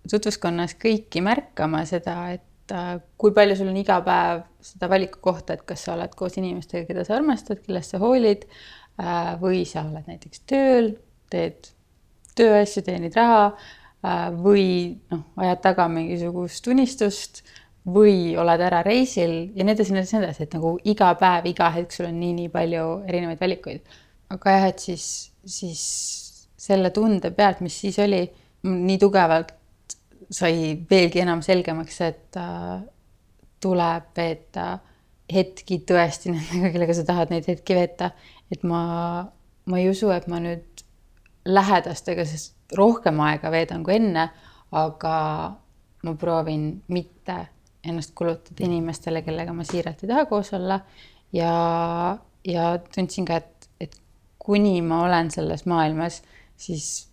tutvuskonnas 0.08 0.76
kõiki 0.80 1.22
märkama 1.24 1.84
seda, 1.88 2.16
et 2.36 2.74
äh, 2.74 2.96
kui 3.20 3.34
palju 3.36 3.58
sul 3.58 3.70
on 3.72 3.80
iga 3.80 3.98
päev 4.06 4.44
seda 4.64 4.88
valikukohta, 4.90 5.56
et 5.56 5.66
kas 5.68 5.84
sa 5.86 5.94
oled 5.96 6.14
koos 6.18 6.38
inimestega, 6.40 6.86
keda 6.88 7.04
sa 7.06 7.18
armastad, 7.18 7.60
kellest 7.64 7.94
sa 7.94 8.00
hoolid 8.02 8.46
äh, 8.48 9.34
või 9.42 9.64
sa 9.68 9.84
oled 9.86 10.08
näiteks 10.08 10.44
tööl, 10.48 10.94
teed 11.32 11.72
tööasju, 12.38 12.84
teenid 12.86 13.16
raha 13.18 13.44
äh, 13.50 14.28
või 14.34 14.66
noh, 15.12 15.26
ajad 15.44 15.64
taga 15.66 15.88
mingisugust 15.92 16.68
unistust 16.70 17.42
või 17.88 18.36
oled 18.38 18.60
ära 18.60 18.82
reisil 18.84 19.50
ja 19.56 19.64
nii 19.64 19.74
edasi, 19.74 19.94
nii 19.94 20.02
edasi, 20.02 20.16
nii 20.16 20.26
edasi, 20.26 20.44
et 20.44 20.54
nagu 20.56 20.74
iga 20.88 21.12
päev, 21.20 21.48
iga 21.48 21.70
hetk 21.74 21.94
sul 21.94 22.08
on 22.08 22.18
nii-nii 22.20 22.52
palju 22.52 22.86
erinevaid 23.08 23.40
valikuid. 23.40 23.98
aga 24.28 24.56
jah, 24.56 24.66
et 24.68 24.82
siis 24.84 25.04
siis 25.44 25.82
selle 26.58 26.90
tunde 26.90 27.30
pealt, 27.30 27.60
mis 27.64 27.76
siis 27.80 27.98
oli, 28.02 28.22
nii 28.68 28.98
tugevalt 28.98 29.54
sai 30.30 30.74
veelgi 30.90 31.22
enam 31.22 31.42
selgemaks, 31.44 32.00
et 32.04 32.36
äh, 32.36 32.80
tuleb 33.62 34.10
veeta 34.16 34.68
hetki 35.32 35.82
tõesti 35.88 36.32
nendega, 36.32 36.72
kellega 36.74 36.96
sa 36.96 37.04
tahad 37.08 37.32
neid 37.32 37.48
hetki 37.48 37.76
veeta. 37.76 38.10
et 38.52 38.62
ma, 38.64 38.82
ma 39.68 39.80
ei 39.80 39.90
usu, 39.90 40.10
et 40.10 40.26
ma 40.28 40.40
nüüd 40.40 40.84
lähedastega 41.48 42.24
rohkem 42.76 43.20
aega 43.24 43.50
veedan 43.52 43.84
kui 43.84 43.96
enne, 43.96 44.28
aga 44.72 45.14
ma 46.04 46.14
proovin 46.20 46.70
mitte 46.92 47.36
ennast 47.88 48.12
kulutada 48.16 48.64
inimestele, 48.64 49.22
kellega 49.24 49.54
ma 49.56 49.64
siiralt 49.64 50.02
ei 50.02 50.10
taha 50.10 50.26
koos 50.28 50.52
olla 50.56 50.80
ja, 51.32 51.52
ja 52.44 52.64
tundsin 52.94 53.28
ka, 53.28 53.38
et 53.40 53.57
kuni 54.48 54.80
ma 54.80 55.02
olen 55.04 55.28
selles 55.30 55.66
maailmas, 55.68 56.22
siis 56.56 57.08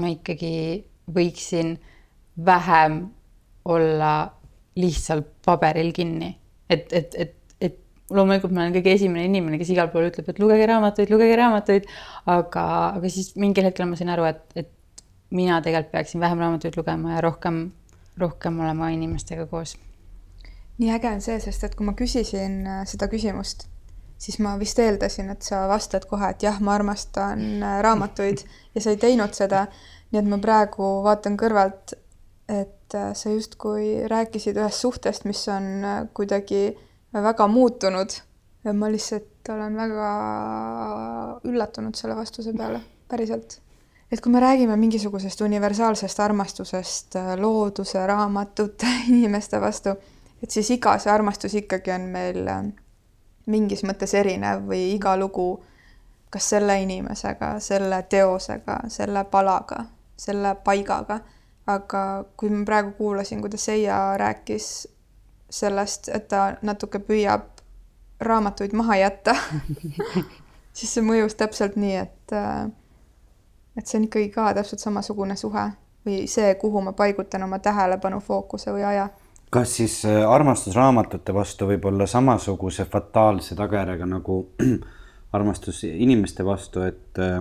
ma 0.00 0.08
ikkagi 0.08 0.52
võiksin 1.12 1.74
vähem 2.46 3.02
olla 3.68 4.12
lihtsalt 4.78 5.28
paberil 5.44 5.92
kinni. 5.92 6.32
et, 6.70 6.92
et, 6.92 7.14
et, 7.14 7.34
et 7.60 7.76
loomulikult 8.10 8.52
ma 8.52 8.64
olen 8.64 8.76
kõige 8.76 8.94
esimene 8.96 9.26
inimene, 9.28 9.60
kes 9.60 9.72
igal 9.74 9.92
pool 9.92 10.08
ütleb, 10.08 10.28
et 10.28 10.40
lugege 10.40 10.66
raamatuid, 10.68 11.12
lugege 11.12 11.36
raamatuid, 11.36 11.88
aga, 12.28 12.64
aga 12.96 13.12
siis 13.12 13.34
mingil 13.40 13.68
hetkel 13.68 13.88
ma 13.88 13.96
sain 14.00 14.12
aru, 14.12 14.28
et, 14.28 14.44
et 14.56 15.04
mina 15.34 15.60
tegelikult 15.64 15.92
peaksin 15.92 16.24
vähem 16.24 16.40
raamatuid 16.40 16.76
lugema 16.80 17.16
ja 17.16 17.24
rohkem, 17.24 17.66
rohkem 18.20 18.60
olema 18.64 18.92
inimestega 18.96 19.48
koos. 19.50 19.76
nii 20.78 20.92
äge 20.94 21.10
on 21.10 21.20
see, 21.20 21.40
sest 21.42 21.64
et 21.66 21.74
kui 21.74 21.88
ma 21.88 21.96
küsisin 21.98 22.62
äh, 22.64 22.84
seda 22.86 23.08
küsimust 23.12 23.66
siis 24.18 24.38
ma 24.42 24.56
vist 24.58 24.78
eeldasin, 24.82 25.30
et 25.30 25.46
sa 25.46 25.62
vastad 25.70 26.08
kohe, 26.10 26.32
et 26.32 26.42
jah, 26.42 26.58
ma 26.60 26.74
armastan 26.74 27.62
äh, 27.62 27.78
raamatuid 27.86 28.44
ja 28.74 28.82
sa 28.82 28.94
ei 28.94 29.00
teinud 29.00 29.34
seda. 29.36 29.66
nii 30.10 30.22
et 30.22 30.28
ma 30.28 30.38
praegu 30.40 31.02
vaatan 31.04 31.36
kõrvalt 31.36 31.92
et 32.48 32.94
äh, 32.94 33.12
sa 33.14 33.30
justkui 33.30 34.08
rääkisid 34.08 34.56
ühest 34.56 34.80
suhtest, 34.80 35.26
mis 35.28 35.42
on 35.52 35.68
äh, 35.84 36.02
kuidagi 36.14 36.72
väga 37.12 37.46
muutunud 37.48 38.16
ja 38.64 38.72
ma 38.72 38.90
lihtsalt 38.92 39.48
olen 39.52 39.76
väga 39.76 40.10
üllatunud 41.48 41.96
selle 41.96 42.16
vastuse 42.16 42.52
peale, 42.56 42.80
päriselt. 43.08 43.60
et 44.10 44.20
kui 44.20 44.32
me 44.32 44.40
räägime 44.40 44.76
mingisugusest 44.76 45.40
universaalsest 45.40 46.20
armastusest 46.20 47.16
looduse, 47.36 48.06
raamatute, 48.06 48.88
inimeste 49.14 49.60
vastu, 49.60 49.94
et 50.42 50.50
siis 50.50 50.70
iga 50.76 50.98
see 50.98 51.12
armastus 51.12 51.54
ikkagi 51.62 51.92
on 51.94 52.10
meil 52.12 52.44
mingis 53.48 53.82
mõttes 53.88 54.14
erinev 54.14 54.66
või 54.68 54.92
iga 54.94 55.16
lugu 55.16 55.50
kas 56.30 56.50
selle 56.52 56.76
inimesega, 56.82 57.54
selle 57.64 58.02
teosega, 58.12 58.82
selle 58.92 59.24
palaga, 59.24 59.84
selle 60.16 60.54
paigaga 60.64 61.20
aga 61.68 62.24
kui 62.36 62.50
ma 62.50 62.64
praegu 62.64 62.92
kuulasin, 62.96 63.40
kuidas 63.40 63.64
Seia 63.64 64.16
rääkis 64.16 64.88
sellest, 65.50 66.08
et 66.08 66.28
ta 66.28 66.54
natuke 66.62 66.98
püüab 66.98 67.60
raamatuid 68.20 68.72
maha 68.76 68.96
jätta 68.96 69.34
siis 70.76 70.94
see 70.94 71.04
mõjus 71.04 71.36
täpselt 71.38 71.76
nii, 71.76 71.96
et 71.96 72.34
et 73.78 73.86
see 73.86 74.00
on 74.00 74.08
ikkagi 74.08 74.32
ka 74.34 74.50
täpselt 74.56 74.82
samasugune 74.82 75.36
suhe 75.36 75.68
või 76.06 76.24
see, 76.30 76.54
kuhu 76.60 76.82
ma 76.82 76.92
paigutan 76.96 77.44
oma 77.44 77.58
tähelepanu, 77.62 78.20
fookuse 78.24 78.72
või 78.72 78.84
aja. 78.88 79.08
Kas 79.50 79.76
siis 79.80 80.00
äh, 80.04 80.22
armastus 80.28 80.76
raamatute 80.76 81.34
vastu 81.34 81.68
võib 81.70 81.84
olla 81.90 82.06
samasuguse 82.06 82.84
fataalse 82.84 83.56
tagajärjega 83.58 84.08
nagu 84.08 84.40
armastus 85.36 85.84
inimeste 85.88 86.44
vastu, 86.44 86.84
et 86.88 87.22
äh, 87.22 87.40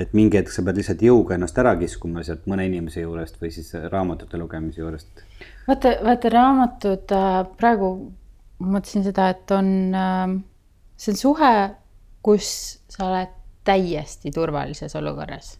et 0.00 0.14
mingi 0.16 0.38
hetk 0.38 0.52
sa 0.52 0.64
pead 0.64 0.78
lihtsalt 0.80 1.02
jõuga 1.04 1.36
ennast 1.36 1.58
ära 1.60 1.74
kiskuma 1.76 2.22
sealt 2.24 2.46
mõne 2.48 2.64
inimese 2.68 3.02
juurest 3.02 3.36
või 3.42 3.50
siis 3.52 3.74
raamatute 3.92 4.40
lugemise 4.40 4.80
juurest. 4.80 5.24
vaata, 5.66 5.96
vaata 6.04 6.32
raamatud 6.32 7.14
äh, 7.16 7.42
praegu 7.58 7.92
mõtlesin 8.62 9.04
seda, 9.04 9.28
et 9.34 9.52
on 9.52 9.68
äh,, 9.98 10.36
see 10.96 11.12
on 11.12 11.20
suhe, 11.20 11.52
kus 12.22 12.48
sa 12.92 13.08
oled 13.10 13.36
täiesti 13.66 14.32
turvalises 14.34 14.96
olukorras. 14.98 15.58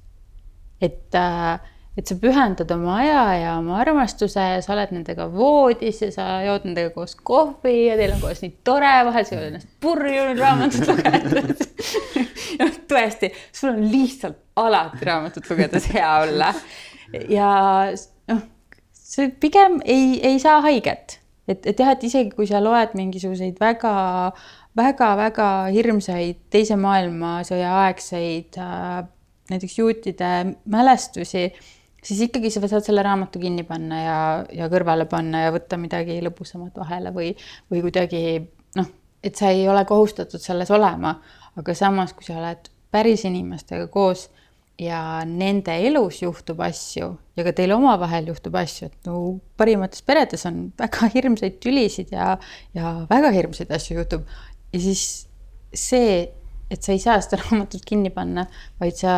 et 0.80 1.14
äh, 1.14 1.60
et 1.92 2.08
sa 2.08 2.16
pühendad 2.16 2.70
oma 2.72 2.94
aja 3.02 3.22
ja 3.36 3.54
oma 3.58 3.76
armastuse 3.82 4.40
ja 4.54 4.60
sa 4.64 4.72
oled 4.72 4.94
nendega 4.96 5.26
voodis 5.32 6.00
ja 6.00 6.08
sa 6.14 6.28
jood 6.46 6.64
nendega 6.64 6.92
koos 6.94 7.14
kohvi 7.20 7.74
ja 7.90 7.98
teil 8.00 8.14
on 8.14 8.22
koos 8.22 8.40
nii 8.40 8.54
tore, 8.64 8.92
vahel 9.08 9.26
sa 9.28 9.36
jood 9.36 9.48
ennast 9.50 9.68
purju 9.84 10.30
raamatut 10.38 10.88
lugedes 10.88 11.66
noh, 12.62 12.78
tõesti, 12.88 13.32
sul 13.52 13.74
on 13.74 13.82
lihtsalt 13.92 14.40
alati 14.62 15.08
raamatut 15.08 15.50
lugedes 15.52 15.90
hea 15.92 16.14
olla. 16.22 16.48
ja 17.28 17.50
noh, 18.32 18.40
see 18.96 19.28
pigem 19.42 19.82
ei, 19.84 20.16
ei 20.24 20.40
saa 20.40 20.62
haiget, 20.64 21.18
et, 21.44 21.60
et 21.66 21.76
jah, 21.76 21.92
et 21.92 22.08
isegi 22.08 22.32
kui 22.32 22.48
sa 22.48 22.62
loed 22.64 22.96
mingisuguseid 22.96 23.60
väga 23.60 23.92
väga-väga 24.80 25.48
hirmsaid 25.74 26.40
teise 26.52 26.78
maailmasõja 26.80 27.74
aegseid 27.84 28.56
äh, 28.56 29.02
näiteks 29.52 29.78
juutide 29.78 30.32
mälestusi 30.64 31.50
siis 32.02 32.20
ikkagi 32.26 32.50
sa 32.50 32.62
saad 32.66 32.84
selle 32.86 33.04
raamatu 33.06 33.40
kinni 33.42 33.64
panna 33.66 34.02
ja, 34.02 34.18
ja 34.52 34.68
kõrvale 34.72 35.06
panna 35.10 35.46
ja 35.46 35.54
võtta 35.54 35.78
midagi 35.80 36.18
lõbusamat 36.24 36.76
vahele 36.82 37.14
või, 37.14 37.32
või 37.70 37.82
kuidagi 37.86 38.22
noh, 38.78 38.90
et 39.22 39.38
sa 39.38 39.52
ei 39.54 39.66
ole 39.70 39.84
kohustatud 39.88 40.42
selles 40.42 40.70
olema, 40.74 41.16
aga 41.56 41.74
samas, 41.78 42.14
kui 42.16 42.26
sa 42.26 42.40
oled 42.40 42.70
päris 42.92 43.24
inimestega 43.28 43.86
koos 43.92 44.28
ja 44.80 45.22
nende 45.28 45.74
elus 45.86 46.22
juhtub 46.22 46.60
asju 46.64 47.12
ja 47.36 47.46
ka 47.46 47.54
teil 47.56 47.74
omavahel 47.76 48.30
juhtub 48.32 48.56
asju, 48.58 48.88
et 48.88 49.08
no 49.08 49.38
parimates 49.60 50.02
peredes 50.06 50.46
on 50.48 50.64
väga 50.78 51.10
hirmsaid 51.14 51.58
tülisid 51.62 52.12
ja, 52.14 52.34
ja 52.76 52.94
väga 53.10 53.30
hirmsaid 53.34 53.72
asju 53.72 54.00
juhtub. 54.00 54.24
Ja 54.72 54.80
siis 54.80 55.26
see, 55.72 56.22
et 56.72 56.82
sa 56.82 56.94
ei 56.94 57.02
saa 57.02 57.20
seda 57.22 57.42
raamatut 57.44 57.84
kinni 57.88 58.10
panna, 58.12 58.46
vaid 58.80 58.96
sa 58.98 59.12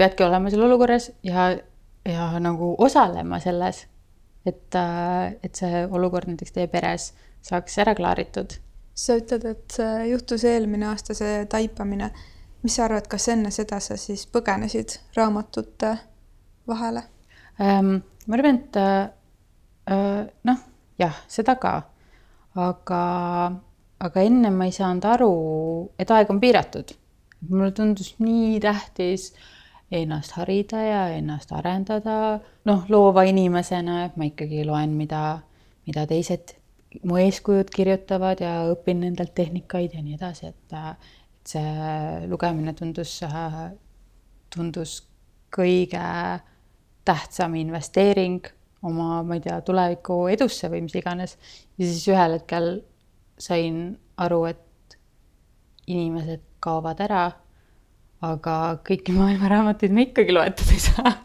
peadki 0.00 0.24
olema 0.24 0.50
seal 0.50 0.64
olukorras 0.66 1.10
ja 1.26 1.52
ja 2.04 2.38
nagu 2.40 2.74
osalema 2.78 3.38
selles, 3.40 3.86
et, 4.46 4.74
äh, 4.74 5.34
et 5.42 5.54
see 5.54 5.86
olukord 5.90 6.28
näiteks 6.30 6.54
teie 6.56 6.68
peres 6.70 7.12
saaks 7.42 7.78
ära 7.82 7.94
klaaritud. 7.94 8.58
sa 8.94 9.14
ütled, 9.16 9.44
et 9.48 9.76
juhtus 10.10 10.42
eelmine 10.44 10.86
aasta 10.90 11.14
see 11.14 11.46
taipamine. 11.46 12.10
mis 12.62 12.74
sa 12.76 12.84
arvad, 12.84 13.06
kas 13.10 13.28
enne 13.28 13.50
seda 13.50 13.80
sa 13.80 13.96
siis 13.96 14.26
põgenesid 14.26 14.98
raamatute 15.16 15.96
vahele 16.68 17.02
ähm,? 17.60 18.02
ma 18.26 18.36
arvan, 18.36 18.60
et 18.60 18.76
äh, 18.76 19.08
äh, 19.90 20.26
noh, 20.44 20.58
jah, 20.98 21.16
seda 21.28 21.56
ka, 21.56 21.74
aga, 22.54 23.02
aga 23.98 24.26
enne 24.26 24.50
ma 24.50 24.68
ei 24.68 24.74
saanud 24.74 25.08
aru, 25.14 25.32
et 25.98 26.10
aeg 26.10 26.30
on 26.30 26.40
piiratud. 26.40 26.94
mulle 27.48 27.72
tundus 27.74 28.14
nii 28.22 28.60
tähtis 28.62 29.32
äh, 29.32 29.61
ennast 29.92 30.36
harida 30.38 30.80
ja 30.82 31.02
ennast 31.16 31.52
arendada, 31.52 32.40
noh, 32.68 32.84
loova 32.88 33.24
inimesena, 33.28 34.04
et 34.06 34.16
ma 34.16 34.28
ikkagi 34.28 34.64
loen, 34.64 34.94
mida, 34.96 35.22
mida 35.86 36.06
teised 36.08 36.54
mu 37.08 37.18
eeskujud 37.20 37.70
kirjutavad 37.72 38.40
ja 38.44 38.52
õpin 38.72 39.02
nendelt 39.04 39.34
tehnikaid 39.36 39.96
ja 39.96 40.02
nii 40.04 40.16
edasi, 40.18 40.52
et, 40.52 40.74
et 40.76 41.52
see 41.54 42.26
lugemine 42.30 42.74
tundus, 42.78 43.18
tundus 44.52 44.98
kõige 45.52 46.02
tähtsam 47.04 47.56
investeering 47.58 48.48
oma, 48.82 49.22
ma 49.26 49.38
ei 49.38 49.44
tea, 49.44 49.60
tuleviku 49.64 50.26
edusse 50.32 50.70
või 50.72 50.84
mis 50.86 50.96
iganes. 50.98 51.36
ja 51.78 51.86
siis 51.86 52.08
ühel 52.10 52.38
hetkel 52.38 52.68
sain 53.38 53.84
aru, 54.22 54.44
et 54.50 54.98
inimesed 55.86 56.42
kaovad 56.62 57.00
ära 57.02 57.24
aga 58.22 58.56
kõiki 58.86 59.14
maailma 59.16 59.50
raamatuid 59.50 59.94
me 59.94 60.06
ikkagi 60.08 60.34
loetud 60.34 60.72
ei 60.74 60.82
saa. 60.86 61.18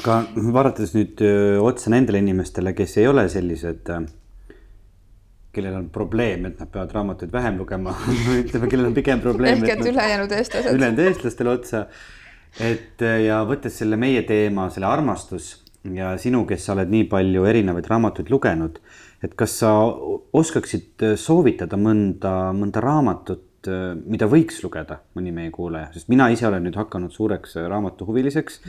aga 0.00 0.20
vaadates 0.54 0.94
nüüd 0.94 1.18
otsa 1.60 1.90
nendele 1.92 2.22
inimestele, 2.22 2.70
kes 2.78 2.94
ei 3.02 3.08
ole 3.10 3.26
sellised, 3.28 3.90
kellel 5.52 5.74
on 5.76 5.90
probleem, 5.92 6.46
et 6.46 6.62
nad 6.62 6.70
peavad 6.72 6.94
raamatuid 6.94 7.34
vähem 7.34 7.58
lugema 7.60 7.92
ütleme, 8.44 8.70
kellel 8.70 8.92
on 8.92 8.96
pigem 8.96 9.20
probleem. 9.20 9.58
ehk 9.58 9.74
et 9.74 9.90
ülejäänud 9.90 10.32
eestlased. 10.38 10.78
ülejäänud 10.78 11.04
eestlastele 11.04 11.52
otsa 11.52 11.84
et 12.58 13.02
äh, 13.04 13.26
ja 13.26 13.42
võttes 13.46 13.76
selle 13.78 13.98
meie 14.00 14.22
teema, 14.26 14.68
selle 14.72 14.88
armastus 14.90 15.52
ja 15.96 16.14
sinu, 16.20 16.44
kes 16.48 16.66
sa 16.66 16.74
oled 16.74 16.90
nii 16.92 17.06
palju 17.10 17.46
erinevaid 17.48 17.86
raamatuid 17.88 18.32
lugenud, 18.32 18.80
et 19.24 19.36
kas 19.38 19.60
sa 19.62 19.74
oskaksid 19.86 21.06
äh, 21.06 21.14
soovitada 21.20 21.78
mõnda, 21.80 22.50
mõnda 22.56 22.82
raamatut, 22.84 23.46
äh, 23.70 23.94
mida 24.02 24.28
võiks 24.30 24.60
lugeda 24.64 25.00
mõni 25.16 25.32
meie 25.36 25.54
kuulaja, 25.54 25.92
sest 25.94 26.10
mina 26.12 26.30
ise 26.32 26.48
olen 26.48 26.66
nüüd 26.66 26.78
hakanud 26.80 27.14
suureks 27.14 27.56
raamatuhuviliseks. 27.62 28.60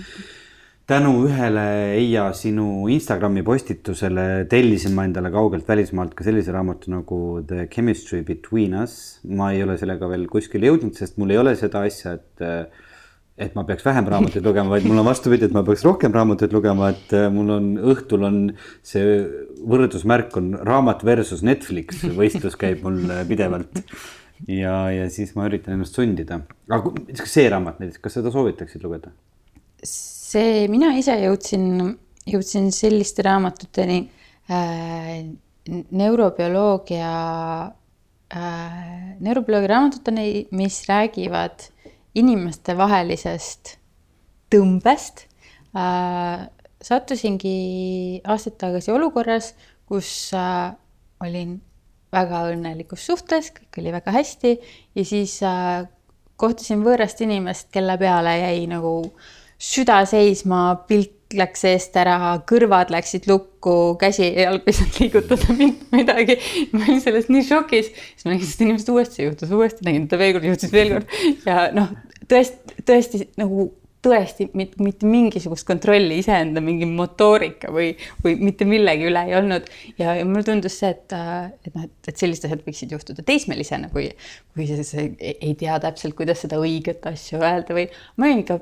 tänu 0.92 1.12
ühele 1.24 1.94
Eija 1.96 2.26
sinu 2.36 2.88
Instagrami 2.92 3.44
postitusele 3.48 4.46
tellisin 4.50 4.94
ma 4.94 5.06
endale 5.08 5.30
kaugelt 5.32 5.68
välismaalt 5.68 6.14
ka 6.14 6.24
sellise 6.24 6.52
raamatu 6.52 6.92
nagu 6.92 7.20
The 7.48 7.68
Chemistry 7.68 8.24
Between 8.28 8.76
Us. 8.76 9.20
ma 9.24 9.52
ei 9.54 9.64
ole 9.64 9.78
sellega 9.78 10.10
veel 10.10 10.28
kuskile 10.28 10.68
jõudnud, 10.68 10.94
sest 10.98 11.18
mul 11.18 11.32
ei 11.32 11.38
ole 11.38 11.56
seda 11.56 11.86
asja, 11.88 12.18
et 12.20 12.48
et 13.42 13.56
ma 13.58 13.64
peaks 13.68 13.86
vähem 13.86 14.08
raamatuid 14.12 14.46
lugema, 14.46 14.76
vaid 14.76 14.86
mul 14.88 15.02
on 15.02 15.08
vastupidi, 15.08 15.48
et 15.48 15.56
ma 15.56 15.64
peaks 15.66 15.84
rohkem 15.88 16.14
raamatuid 16.16 16.54
lugema, 16.56 16.92
et 16.94 17.16
äh, 17.18 17.28
mul 17.34 17.50
on 17.56 17.70
õhtul 17.94 18.26
on 18.28 18.40
see 18.86 19.18
võrdusmärk 19.72 20.38
on 20.40 20.54
raamat 20.68 21.06
versus 21.08 21.44
Netflix, 21.46 22.04
võistlus 22.20 22.58
käib 22.60 22.86
mul 22.86 23.04
äh, 23.10 23.24
pidevalt. 23.30 23.82
ja, 24.50 24.76
ja 24.94 25.10
siis 25.14 25.34
ma 25.38 25.50
üritan 25.50 25.78
ennast 25.78 25.98
sundida, 25.98 26.42
aga 26.72 26.94
see 27.26 27.50
raamat 27.52 27.82
näiteks, 27.82 28.02
kas 28.06 28.20
seda 28.20 28.34
soovitaksid 28.34 28.86
lugeda? 28.86 29.14
see, 29.82 30.68
mina 30.72 30.94
ise 30.98 31.16
jõudsin, 31.24 31.96
jõudsin 32.30 32.70
selliste 32.76 33.26
raamatuteni 33.26 34.04
äh,, 34.54 35.26
neurobioloogia 35.90 37.14
äh,, 38.30 38.82
neurobioloogia 39.20 39.74
raamatuteni, 39.74 40.28
mis 40.54 40.84
räägivad 40.90 41.72
inimestevahelisest 42.18 43.76
tõmbest. 44.52 45.26
Äh, 45.78 46.48
sattusingi 46.82 48.22
aastaid 48.28 48.58
tagasi 48.60 48.92
olukorras, 48.92 49.54
kus 49.88 50.32
äh, 50.36 50.74
olin 51.24 51.60
väga 52.12 52.44
õnnelikus 52.52 53.06
suhtes, 53.08 53.52
kõik 53.56 53.80
oli 53.80 53.94
väga 53.96 54.12
hästi 54.16 54.56
ja 54.98 55.06
siis 55.08 55.38
äh, 55.48 55.86
kohtasin 56.42 56.84
võõrast 56.84 57.22
inimest, 57.24 57.70
kelle 57.72 57.96
peale 58.02 58.36
jäi 58.42 58.66
nagu 58.72 58.96
süda 59.62 60.02
seisma, 60.10 60.82
pilk 60.90 61.21
läks 61.38 61.66
eest 61.70 61.98
ära, 62.00 62.18
kõrvad 62.50 62.94
läksid 62.94 63.28
lukku, 63.30 63.76
käsi 64.02 64.30
ei 64.30 64.48
saanud 64.48 65.02
liigutada 65.02 65.56
mitte 65.60 65.90
midagi. 65.96 66.38
ma 66.74 66.86
olin 66.86 67.04
sellest 67.04 67.32
nii 67.34 67.44
šokis, 67.48 67.92
siis 67.92 68.28
ma 68.28 68.36
nägin, 68.36 68.48
sest 68.48 68.66
inimesed 68.66 68.94
uuesti 68.94 69.28
juhtus, 69.28 69.54
uuesti 69.56 69.88
nägin 69.88 70.08
teda 70.08 70.22
veel 70.24 70.38
kord, 70.38 70.50
juhtus 70.52 70.74
veel 70.74 70.96
kord 70.96 71.22
ja 71.48 71.70
noh, 71.76 71.94
tõesti, 72.32 72.82
tõesti 72.88 73.26
nagu 73.42 73.70
tõesti 74.02 74.48
mitte, 74.58 74.82
mitte 74.82 75.06
mingisugust 75.06 75.66
kontrolli 75.68 76.18
iseenda 76.22 76.62
mingi 76.64 76.88
motoorika 76.90 77.72
või, 77.74 77.92
või 78.24 78.36
mitte 78.42 78.66
millegi 78.66 79.06
üle 79.10 79.24
ei 79.30 79.36
olnud. 79.38 79.70
ja, 80.00 80.16
ja 80.18 80.26
mulle 80.26 80.44
tundus 80.48 80.80
see, 80.82 80.90
et, 80.96 81.14
et 81.14 81.76
noh, 81.76 81.86
et, 81.86 81.94
et 82.10 82.18
sellised 82.24 82.48
asjad 82.50 82.66
võiksid 82.66 82.96
juhtuda 82.96 83.26
teismelisena, 83.28 83.92
kui, 83.94 84.10
kui 84.56 84.68
see 84.70 85.12
ei 85.22 85.54
tea 85.60 85.78
täpselt, 85.84 86.18
kuidas 86.18 86.42
seda 86.46 86.60
õiget 86.62 87.06
asja 87.12 87.42
öelda 87.42 87.78
või 87.78 87.88
ma 88.18 88.30
olin 88.30 88.44
ikka 88.46 88.62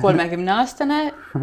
kolmekümne 0.00 0.50
aastane, 0.52 0.98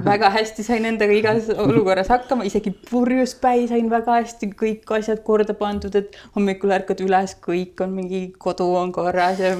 väga 0.05 0.29
hästi 0.33 0.63
sain 0.65 0.85
endaga 0.89 1.15
igas 1.15 1.47
olukorras 1.53 2.09
hakkama, 2.11 2.47
isegi 2.47 2.73
purjus 2.89 3.35
päi 3.39 3.67
sain 3.69 3.89
väga 3.91 4.19
hästi 4.19 4.49
kõik 4.59 4.91
asjad 4.97 5.21
korda 5.27 5.55
pandud, 5.57 5.95
et 5.95 6.17
hommikul 6.35 6.73
ärkad 6.75 7.01
üles, 7.05 7.37
kõik 7.43 7.79
on 7.85 7.95
mingi 7.95 8.21
kodu 8.39 8.67
on 8.81 8.91
korras 8.95 9.39
ja 9.43 9.55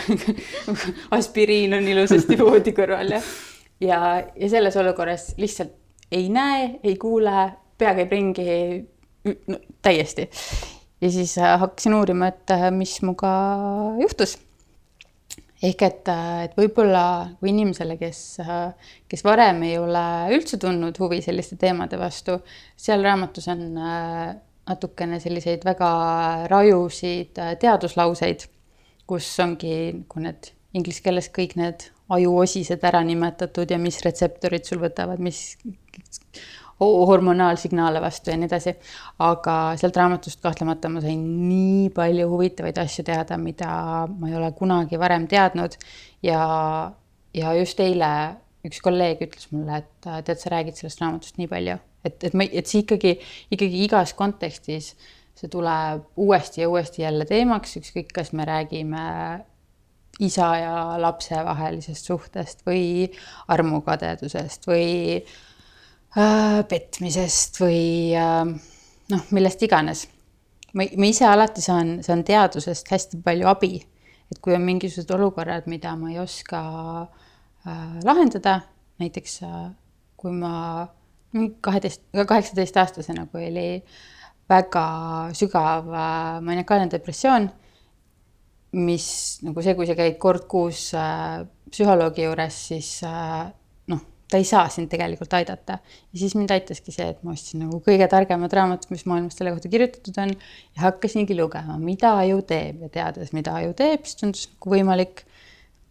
aspiriin 1.18 1.76
on 1.76 1.88
ilusasti 1.92 2.38
voodi 2.40 2.74
kõrval 2.76 3.16
ja 3.18 3.22
ja, 3.80 4.00
ja 4.36 4.50
selles 4.50 4.76
olukorras 4.76 5.34
lihtsalt 5.36 5.76
ei 6.12 6.28
näe, 6.28 6.80
ei 6.84 6.96
kuule, 7.00 7.52
pea 7.78 7.94
käib 7.94 8.12
ringi 8.12 8.46
no, 9.46 9.58
täiesti. 9.82 10.28
ja 11.00 11.10
siis 11.10 11.36
hakkasin 11.36 11.94
uurima, 11.94 12.32
et 12.32 12.56
mis 12.76 12.96
minuga 13.02 13.30
juhtus 14.00 14.38
ehk 15.62 15.82
et, 15.84 16.10
et 16.46 16.54
võib-olla 16.56 17.04
kui 17.40 17.52
inimesele, 17.52 17.96
kes, 18.00 18.20
kes 19.10 19.24
varem 19.26 19.62
ei 19.68 19.76
ole 19.80 20.04
üldse 20.36 20.58
tundnud 20.60 20.96
huvi 21.02 21.20
selliste 21.24 21.58
teemade 21.60 21.98
vastu, 22.00 22.38
seal 22.80 23.04
raamatus 23.04 23.50
on 23.52 23.66
äh, 23.76 24.30
natukene 24.70 25.20
selliseid 25.20 25.66
väga 25.66 25.90
rajusid 26.50 27.40
äh, 27.42 27.54
teaduslauseid, 27.60 28.46
kus 29.10 29.28
ongi 29.42 29.74
nagu 29.98 30.24
need 30.24 30.52
inglise 30.76 31.02
keeles 31.04 31.28
kõik 31.34 31.56
need 31.58 31.88
ajuosised 32.14 32.82
ära 32.86 33.02
nimetatud 33.06 33.70
ja 33.70 33.78
mis 33.78 34.00
retseptorid 34.06 34.66
sul 34.66 34.80
võtavad, 34.82 35.20
mis 35.22 35.58
hormonaalsignaale 36.80 38.00
vastu 38.00 38.30
ja 38.30 38.36
nii 38.36 38.48
edasi. 38.48 38.74
aga 39.18 39.56
sealt 39.80 39.96
raamatust 39.96 40.40
kahtlemata 40.42 40.88
ma 40.88 41.02
sain 41.04 41.22
nii 41.48 41.90
palju 41.94 42.28
huvitavaid 42.30 42.78
asju 42.80 43.04
teada, 43.04 43.38
mida 43.38 44.06
ma 44.08 44.28
ei 44.28 44.36
ole 44.36 44.52
kunagi 44.56 44.98
varem 44.98 45.26
teadnud 45.28 45.76
ja, 46.22 46.40
ja 47.34 47.54
just 47.58 47.80
eile 47.80 48.10
üks 48.66 48.80
kolleeg 48.84 49.22
ütles 49.24 49.48
mulle, 49.52 49.80
et 49.80 50.10
tead, 50.24 50.36
sa 50.40 50.52
räägid 50.52 50.76
sellest 50.76 51.00
raamatust 51.00 51.38
nii 51.40 51.48
palju, 51.48 51.76
et, 52.04 52.16
et 52.24 52.34
ma, 52.36 52.44
et 52.44 52.68
see 52.68 52.84
ikkagi, 52.84 53.16
ikkagi 53.52 53.84
igas 53.86 54.12
kontekstis 54.16 54.94
see 55.40 55.48
tuleb 55.48 56.20
uuesti 56.20 56.64
ja 56.64 56.68
uuesti 56.68 57.02
jälle 57.02 57.24
teemaks, 57.28 57.78
ükskõik, 57.80 58.10
kas 58.12 58.34
me 58.36 58.44
räägime 58.44 59.04
isa 60.20 60.50
ja 60.60 60.74
lapse 61.00 61.38
vahelisest 61.44 62.10
suhtest 62.10 62.66
või 62.66 63.08
armukadedusest 63.48 64.68
või 64.68 64.90
äh, 65.16 65.38
petmisest 66.14 67.60
või 67.62 67.82
äh, 68.18 68.44
noh, 69.10 69.26
millest 69.34 69.62
iganes. 69.62 70.06
ma, 70.74 70.86
ma 70.96 71.10
ise 71.10 71.26
alati 71.26 71.62
saan, 71.62 71.98
saan 72.06 72.24
teadusest 72.26 72.90
hästi 72.90 73.20
palju 73.24 73.48
abi, 73.50 73.76
et 74.30 74.38
kui 74.42 74.54
on 74.54 74.64
mingisugused 74.66 75.10
olukorrad, 75.14 75.66
mida 75.70 75.94
ma 75.98 76.10
ei 76.12 76.18
oska 76.22 76.62
äh, 77.66 78.00
lahendada, 78.06 78.60
näiteks 79.02 79.42
äh, 79.46 79.68
kui 80.20 80.34
ma 80.34 80.88
kaheteist, 81.62 82.02
kaheksateistaastasena, 82.14 83.26
kui 83.30 83.46
oli 83.48 83.68
väga 84.50 84.84
sügav 85.36 85.90
äh, 85.94 86.40
maniakaalne 86.44 86.90
depressioon, 86.90 87.48
mis 88.82 89.06
nagu 89.46 89.62
see, 89.62 89.74
kui 89.78 89.86
sa 89.88 89.96
käid 89.98 90.18
kord 90.22 90.46
kuus 90.50 90.90
äh, 90.98 91.42
psühholoogi 91.70 92.26
juures, 92.26 92.58
siis 92.70 92.92
äh, 93.06 93.50
ta 94.30 94.38
ei 94.38 94.44
saa 94.46 94.68
sind 94.70 94.88
tegelikult 94.90 95.32
aidata. 95.34 95.78
ja 96.12 96.18
siis 96.18 96.34
mind 96.38 96.50
aitaski 96.54 96.92
see, 96.94 97.08
et 97.12 97.22
ma 97.26 97.34
ostsin 97.34 97.64
nagu 97.64 97.80
kõige 97.84 98.06
targemad 98.10 98.52
raamatud, 98.54 98.92
mis 98.94 99.04
maailmas 99.10 99.36
selle 99.38 99.52
kohta 99.54 99.70
kirjutatud 99.72 100.20
on 100.22 100.32
ja 100.36 100.86
hakkasingi 100.86 101.36
lugema, 101.38 101.78
mida 101.82 102.14
aju 102.22 102.40
teeb 102.46 102.84
ja 102.86 102.92
teades, 102.94 103.34
mida 103.36 103.56
aju 103.58 103.74
teeb, 103.78 104.06
siis 104.06 104.20
tundus 104.20 104.46
nagu 104.52 104.74
võimalik 104.76 105.24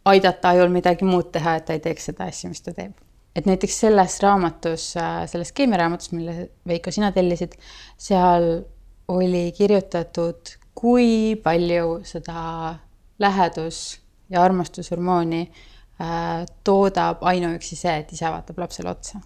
aidata 0.09 0.55
ajul 0.55 0.71
midagi 0.73 1.07
muud 1.07 1.31
teha, 1.35 1.57
et 1.59 1.67
ta 1.67 1.75
ei 1.75 1.83
teeks 1.83 2.09
seda 2.11 2.29
asja, 2.31 2.51
mis 2.51 2.63
ta 2.63 2.73
teeb. 2.75 2.95
et 3.35 3.45
näiteks 3.47 3.79
selles 3.85 4.19
raamatus, 4.23 4.91
selles 5.31 5.51
keemiaraamatus, 5.55 6.11
mille 6.11 6.49
Veiko, 6.67 6.91
sina 6.91 7.11
tellisid, 7.15 7.53
seal 7.97 8.49
oli 9.09 9.49
kirjutatud, 9.57 10.55
kui 10.75 11.35
palju 11.43 11.99
seda 12.07 12.39
lähedus 13.19 13.99
ja 14.31 14.43
armastushormooni 14.43 15.43
Äh, 15.49 15.78
toodab 16.63 17.23
ainuüksi 17.27 17.75
see, 17.75 17.97
et 17.99 18.11
isa 18.15 18.31
vaatab 18.31 18.61
lapsele 18.63 18.89
otsa. 18.89 19.19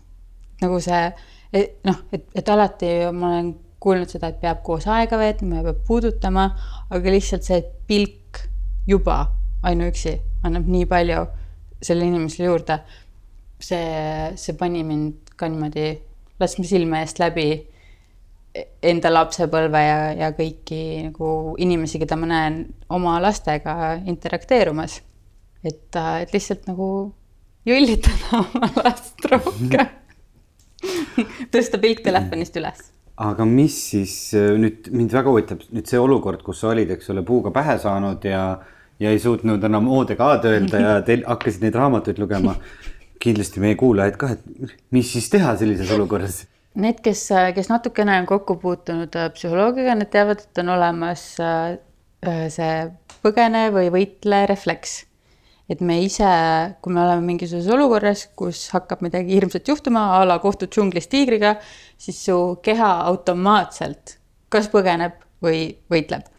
nagu 0.62 0.79
see, 0.81 1.03
noh, 1.86 1.99
et, 2.15 2.25
et 2.36 2.49
alati 2.49 2.89
ma 3.13 3.33
olen 3.33 3.51
kuulnud 3.83 4.09
seda, 4.09 4.31
et 4.31 4.39
peab 4.41 4.63
koos 4.65 4.88
aega 4.88 5.19
veetma 5.19 5.59
ja 5.59 5.67
peab 5.67 5.83
puudutama, 5.88 6.47
aga 6.89 7.13
lihtsalt 7.13 7.45
see 7.45 7.59
pilk 7.88 8.41
juba 8.88 9.19
ainuüksi 9.63 10.15
annab 10.47 10.67
nii 10.71 10.88
palju 10.89 11.25
sellele 11.83 12.09
inimesele 12.09 12.47
juurde. 12.47 12.79
see, 13.59 14.33
see 14.36 14.57
pani 14.59 14.83
mind 14.83 15.36
ka 15.39 15.47
niimoodi 15.47 15.86
laskma 16.39 16.65
silme 16.67 16.99
eest 17.03 17.21
läbi 17.21 17.47
enda 18.83 19.09
lapsepõlve 19.13 19.79
ja, 19.81 19.99
ja 20.17 20.29
kõiki 20.36 20.81
nagu 21.07 21.29
inimesi, 21.63 22.01
keda 22.01 22.17
ma 22.19 22.27
näen 22.29 22.59
oma 22.93 23.15
lastega 23.23 23.95
interakteerumas 24.09 24.99
et, 25.63 25.95
äh, 25.95 26.23
et 26.23 26.34
lihtsalt 26.36 26.67
nagu 26.69 26.88
jõllitada 27.67 28.39
oma 28.43 28.69
last 28.82 29.23
rohkem 29.32 29.91
tõsta 31.54 31.80
pilk 31.80 32.04
telefonist 32.04 32.58
üles. 32.60 32.89
aga 33.23 33.45
mis 33.47 33.76
siis 33.93 34.15
äh, 34.38 34.54
nüüd 34.60 34.89
mind 34.91 35.15
väga 35.15 35.32
huvitab 35.32 35.63
nüüd 35.71 35.89
see 35.89 35.99
olukord, 36.02 36.43
kus 36.43 36.63
sa 36.63 36.73
olid, 36.73 36.91
eks 36.95 37.12
ole, 37.13 37.23
puuga 37.26 37.54
pähe 37.56 37.78
saanud 37.80 38.26
ja, 38.28 38.45
ja 38.99 39.13
ei 39.13 39.21
suutnud 39.23 39.63
enam 39.63 39.88
O-d 39.88 40.17
ega 40.17 40.34
A-d 40.36 40.49
öelda 40.52 40.82
ja 40.82 40.97
teil 41.08 41.23
hakkasid 41.32 41.63
neid 41.65 41.80
raamatuid 41.80 42.19
lugema. 42.21 42.58
kindlasti 43.23 43.62
meie 43.63 43.78
kuulajaid 43.80 44.17
ka, 44.19 44.34
et 44.36 44.73
mis 44.91 45.08
siis 45.15 45.30
teha 45.32 45.54
sellises 45.56 45.91
olukorras? 45.95 46.41
Need, 46.76 46.97
kes, 47.06 47.21
kes 47.56 47.69
natukene 47.69 48.17
on 48.19 48.28
kokku 48.28 48.58
puutunud 48.60 49.15
äh, 49.15 49.30
psühholoogiaga, 49.32 49.95
need 49.95 50.12
teavad, 50.12 50.43
et 50.43 50.63
on 50.63 50.73
olemas 50.73 51.23
see 52.23 52.76
põgene 53.23 53.65
või 53.76 53.89
võitle 53.91 54.45
refleks 54.47 55.02
et 55.71 55.80
me 55.82 55.99
ise, 56.04 56.28
kui 56.84 56.93
me 56.93 57.04
oleme 57.06 57.23
mingisuguses 57.28 57.71
olukorras, 57.71 58.28
kus 58.36 58.65
hakkab 58.76 59.04
midagi 59.06 59.38
hirmsat 59.38 59.67
juhtuma, 59.67 60.10
a 60.17 60.26
la 60.28 60.39
kohtud 60.43 60.71
džunglis 60.73 61.08
tiigriga, 61.12 61.56
siis 61.97 62.19
su 62.26 62.38
keha 62.65 62.89
automaatselt 63.08 64.17
kas 64.54 64.69
põgeneb 64.73 65.17
või 65.43 65.65
võitleb. 65.91 66.30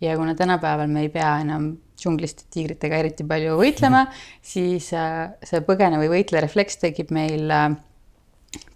ja 0.00 0.16
kuna 0.16 0.34
tänapäeval 0.36 0.90
me 0.92 1.06
ei 1.06 1.08
pea 1.08 1.38
enam 1.40 1.70
džunglist 1.96 2.44
tiigritega 2.52 2.98
eriti 3.00 3.24
palju 3.24 3.56
võitlema, 3.60 4.06
siis 4.52 4.92
äh, 4.96 5.36
see 5.46 5.62
põgene 5.66 6.00
või 6.02 6.10
võitle 6.18 6.42
refleks 6.44 6.80
tekib 6.82 7.12
meil 7.14 7.50
äh, 7.50 7.70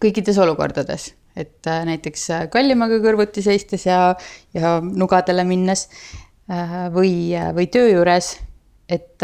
kõikides 0.03 0.39
olukordades, 0.41 1.11
et 1.37 1.69
äh, 1.69 1.83
näiteks 1.89 2.27
kallimaga 2.53 3.01
kõrvuti 3.05 3.45
seistes 3.45 3.87
ja, 3.89 4.15
ja 4.57 4.79
nugadele 4.81 5.45
minnes 5.49 5.89
või, 6.91 7.31
või 7.55 7.69
töö 7.71 7.93
juures, 7.93 8.33
et 8.91 9.23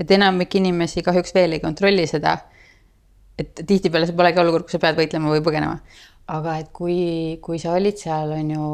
et 0.00 0.14
enamik 0.16 0.56
inimesi 0.60 1.04
kahjuks 1.06 1.34
veel 1.36 1.56
ei 1.56 1.62
kontrolli 1.62 2.06
seda. 2.10 2.38
et 3.40 3.60
tihtipeale 3.64 4.04
see 4.04 4.16
polegi 4.16 4.40
olukord, 4.42 4.66
kus 4.68 4.76
sa 4.76 4.82
pead 4.82 4.98
võitlema 4.98 5.30
või 5.32 5.42
põgenema. 5.44 5.78
aga 6.30 6.56
et 6.60 6.68
kui, 6.76 7.38
kui 7.42 7.58
sa 7.58 7.74
olid 7.74 7.98
seal, 7.98 8.34
on 8.36 8.50
ju, 8.54 8.66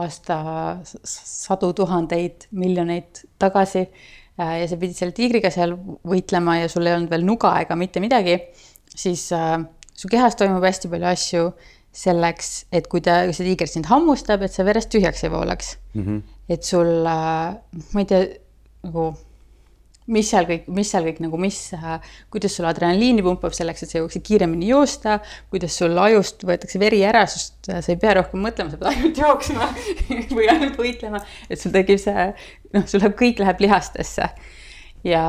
aasta 0.00 0.38
sadu 0.84 1.72
tuhandeid, 1.76 2.48
miljoneid 2.56 3.22
tagasi 3.38 3.84
äh, 3.84 4.56
ja 4.62 4.66
sa 4.70 4.78
pidid 4.80 4.98
selle 4.98 5.14
tiigriga 5.16 5.52
seal 5.54 5.76
võitlema 5.76 6.60
ja 6.62 6.72
sul 6.72 6.88
ei 6.88 6.96
olnud 6.96 7.12
veel 7.12 7.26
nuga 7.28 7.54
ega 7.62 7.78
mitte 7.78 8.02
midagi, 8.02 8.40
siis 8.96 9.28
äh, 9.36 9.60
su 9.96 10.10
kehas 10.12 10.38
toimub 10.40 10.64
hästi 10.64 10.90
palju 10.92 11.10
asju 11.12 11.50
selleks, 11.96 12.66
et 12.76 12.88
kui 12.92 13.00
ta, 13.04 13.22
kui 13.28 13.36
see 13.36 13.46
tiiger 13.46 13.70
sind 13.70 13.88
hammustab, 13.88 14.42
et 14.44 14.52
sa 14.52 14.66
verest 14.68 14.90
tühjaks 14.92 15.24
ei 15.24 15.32
voolaks 15.32 15.76
mm. 15.94 16.02
-hmm. 16.02 16.18
et 16.52 16.64
sul 16.64 17.06
äh,, 17.06 17.56
ma 17.92 18.02
ei 18.02 18.08
tea, 18.10 18.26
nagu 18.84 19.14
mis 20.12 20.28
seal 20.30 20.46
kõik, 20.48 20.66
mis 20.72 20.90
seal 20.92 21.06
kõik 21.06 21.18
nagu, 21.24 21.38
mis, 21.40 21.58
kuidas 22.32 22.54
sul 22.56 22.68
adrenaliini 22.68 23.24
pumpab 23.26 23.54
selleks, 23.56 23.82
et 23.82 23.92
sa 23.92 23.98
jõuaksid 24.00 24.24
kiiremini 24.26 24.70
joosta, 24.70 25.18
kuidas 25.52 25.76
sul 25.80 25.96
ajust 25.98 26.44
võetakse 26.46 26.80
veri 26.82 27.02
ära, 27.06 27.24
sest 27.30 27.70
sa 27.70 27.80
ei 27.92 27.98
pea 28.02 28.16
rohkem 28.20 28.44
mõtlema, 28.46 28.72
sa 28.72 28.80
pead 28.80 28.92
ainult 28.92 29.22
jooksma 29.22 29.70
või 30.36 30.50
ainult 30.52 30.78
võitlema, 30.80 31.22
et 31.50 31.62
sul 31.62 31.74
tekib 31.74 32.00
see, 32.02 32.28
noh, 32.76 32.86
sul 32.86 33.02
läheb, 33.02 33.16
kõik 33.18 33.42
läheb 33.42 33.64
lihastesse. 33.66 34.30
ja, 35.06 35.24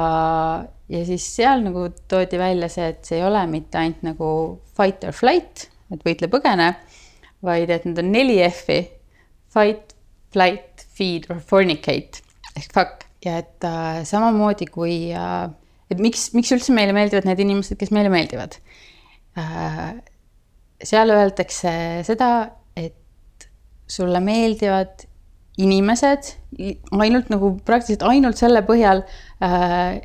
ja 0.94 1.02
siis 1.10 1.26
seal 1.40 1.66
nagu 1.66 1.88
toodi 2.10 2.42
välja 2.42 2.70
see, 2.74 2.92
et 2.94 3.02
see 3.10 3.22
ei 3.22 3.26
ole 3.26 3.42
mitte 3.50 3.82
ainult 3.82 4.06
nagu 4.06 4.30
fight 4.78 5.08
or 5.08 5.16
flight, 5.16 5.72
et 5.94 6.06
võitle, 6.06 6.30
põgene, 6.30 6.76
vaid 7.46 7.74
et 7.74 7.86
need 7.88 8.00
on 8.02 8.14
neli 8.14 8.40
F-i. 8.46 8.84
Fight, 9.54 9.94
flight, 10.36 10.84
feed 10.94 11.30
or 11.32 11.40
fornicate 11.42 12.22
ehk 12.58 12.74
fuck 12.74 13.07
ja 13.28 13.38
et 13.44 13.68
äh, 13.68 14.04
samamoodi 14.08 14.70
kui 14.72 14.98
äh,, 15.16 15.48
et 15.92 16.02
miks, 16.04 16.30
miks 16.38 16.54
üldse 16.56 16.76
meile 16.76 16.96
meeldivad 16.96 17.28
need 17.28 17.44
inimesed, 17.44 17.80
kes 17.80 17.94
meile 17.96 18.12
meeldivad 18.14 18.58
äh,. 19.40 19.98
seal 20.84 21.14
öeldakse 21.14 21.74
seda, 22.08 22.32
et 22.78 23.48
sulle 23.90 24.22
meeldivad 24.24 25.08
inimesed 25.58 26.34
ainult 26.94 27.32
nagu 27.34 27.56
praktiliselt 27.66 28.06
ainult 28.08 28.40
selle 28.40 28.62
põhjal 28.68 29.04
äh,, 29.42 30.02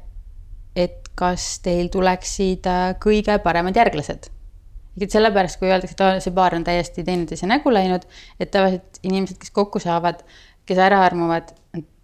et 0.76 1.02
kas 1.18 1.58
teil 1.64 1.90
tuleksid 1.92 2.68
äh, 2.68 2.84
kõige 3.02 3.36
paremad 3.44 3.76
järglased. 3.76 4.30
et 5.00 5.12
sellepärast, 5.12 5.56
kui 5.58 5.70
öeldakse, 5.70 5.96
et 5.96 6.24
see 6.24 6.34
paar 6.36 6.54
on 6.56 6.64
täiesti 6.64 7.04
teineteise 7.04 7.46
nägu 7.48 7.72
läinud, 7.72 8.02
et 8.40 8.50
tavaliselt 8.52 8.98
inimesed, 9.02 9.38
kes 9.40 9.52
kokku 9.56 9.80
saavad, 9.80 10.20
kes 10.68 10.78
ära 10.78 10.98
armuvad, 11.04 11.54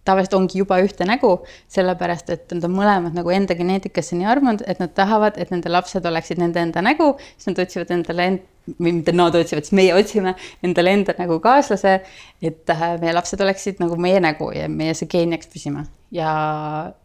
tavaliselt 0.09 0.36
ongi 0.38 0.62
juba 0.62 0.80
ühte 0.84 1.06
nägu, 1.09 1.34
sellepärast 1.72 2.32
et 2.34 2.54
nad 2.56 2.66
on 2.68 2.74
mõlemad 2.76 3.16
nagu 3.16 3.32
enda 3.34 3.56
geneetikasse 3.59 4.18
nii 4.18 4.28
armunud, 4.32 4.64
et 4.66 4.80
nad 4.82 4.94
tahavad, 4.96 5.38
et 5.40 5.52
nende 5.54 5.72
lapsed 5.72 6.06
oleksid 6.09 6.40
nende 6.42 6.62
enda 6.64 6.84
nägu, 6.84 7.12
siis 7.36 7.52
nad 7.52 7.62
otsivad 7.64 7.92
endale 7.98 8.28
end-, 8.32 8.48
või 8.76 8.96
mitte 8.98 9.14
nad 9.16 9.36
otsivad, 9.36 9.68
siis 9.68 9.76
meie 9.76 9.94
otsime 9.96 10.34
endale 10.64 10.96
enda 10.96 11.14
nagu 11.20 11.38
kaaslase, 11.44 12.00
et 12.42 12.74
äh, 12.74 12.90
meie 13.02 13.14
lapsed 13.16 13.40
oleksid 13.44 13.80
nagu 13.84 13.96
meie 14.00 14.20
nägu 14.24 14.50
ja 14.56 14.68
meie 14.72 14.96
see 14.98 15.09
geen 15.11 15.32
jääks 15.36 15.52
püsima. 15.52 15.86
ja, 16.12 16.28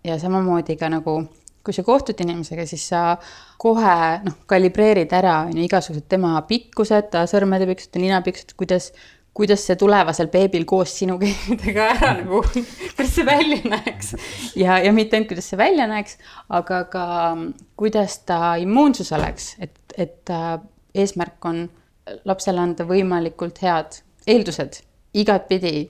ja 0.03 0.19
samamoodi 0.19 0.77
ka 0.79 0.89
nagu 0.91 1.23
kui 1.63 1.75
sa 1.75 1.83
kohtud 1.87 2.19
inimesega, 2.19 2.65
siis 2.67 2.83
sa 2.91 3.15
kohe 3.61 3.95
noh, 4.25 4.35
kalibreerid 4.51 5.13
ära 5.15 5.45
on 5.47 5.55
ju 5.55 5.63
igasugused 5.63 6.09
tema 6.11 6.35
pikkused, 6.47 7.15
sõrmede 7.31 7.67
pikkused, 7.69 7.95
nina 8.03 8.19
pikkused, 8.25 8.51
kuidas 8.59 8.89
kuidas 9.33 9.65
see 9.65 9.77
tulevasel 9.79 10.29
beebil 10.33 10.65
koos 10.69 10.93
sinu 10.99 11.17
geenidega 11.21 11.87
ära 11.95 12.11
nagu, 12.19 12.43
kuidas 12.43 13.13
see 13.15 13.25
välja 13.25 13.61
näeks. 13.65 14.13
ja, 14.59 14.77
ja 14.83 14.93
mitte 14.93 15.17
ainult, 15.17 15.31
kuidas 15.31 15.49
see 15.49 15.59
välja 15.59 15.87
näeks, 15.89 16.17
aga 16.53 16.83
ka 16.93 17.05
kuidas 17.79 18.19
ta 18.27 18.55
immuunsus 18.61 19.11
oleks, 19.17 19.55
et, 19.59 19.77
et 19.97 20.33
äh, 20.33 20.57
eesmärk 20.93 21.49
on 21.49 21.65
lapsele 22.27 22.61
anda 22.61 22.85
võimalikult 22.87 23.61
head 23.63 24.01
eeldused 24.29 24.81
igatpidi 25.17 25.87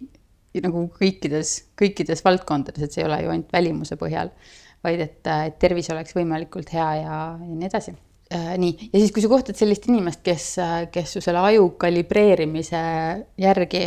nagu 0.62 0.86
kõikides, 0.94 1.56
kõikides 1.80 2.22
valdkondades, 2.26 2.86
et 2.86 2.94
see 2.94 3.02
ei 3.02 3.08
ole 3.08 3.22
ju 3.24 3.32
ainult 3.34 3.54
välimuse 3.54 3.98
põhjal, 4.00 4.30
vaid 4.86 5.02
et, 5.02 5.22
äh, 5.28 5.48
et 5.50 5.60
tervis 5.60 5.90
oleks 5.94 6.16
võimalikult 6.16 6.72
hea 6.76 6.90
ja, 7.02 7.22
ja 7.42 7.54
nii 7.54 7.70
edasi. 7.70 7.96
Nii, 8.32 8.90
ja 8.94 9.00
siis, 9.00 9.12
kui 9.14 9.24
sa 9.24 9.30
kohtad 9.32 9.58
sellist 9.58 9.88
inimest, 9.90 10.22
kes, 10.26 10.46
äh, 10.62 10.78
kes 10.94 11.18
su 11.18 11.24
selle 11.24 11.42
aju 11.44 11.74
kalibreerimise 11.82 12.84
järgi 13.42 13.84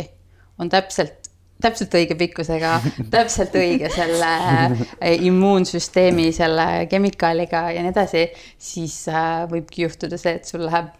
on 0.61 0.69
täpselt, 0.71 1.29
täpselt 1.61 1.93
õige 1.97 2.17
pikkusega, 2.19 2.77
täpselt 3.13 3.55
õige 3.57 3.89
selle 3.93 4.31
äh, 4.47 5.13
immuunsüsteemi, 5.27 6.29
selle 6.35 6.87
kemikaaliga 6.91 7.67
ja 7.75 7.83
nii 7.83 7.93
edasi, 7.93 8.25
siis 8.69 8.99
äh, 9.11 9.45
võibki 9.51 9.85
juhtuda 9.87 10.19
see, 10.21 10.37
et 10.39 10.49
sul 10.49 10.65
läheb, 10.67 10.93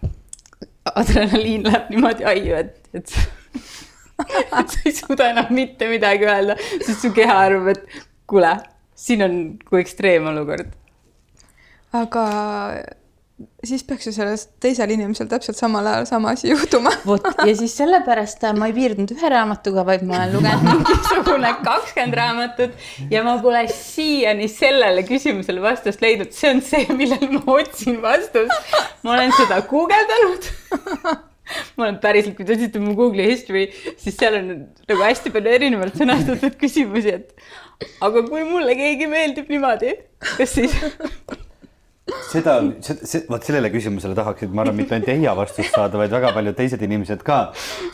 adrenaliin 0.94 1.66
läheb 1.68 1.92
niimoodi 1.92 2.28
aiu, 2.28 2.58
et, 2.58 2.76
et 2.96 3.14
sa 4.72 4.82
ei 4.84 4.94
suuda 4.96 5.30
enam 5.32 5.52
mitte 5.54 5.88
midagi 5.90 6.28
öelda, 6.28 6.58
sest 6.82 7.06
su 7.06 7.14
keha 7.16 7.38
arvab, 7.46 7.72
et 7.74 8.04
kuule, 8.28 8.52
siin 8.98 9.24
on 9.24 9.40
kui 9.68 9.82
ekstreemolukord. 9.84 10.74
aga 11.96 12.24
siis 13.66 13.84
peaks 13.86 14.08
ju 14.08 14.12
selles 14.14 14.44
teisel 14.62 14.90
inimesel 14.90 15.28
täpselt 15.30 15.58
samal 15.58 15.86
ajal 15.86 16.06
sama 16.10 16.32
asi 16.34 16.50
juhtuma. 16.50 16.90
vot 17.06 17.24
ja 17.46 17.54
siis 17.56 17.76
sellepärast 17.78 18.42
ma 18.58 18.66
ei 18.70 18.74
piirdunud 18.74 19.12
ühe 19.14 19.30
raamatuga, 19.34 19.84
vaid 19.86 20.02
ma 20.08 20.18
olen 20.18 20.34
lugenud 20.34 20.66
mingisugune 20.72 21.52
kakskümmend 21.62 22.18
raamatut 22.18 22.74
ja 23.12 23.22
ma 23.26 23.36
pole 23.42 23.64
siiani 23.74 24.50
sellele 24.50 25.06
küsimusele 25.06 25.62
vastust 25.62 26.02
leidnud, 26.02 26.34
see 26.34 26.50
on 26.50 26.62
see, 26.66 26.84
millele 26.98 27.30
ma 27.38 27.46
otsin 27.58 28.02
vastust. 28.02 28.76
ma 29.06 29.14
olen 29.14 29.34
seda 29.38 29.62
guugeldanud 29.70 30.52
ma 31.76 31.86
olen 31.86 31.98
päriselt, 32.02 32.36
kui 32.36 32.46
te 32.46 32.58
otsite 32.58 32.82
mu 32.82 32.94
Google'i 32.98 33.30
history, 33.30 33.68
siis 33.96 34.18
seal 34.18 34.40
on 34.42 34.54
nagu 34.90 35.02
hästi 35.04 35.32
palju 35.34 35.58
erinevalt 35.58 35.96
sõnastatud 35.96 36.58
küsimusi, 36.60 37.14
et 37.20 37.94
aga 38.04 38.26
kui 38.26 38.42
mulle 38.48 38.74
keegi 38.78 39.08
meeldib 39.10 39.50
niimoodi, 39.52 39.94
kas 40.34 40.58
siis 40.58 40.74
seda, 42.28 42.58
see, 42.84 43.22
vot 43.28 43.44
sellele 43.44 43.70
küsimusele 43.72 44.16
tahaksid, 44.16 44.52
ma 44.54 44.64
arvan, 44.64 44.76
mitte 44.78 44.96
ainult 44.96 45.10
Eija 45.12 45.34
vastust 45.38 45.74
saada, 45.74 45.98
vaid 46.00 46.12
väga 46.12 46.32
paljud 46.36 46.56
teised 46.58 46.82
inimesed 46.84 47.24
ka. 47.26 47.38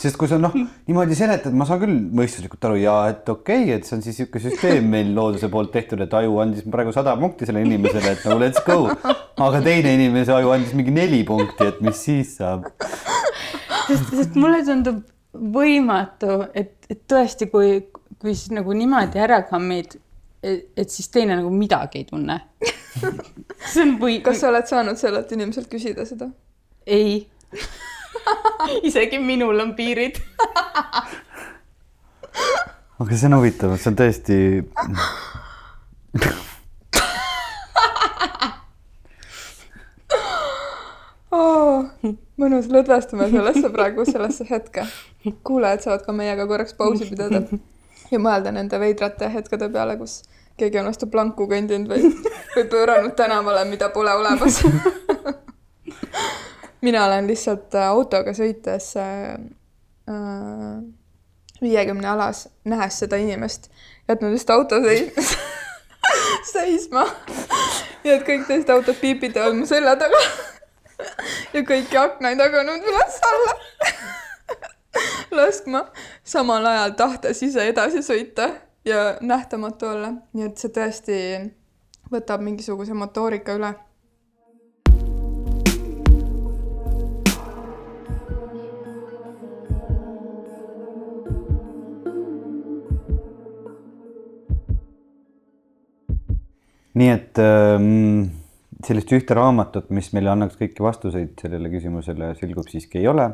sest 0.02 0.18
kui 0.20 0.30
sa 0.30 0.38
noh, 0.40 0.54
niimoodi 0.88 1.18
seletad, 1.18 1.54
ma 1.56 1.66
saan 1.68 1.82
küll 1.84 1.96
mõistuslikult 2.20 2.68
aru 2.68 2.80
ja 2.82 2.96
et 3.12 3.28
okei 3.28 3.64
okay,, 3.68 3.78
et 3.78 3.88
see 3.88 3.96
on 3.98 4.04
siis 4.04 4.20
niisugune 4.20 4.44
süsteem 4.46 4.90
meil 4.90 5.14
looduse 5.16 5.50
poolt 5.52 5.72
tehtud, 5.74 6.02
et 6.04 6.18
aju 6.20 6.38
andis 6.44 6.66
praegu 6.70 6.94
sada 6.94 7.16
punkti 7.20 7.48
sellele 7.48 7.68
inimesele, 7.68 8.14
et 8.14 8.28
nagu 8.28 8.42
let's 8.42 8.62
go. 8.66 8.90
aga 9.48 9.64
teine 9.64 9.96
inimese 9.98 10.34
aju 10.36 10.54
andis 10.56 10.76
mingi 10.78 10.94
neli 10.94 11.24
punkti, 11.26 11.70
et 11.72 11.82
mis 11.84 12.06
siis 12.08 12.36
saab? 12.38 12.70
sest, 13.88 14.14
sest 14.14 14.38
mulle 14.40 14.62
tundub 14.66 15.02
võimatu, 15.34 16.40
et, 16.54 16.76
et 16.90 17.00
tõesti, 17.10 17.50
kui, 17.52 17.76
kui 18.20 18.34
siis 18.34 18.54
nagu 18.54 18.74
niimoodi 18.76 19.20
ära 19.22 19.42
kammid, 19.48 19.98
et 20.44 20.90
siis 20.90 21.08
teine 21.08 21.36
nagu 21.38 21.50
midagi 21.50 22.02
ei 22.02 22.08
tunne 22.08 22.40
see 23.72 23.82
on 23.84 23.96
või. 24.00 24.20
kas 24.24 24.42
sa 24.42 24.50
oled 24.52 24.68
saanud 24.68 25.00
sellelt 25.00 25.32
inimeselt 25.32 25.70
küsida 25.72 26.06
seda? 26.08 26.30
ei 26.86 27.26
isegi 28.88 29.18
minul 29.22 29.60
on 29.64 29.74
piirid 29.78 30.20
aga 33.00 33.16
see 33.16 33.26
on 33.28 33.38
huvitav, 33.38 33.76
see 33.80 33.90
on 33.90 33.98
tõesti 33.98 34.36
oh, 41.34 41.90
mõnus, 42.40 42.68
lõdvestume 42.70 43.28
sellesse 43.32 43.70
praegu, 43.74 44.06
sellesse 44.08 44.46
hetke. 44.50 44.86
kuulajad 45.46 45.86
saavad 45.86 46.06
ka 46.06 46.14
meiega 46.16 46.46
korraks 46.50 46.76
pausi 46.78 47.08
pidada 47.10 47.42
ja 48.12 48.20
mõelda 48.20 48.52
nende 48.54 48.80
veidrate 48.80 49.30
hetkede 49.32 49.68
peale, 49.72 49.98
kus 50.00 50.22
keegi 50.56 50.78
on 50.78 50.88
vastu 50.88 51.06
planku 51.10 51.46
kõndinud 51.50 51.90
või, 51.90 52.10
või 52.54 52.66
pööranud 52.70 53.14
tänavale, 53.18 53.64
mida 53.68 53.88
pole 53.94 54.14
olemas. 54.14 54.60
Mina 56.84 57.06
olen 57.06 57.26
lihtsalt 57.26 57.74
äh, 57.74 57.88
autoga 57.88 58.34
sõites 58.36 58.90
äh, 59.00 59.38
viiekümne 61.62 62.06
äh, 62.06 62.12
alas, 62.12 62.48
nähes 62.68 62.98
seda 63.00 63.16
inimest, 63.16 63.70
jätnud 64.08 64.36
just 64.36 64.50
auto 64.52 64.82
seis 64.84 65.32
seisma. 66.52 67.06
ja 68.04 68.18
et 68.18 68.26
kõik 68.26 68.44
teised 68.50 68.70
autod 68.70 69.00
piipitavad 69.00 69.56
mu 69.56 69.66
selja 69.66 69.96
taga. 69.96 70.20
Ja 71.54 71.62
kõiki 71.66 71.96
aknaid 71.98 72.38
hakanud 72.40 72.84
üles-alla 72.84 73.56
laskma, 75.34 75.86
samal 76.24 76.66
ajal 76.68 76.94
tahtes 77.00 77.42
ise 77.42 77.64
edasi 77.72 78.04
sõita 78.04 78.50
ja 78.84 79.16
nähtamatu 79.20 79.86
olla, 79.86 80.12
nii 80.32 80.46
et 80.46 80.60
see 80.60 80.72
tõesti 80.72 81.18
võtab 82.12 82.44
mingisuguse 82.44 82.94
motoorika 82.94 83.56
üle. 83.58 83.74
nii 96.94 97.08
et 97.10 97.38
ähm, 97.42 98.28
sellist 98.86 99.10
ühte 99.16 99.34
raamatut, 99.34 99.88
mis 99.90 100.12
meile 100.14 100.30
annaks 100.30 100.54
kõiki 100.60 100.84
vastuseid 100.84 101.32
sellele 101.42 101.66
küsimusele, 101.72 102.28
selgub 102.38 102.68
siiski 102.70 103.00
ei 103.00 103.08
ole. 103.10 103.24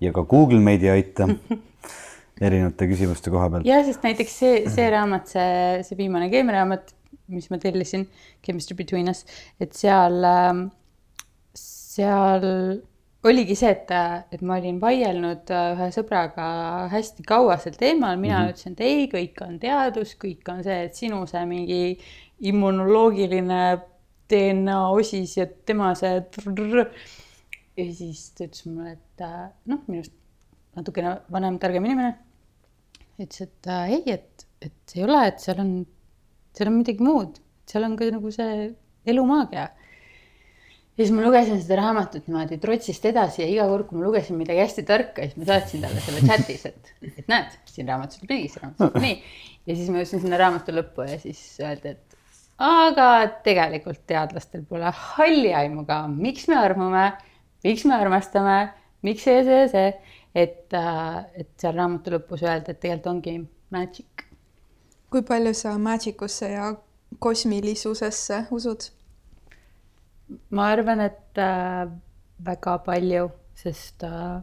Ja 0.00 0.12
ka 0.16 0.24
Google 0.24 0.62
meid 0.64 0.82
ei 0.86 0.94
aita 0.94 1.28
erinevate 2.40 2.88
küsimuste 2.90 3.30
koha 3.30 3.50
pealt. 3.50 3.68
jah, 3.68 3.84
sest 3.86 4.02
näiteks 4.06 4.38
see, 4.42 4.62
see 4.72 4.86
raamat, 4.94 5.28
see, 5.36 5.82
see 5.86 5.98
viimane 5.98 6.30
keemiaraamat, 6.32 6.94
mis 7.34 7.46
ma 7.52 7.60
tellisin, 7.62 8.08
Chemistry 8.44 8.76
Between 8.78 9.08
Us, 9.12 9.22
et 9.62 9.76
seal, 9.78 10.18
ähm, 10.28 10.66
seal 11.54 12.48
oligi 13.24 13.56
see, 13.56 13.70
et, 13.72 13.94
et 14.34 14.42
ma 14.44 14.58
olin 14.58 14.80
vaielnud 14.82 15.52
äh, 15.54 15.70
ühe 15.76 15.88
sõbraga 15.94 16.48
hästi 16.92 17.24
kaua 17.28 17.56
sel 17.62 17.78
teemal, 17.78 18.18
mina 18.20 18.40
mm 18.40 18.44
-hmm. 18.44 18.52
ütlesin, 18.52 18.76
et 18.76 18.84
ei, 18.84 19.06
kõik 19.14 19.40
on 19.46 19.58
teadus, 19.62 20.16
kõik 20.20 20.52
on 20.52 20.62
see, 20.66 20.78
et 20.88 20.94
sinu 20.94 21.22
see 21.30 21.44
mingi 21.48 21.82
immunoloogiline 22.50 23.62
DNA 24.30 24.78
osis 24.90 25.36
ja 25.36 25.46
tema 25.46 25.94
see. 25.94 26.22
ja 27.76 27.84
siis 27.92 28.30
ta 28.30 28.44
ütles 28.44 28.66
mulle, 28.66 28.92
et 28.92 29.20
äh, 29.20 29.50
noh, 29.66 29.80
minust 29.86 30.12
natukene 30.76 31.20
vanem, 31.32 31.58
targem 31.58 31.84
inimene, 31.84 32.14
ütles, 33.20 33.46
et 33.46 33.70
äh, 33.70 33.94
ei, 33.96 34.16
et, 34.18 34.46
et 34.64 34.96
ei 34.96 35.06
ole, 35.06 35.20
et 35.28 35.40
seal 35.42 35.60
on, 35.62 35.72
seal 36.56 36.70
on 36.70 36.78
midagi 36.80 37.04
muud, 37.04 37.40
seal 37.70 37.86
on 37.86 37.96
ka 37.98 38.10
nagu 38.14 38.32
see 38.34 38.68
elumaagia. 39.10 39.68
ja 40.94 41.02
siis 41.02 41.12
ma 41.14 41.24
lugesin 41.24 41.60
seda 41.62 41.80
raamatut 41.80 42.26
niimoodi 42.28 42.58
trotsist 42.62 43.06
edasi 43.10 43.42
ja 43.42 43.48
iga 43.50 43.68
kord, 43.70 43.88
kui 43.88 43.98
ma 43.98 44.06
lugesin 44.06 44.38
midagi 44.38 44.62
hästi 44.62 44.86
tarka, 44.88 45.26
siis 45.26 45.38
ma 45.40 45.48
saatsin 45.50 45.84
talle 45.84 46.02
selle 46.04 46.24
chatis, 46.26 46.66
et, 46.70 46.92
et 47.10 47.30
näed, 47.30 47.56
siin 47.70 47.90
raamatus 47.90 48.22
on 48.22 48.30
nii, 48.30 48.48
siin 48.50 48.66
raamatus 48.66 48.90
on 48.90 49.06
nii. 49.06 49.16
ja 49.66 49.78
siis 49.78 49.90
ma 49.90 50.02
jõudsin 50.02 50.24
sinna 50.26 50.40
raamatu 50.40 50.74
lõppu 50.76 51.08
ja 51.08 51.18
siis 51.22 51.42
öeldi, 51.62 51.96
et 51.96 52.14
aga 52.62 53.08
tegelikult 53.46 54.04
teadlastel 54.06 54.62
pole 54.68 54.90
halli 55.14 55.52
aimu 55.54 55.86
ka, 55.88 56.04
miks 56.08 56.46
me 56.50 56.58
armume, 56.60 57.08
miks 57.66 57.84
me 57.88 57.96
armastame, 57.98 58.58
miks 59.06 59.26
see, 59.26 59.42
see, 59.46 59.64
see, 59.72 60.20
et, 60.34 60.74
et 60.74 61.50
seal 61.60 61.76
raamatu 61.78 62.16
lõpus 62.16 62.42
öeldi, 62.42 62.74
et 62.74 62.80
tegelikult 62.82 63.12
ongi 63.12 63.36
magic. 63.74 64.26
kui 65.10 65.22
palju 65.22 65.54
sa 65.54 65.76
magic 65.78 66.22
usse 66.26 66.48
ja 66.50 66.72
kosmilisusesse 67.22 68.46
usud? 68.50 68.90
ma 70.50 70.70
arvan, 70.72 71.04
et 71.04 71.38
äh, 71.38 71.86
väga 72.44 72.78
palju, 72.86 73.28
sest 73.60 74.02
äh, 74.08 74.40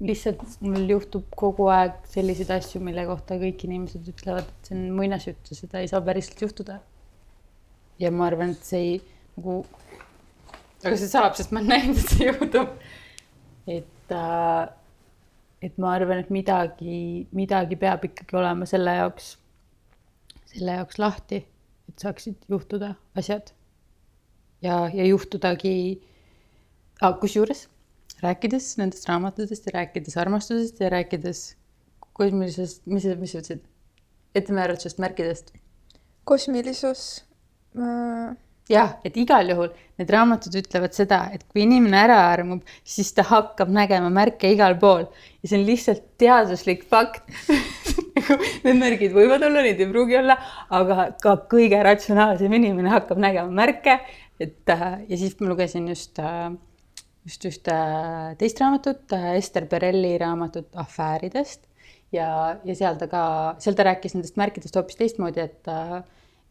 lihtsalt 0.00 0.60
mul 0.62 0.86
juhtub 0.90 1.26
kogu 1.36 1.66
aeg 1.72 1.98
selliseid 2.12 2.52
asju, 2.56 2.80
mille 2.84 3.04
kohta 3.08 3.38
kõik 3.40 3.64
inimesed 3.66 4.06
ütlevad, 4.12 4.46
et 4.46 4.70
see 4.70 4.76
on 4.76 4.84
muinasjutt 4.96 5.50
ja 5.50 5.58
seda 5.58 5.82
ei 5.82 5.90
saa 5.90 6.02
päriselt 6.06 6.46
juhtuda. 6.46 6.78
ja 7.98 8.10
ma 8.12 8.26
arvan, 8.30 8.54
et 8.54 8.64
see 8.64 8.80
ei 8.84 8.96
nagu, 9.36 9.58
aga 10.84 10.94
see 10.94 11.10
saab, 11.10 11.34
sest 11.36 11.52
ma 11.52 11.62
olen 11.62 11.72
näinud, 11.74 12.00
et 12.00 12.14
see 12.14 12.30
juhtub. 12.30 12.74
et 13.66 13.95
äh,, 14.14 14.68
et 15.62 15.78
ma 15.78 15.94
arvan, 15.96 16.20
et 16.22 16.30
midagi, 16.30 17.26
midagi 17.34 17.78
peab 17.80 18.04
ikkagi 18.08 18.36
olema 18.38 18.68
selle 18.68 18.96
jaoks, 18.98 19.36
selle 20.52 20.78
jaoks 20.78 20.98
lahti, 21.02 21.42
et 21.88 22.02
saaksid 22.02 22.48
juhtuda 22.52 22.94
asjad. 23.16 23.52
ja, 24.62 24.86
ja 24.92 25.04
juhtudagi, 25.04 26.00
kusjuures 27.20 27.66
rääkides 28.22 28.76
nendest 28.80 29.08
raamatutest 29.08 29.66
ja 29.68 29.72
rääkides 29.74 30.16
armastusest 30.16 30.80
ja 30.80 30.88
rääkides 30.90 31.56
kosmilisest, 32.16 32.86
mis, 32.86 33.04
mis 33.20 33.32
sa 33.32 33.42
ütlesid, 33.42 33.64
ettemääratlusest 34.34 34.98
märkidest? 35.02 35.52
kosmilisus 36.24 37.24
äh.... 37.76 38.36
jah, 38.70 38.96
et 39.06 39.16
igal 39.20 39.48
juhul 39.50 39.70
need 39.96 40.10
raamatud 40.12 40.56
ütlevad 40.60 40.96
seda, 40.96 41.22
et 41.32 41.44
kui 41.48 41.64
inimene 41.64 41.98
ära 42.02 42.18
armub, 42.32 42.64
siis 42.84 43.12
ta 43.16 43.24
hakkab 43.26 43.70
nägema 43.72 44.10
märke 44.12 44.50
igal 44.52 44.76
pool. 44.80 45.06
Ja 45.42 45.50
see 45.50 45.60
on 45.60 45.66
lihtsalt 45.68 46.04
teaduslik 46.20 46.84
fakt. 46.90 47.24
Need 48.64 48.78
märgid 48.80 49.12
võivad 49.14 49.44
olla, 49.46 49.60
neid 49.62 49.78
ei 49.78 49.86
pruugi 49.86 50.16
olla, 50.18 50.34
aga 50.74 51.10
ka 51.22 51.36
kõige 51.50 51.78
ratsionaalsem 51.84 52.52
inimene 52.58 52.90
hakkab 52.90 53.20
nägema 53.22 53.52
märke, 53.54 54.00
et 54.42 54.72
äh, 54.72 54.86
ja 55.06 55.18
siis 55.20 55.36
ma 55.38 55.52
lugesin 55.52 55.86
just 55.92 56.18
äh, 56.18 56.48
just 57.26 57.46
ühte 57.48 57.76
teist 58.40 58.60
raamatut, 58.62 59.14
Ester 59.36 59.66
Perelli 59.70 60.14
raamatut 60.22 60.74
Afääridest. 60.78 61.66
Ja, 62.14 62.28
ja 62.64 62.74
seal 62.78 62.98
ta 63.00 63.08
ka, 63.10 63.22
seal 63.62 63.76
ta 63.78 63.86
rääkis 63.88 64.14
nendest 64.14 64.38
märkidest 64.38 64.76
hoopis 64.78 64.98
teistmoodi, 64.98 65.42
et, 65.42 65.70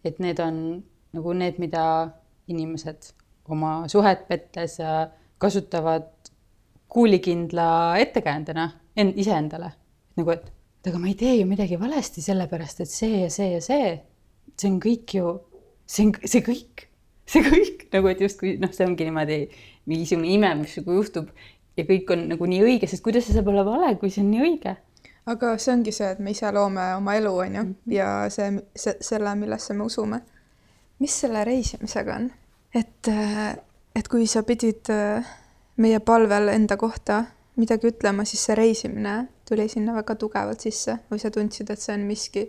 et 0.05 0.19
need 0.23 0.41
on 0.43 0.57
nagu 1.15 1.33
need, 1.37 1.59
mida 1.61 1.83
inimesed 2.51 3.11
oma 3.51 3.85
suhet 3.91 4.27
pettes 4.29 4.77
kasutavad 5.41 6.09
kuulikindla 6.89 7.97
ettekäändena 8.01 8.69
en-, 8.95 9.13
iseendale. 9.15 9.71
nagu, 10.15 10.31
et, 10.31 10.51
et 10.79 10.91
aga 10.91 10.99
ma 11.01 11.09
ei 11.11 11.17
tee 11.19 11.33
ju 11.35 11.47
midagi 11.49 11.79
valesti, 11.79 12.23
sellepärast 12.23 12.85
et 12.85 12.91
see 12.91 13.23
ja 13.25 13.29
see 13.33 13.49
ja 13.51 13.61
see, 13.61 13.89
see 14.55 14.71
on 14.71 14.77
kõik 14.83 15.17
ju, 15.17 15.33
see 15.85 16.07
on, 16.07 16.13
see 16.23 16.43
kõik, 16.45 16.85
see 17.27 17.43
kõik 17.43 17.87
nagu, 17.95 18.11
et 18.13 18.23
justkui 18.23 18.55
noh, 18.61 18.71
see 18.71 18.87
ongi 18.87 19.09
niimoodi 19.09 19.41
mingisugune 19.91 20.31
ime, 20.37 20.53
mis 20.61 20.77
nagu 20.79 20.95
juhtub 21.01 21.33
ja 21.75 21.83
kõik 21.87 22.15
on 22.15 22.29
nagu 22.31 22.47
nii 22.47 22.63
õige, 22.63 22.89
sest 22.89 23.03
kuidas 23.03 23.27
see 23.27 23.35
saab 23.35 23.51
olla 23.51 23.65
vale, 23.67 23.91
kui 23.99 24.13
see 24.13 24.23
on 24.23 24.31
nii 24.31 24.45
õige? 24.47 24.77
aga 25.25 25.55
see 25.57 25.73
ongi 25.73 25.91
see, 25.95 26.11
et 26.13 26.21
me 26.21 26.31
ise 26.35 26.51
loome 26.53 26.85
oma 26.99 27.15
elu, 27.17 27.33
on 27.43 27.57
ju, 27.57 27.63
mhm. 27.63 27.93
ja 27.97 28.09
see, 28.33 28.51
see, 28.77 28.95
selle, 29.03 29.35
millesse 29.39 29.73
me 29.73 29.87
usume. 29.89 30.21
Mis 30.99 31.21
selle 31.21 31.43
reisimisega 31.47 32.19
on? 32.19 32.29
et, 32.75 33.09
et 33.95 34.07
kui 34.11 34.27
sa 34.27 34.43
pidid 34.47 34.91
äh, 34.93 35.25
meie 35.77 35.99
palvel 35.99 36.51
enda 36.53 36.77
kohta 36.77 37.23
midagi 37.59 37.89
ütlema, 37.91 38.25
siis 38.27 38.43
see 38.47 38.55
reisimine 38.57 39.15
tuli 39.47 39.67
sinna 39.71 39.95
väga 39.95 40.15
tugevalt 40.19 40.63
sisse 40.63 40.97
või 41.11 41.21
sa 41.21 41.31
tundsid, 41.31 41.69
et 41.71 41.81
see 41.81 41.95
on 41.95 42.05
miski, 42.07 42.45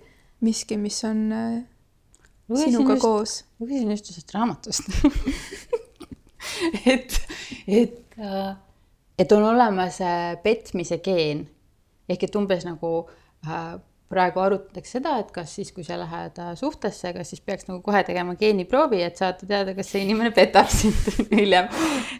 miski, 0.46 0.78
mis 0.80 0.98
on 1.06 1.24
äh, 1.34 1.58
lugesin 2.48 2.72
sinuga 2.72 2.96
just, 2.96 3.04
koos? 3.04 3.34
lugesin 3.60 3.90
just 3.94 4.10
ühest 4.12 4.34
raamatust 4.34 4.88
et, 6.94 7.20
et, 7.66 8.16
äh, 8.18 8.54
et 9.18 9.36
on 9.36 9.46
olemas 9.52 10.00
äh, 10.04 10.34
petmise 10.42 11.00
geen 11.04 11.46
ehk 12.08 12.26
et 12.28 12.38
umbes 12.38 12.66
nagu 12.66 12.92
äh, 13.46 13.76
praegu 14.12 14.40
arutatakse 14.42 14.98
seda, 14.98 15.16
et 15.22 15.30
kas 15.34 15.56
siis, 15.58 15.72
kui 15.74 15.84
sa 15.86 15.98
lähed 15.98 16.38
suhtesse, 16.58 17.10
kas 17.16 17.32
siis 17.32 17.42
peaks 17.42 17.66
nagu 17.66 17.80
kohe 17.84 18.02
tegema 18.06 18.36
geeniproovi, 18.38 19.00
et 19.02 19.18
saada 19.18 19.48
teada, 19.48 19.74
kas 19.74 19.90
see 19.92 20.04
inimene 20.06 20.30
petab 20.36 20.70
sind 20.78 21.30
hiljem. 21.34 21.70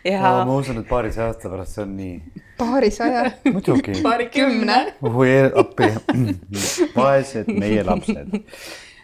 ja 0.04 0.22
no, 0.24 0.46
ma 0.50 0.58
usun, 0.62 0.82
et 0.82 0.90
paarisaja 0.90 1.30
aasta 1.32 1.52
pärast 1.52 1.78
see 1.78 1.84
on 1.84 1.96
nii. 2.00 2.42
paarisaja 2.58 3.26
muidugi. 3.52 4.00
paarikümne. 4.06 4.80
oi 5.12 5.36
appi, 5.62 5.92
vaesed 6.96 7.52
meie 7.54 7.86
lapsed. 7.86 8.34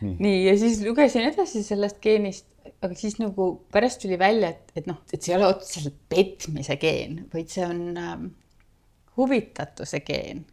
nii, 0.03 0.39
ja 0.49 0.57
siis 0.59 0.83
lugesin 0.87 1.29
edasi 1.31 1.63
sellest 1.67 2.03
geenist 2.03 2.49
aga 2.83 2.97
siis 2.99 3.19
nagu 3.21 3.49
pärast 3.73 4.03
tuli 4.03 4.19
välja, 4.19 4.53
et, 4.53 4.73
et 4.79 4.89
noh, 4.91 4.99
et 5.13 5.23
see 5.23 5.33
ei 5.33 5.39
ole 5.39 5.51
otseselt 5.53 5.99
petmise 6.11 6.77
geen, 6.83 7.21
vaid 7.33 7.51
see 7.53 7.67
on 7.67 7.83
ähm, 7.99 8.27
huvitatuse 9.19 10.03
geen. 10.07 10.45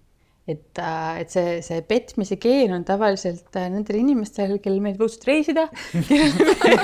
Et 0.50 0.82
äh,, 0.82 1.22
et 1.24 1.34
see, 1.34 1.58
see 1.66 1.82
petmise 1.88 2.40
geen 2.42 2.74
on 2.76 2.86
tavaliselt 2.88 3.56
äh, 3.60 3.68
nendel 3.72 4.00
inimestel, 4.02 4.58
kellel 4.64 4.82
meeldib 4.84 5.06
õudselt 5.06 5.28
reisida 5.30 5.68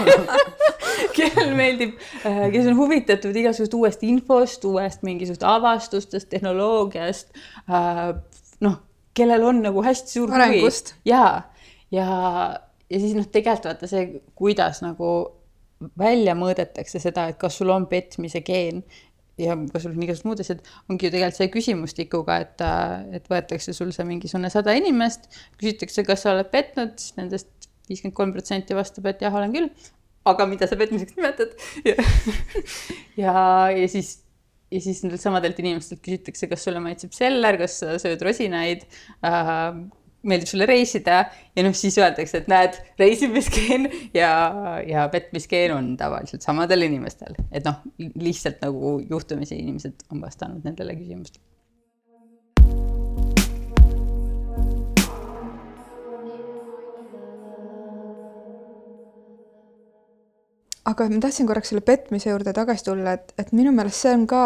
kellel 1.18 1.56
meeldib 1.58 1.96
äh,, 2.24 2.46
kes 2.54 2.70
on 2.72 2.78
huvitatud 2.80 3.36
igasugust 3.42 3.78
uuest 3.78 4.06
infost, 4.08 4.68
uuest 4.70 5.06
mingisugust 5.08 5.46
avastustest, 5.48 6.30
tehnoloogiast 6.34 7.34
noh, 8.66 8.78
kellel 9.16 9.44
on 9.48 9.64
nagu 9.66 9.84
hästi 9.86 10.20
suur 10.20 10.36
Arengust. 10.36 10.96
ja, 11.08 11.26
ja 11.92 12.06
ja 12.90 13.00
siis 13.00 13.16
noh, 13.18 13.26
tegelikult 13.32 13.72
vaata 13.72 13.90
see, 13.90 14.22
kuidas 14.38 14.82
nagu 14.86 15.10
välja 16.00 16.36
mõõdetakse 16.38 17.02
seda, 17.04 17.28
et 17.30 17.40
kas 17.42 17.58
sul 17.60 17.72
on 17.74 17.88
petmise 17.92 18.42
geen 18.46 18.84
ja 19.42 19.56
sul 19.56 19.92
on 19.92 20.04
igasugused 20.04 20.28
muud 20.30 20.44
asjad, 20.44 20.62
ongi 20.92 21.08
ju 21.08 21.14
tegelikult 21.14 21.40
see 21.40 21.52
küsimustikuga, 21.54 22.38
et, 22.46 22.64
et 23.18 23.28
võetakse 23.32 23.76
sul 23.76 23.92
see 23.96 24.08
mingisugune 24.08 24.52
sada 24.54 24.76
inimest, 24.78 25.28
küsitakse, 25.60 26.06
kas 26.08 26.24
sa 26.26 26.34
oled 26.36 26.52
petnud, 26.54 26.96
siis 27.02 27.18
nendest 27.20 27.70
viiskümmend 27.90 28.18
kolm 28.18 28.32
protsenti 28.36 28.78
vastab, 28.78 29.10
et 29.12 29.24
jah, 29.26 29.36
olen 29.36 29.54
küll. 29.56 29.70
aga 30.26 30.48
mida 30.50 30.66
sa 30.66 30.78
petmiseks 30.80 31.14
nimetad 31.20 31.52
ja, 31.86 31.96
ja, 33.24 33.34
ja 33.76 33.90
siis 33.92 34.16
ja 34.74 34.80
siis 34.82 35.04
nendelt 35.04 35.22
samadelt 35.22 35.60
inimestelt 35.62 36.02
küsitakse, 36.02 36.50
kas 36.50 36.64
sulle 36.66 36.82
maitseb 36.82 37.14
seller, 37.14 37.60
kas 37.62 37.78
sa 37.84 38.00
sööd 38.02 38.24
rosinaid 38.26 38.88
äh,, 39.22 39.78
meeldib 40.26 40.50
sulle 40.50 40.68
reisida 40.70 41.24
ja 41.56 41.66
noh, 41.66 41.76
siis 41.78 41.98
öeldakse, 42.02 42.44
et 42.44 42.52
näed, 42.52 42.78
reisimiskeen 43.00 43.90
ja, 44.18 44.32
ja 44.88 45.08
petmiskeen 45.14 45.76
on 45.76 45.92
tavaliselt 46.00 46.46
samadel 46.46 46.88
inimestel, 46.90 47.38
et 47.52 47.66
noh, 47.68 47.82
lihtsalt 48.00 48.64
nagu 48.66 48.98
juhtumisi 49.10 49.60
inimesed 49.62 50.08
on 50.12 50.24
vastanud 50.26 50.66
nendele 50.68 50.98
küsimustele. 51.00 51.44
aga 60.86 61.08
ma 61.10 61.18
tahtsin 61.18 61.48
korraks 61.50 61.72
selle 61.72 61.82
petmise 61.82 62.30
juurde 62.30 62.54
tagasi 62.54 62.86
tulla, 62.86 63.16
et, 63.18 63.32
et 63.42 63.52
minu 63.58 63.72
meelest 63.74 64.06
see 64.06 64.14
on 64.14 64.28
ka 64.30 64.42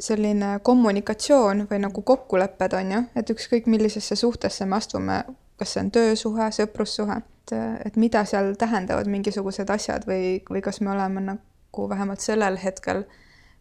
selline 0.00 0.58
kommunikatsioon 0.62 1.66
või 1.70 1.78
nagu 1.84 2.02
kokkulepped, 2.02 2.74
on 2.74 2.92
ju, 2.92 3.02
et 3.16 3.30
ükskõik 3.30 3.68
millisesse 3.70 4.16
suhtesse 4.16 4.66
me 4.66 4.76
astume, 4.76 5.20
kas 5.58 5.74
see 5.74 5.84
on 5.84 5.90
töösuhe, 5.94 6.48
sõprussuhe, 6.56 7.20
et, 7.20 7.54
et 7.86 7.96
mida 8.00 8.24
seal 8.28 8.54
tähendavad 8.58 9.10
mingisugused 9.10 9.70
asjad 9.70 10.06
või, 10.08 10.40
või 10.50 10.64
kas 10.64 10.80
me 10.80 10.90
oleme 10.94 11.22
nagu 11.28 11.88
vähemalt 11.88 12.24
sellel 12.24 12.58
hetkel, 12.62 13.04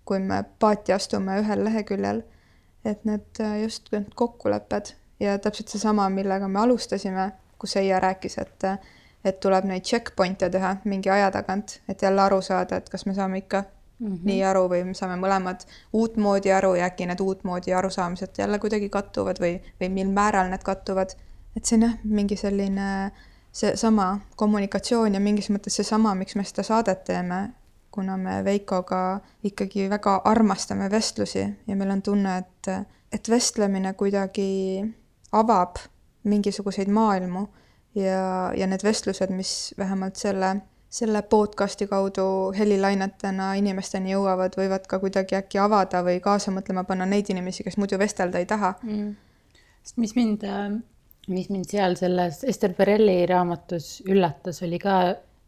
kui 0.06 0.20
me 0.20 0.42
paati 0.60 0.94
astume 0.94 1.38
ühel 1.44 1.64
leheküljel, 1.66 2.24
et 2.86 3.06
need 3.08 3.40
just 3.62 3.94
need 3.94 4.12
kokkulepped 4.16 4.96
ja 5.24 5.38
täpselt 5.40 5.72
seesama, 5.72 6.10
millega 6.10 6.50
me 6.52 6.60
alustasime, 6.60 7.32
kus 7.62 7.78
Eija 7.80 8.02
rääkis, 8.04 8.38
et 8.42 8.70
et 9.24 9.40
tuleb 9.40 9.64
neid 9.64 9.86
checkpoint'e 9.88 10.50
teha 10.52 10.74
mingi 10.84 11.10
aja 11.10 11.30
tagant, 11.32 11.78
et 11.88 12.02
jälle 12.02 12.22
aru 12.22 12.42
saada, 12.44 12.76
et 12.76 12.90
kas 12.92 13.06
me 13.06 13.14
saame 13.16 13.40
ikka 13.40 13.64
mm 14.04 14.16
-hmm. 14.16 14.26
nii 14.30 14.44
aru 14.44 14.68
või 14.70 14.84
me 14.84 14.94
saame 14.94 15.16
mõlemad 15.22 15.66
uutmoodi 15.94 16.52
aru 16.52 16.76
ja 16.76 16.86
äkki 16.92 17.08
need 17.08 17.20
uutmoodi 17.20 17.74
arusaamised 17.74 18.38
jälle 18.38 18.60
kuidagi 18.60 18.90
kattuvad 18.90 19.40
või, 19.40 19.60
või 19.82 19.90
mil 19.90 20.10
määral 20.12 20.50
need 20.50 20.64
kattuvad. 20.64 21.16
et 21.58 21.66
see 21.66 21.78
on 21.78 21.82
jah, 21.82 21.98
mingi 22.04 22.36
selline 22.36 23.12
seesama 23.52 24.20
kommunikatsioon 24.36 25.14
ja 25.14 25.20
mingis 25.20 25.50
mõttes 25.50 25.76
seesama, 25.76 26.16
miks 26.16 26.36
me 26.36 26.44
seda 26.44 26.64
saadet 26.64 27.04
teeme, 27.04 27.54
kuna 27.92 28.18
me 28.18 28.44
Veikoga 28.44 29.20
ikkagi 29.44 29.90
väga 29.90 30.22
armastame 30.26 30.90
vestlusi 30.92 31.46
ja 31.68 31.76
meil 31.76 31.92
on 31.92 32.02
tunne, 32.02 32.38
et, 32.38 32.88
et 33.12 33.30
vestlemine 33.30 33.94
kuidagi 33.94 34.84
avab 35.32 35.78
mingisuguseid 36.24 36.90
maailmu 36.90 37.48
ja, 37.96 38.52
ja 38.58 38.68
need 38.68 38.84
vestlused, 38.84 39.30
mis 39.30 39.74
vähemalt 39.78 40.16
selle, 40.16 40.56
selle 40.94 41.24
podcast'i 41.26 41.88
kaudu 41.90 42.26
helilainetena 42.54 43.54
inimesteni 43.58 44.14
jõuavad, 44.14 44.54
võivad 44.60 44.86
ka 44.90 45.00
kuidagi 45.02 45.40
äkki 45.40 45.62
avada 45.62 46.04
või 46.06 46.20
kaasa 46.22 46.54
mõtlema 46.54 46.86
panna 46.86 47.08
neid 47.10 47.32
inimesi, 47.34 47.66
kes 47.66 47.80
muidu 47.82 47.98
vestelda 48.02 48.42
ei 48.42 48.50
taha. 48.50 48.76
Mm.. 48.86 49.14
sest 49.82 49.98
mis 49.98 50.14
mind, 50.16 50.46
mis 51.34 51.50
mind 51.50 51.70
seal 51.74 51.98
selles 51.98 52.44
Ester 52.46 52.76
Perelli 52.78 53.24
raamatus 53.30 53.96
üllatas, 54.06 54.62
oli 54.68 54.80
ka 54.82 55.00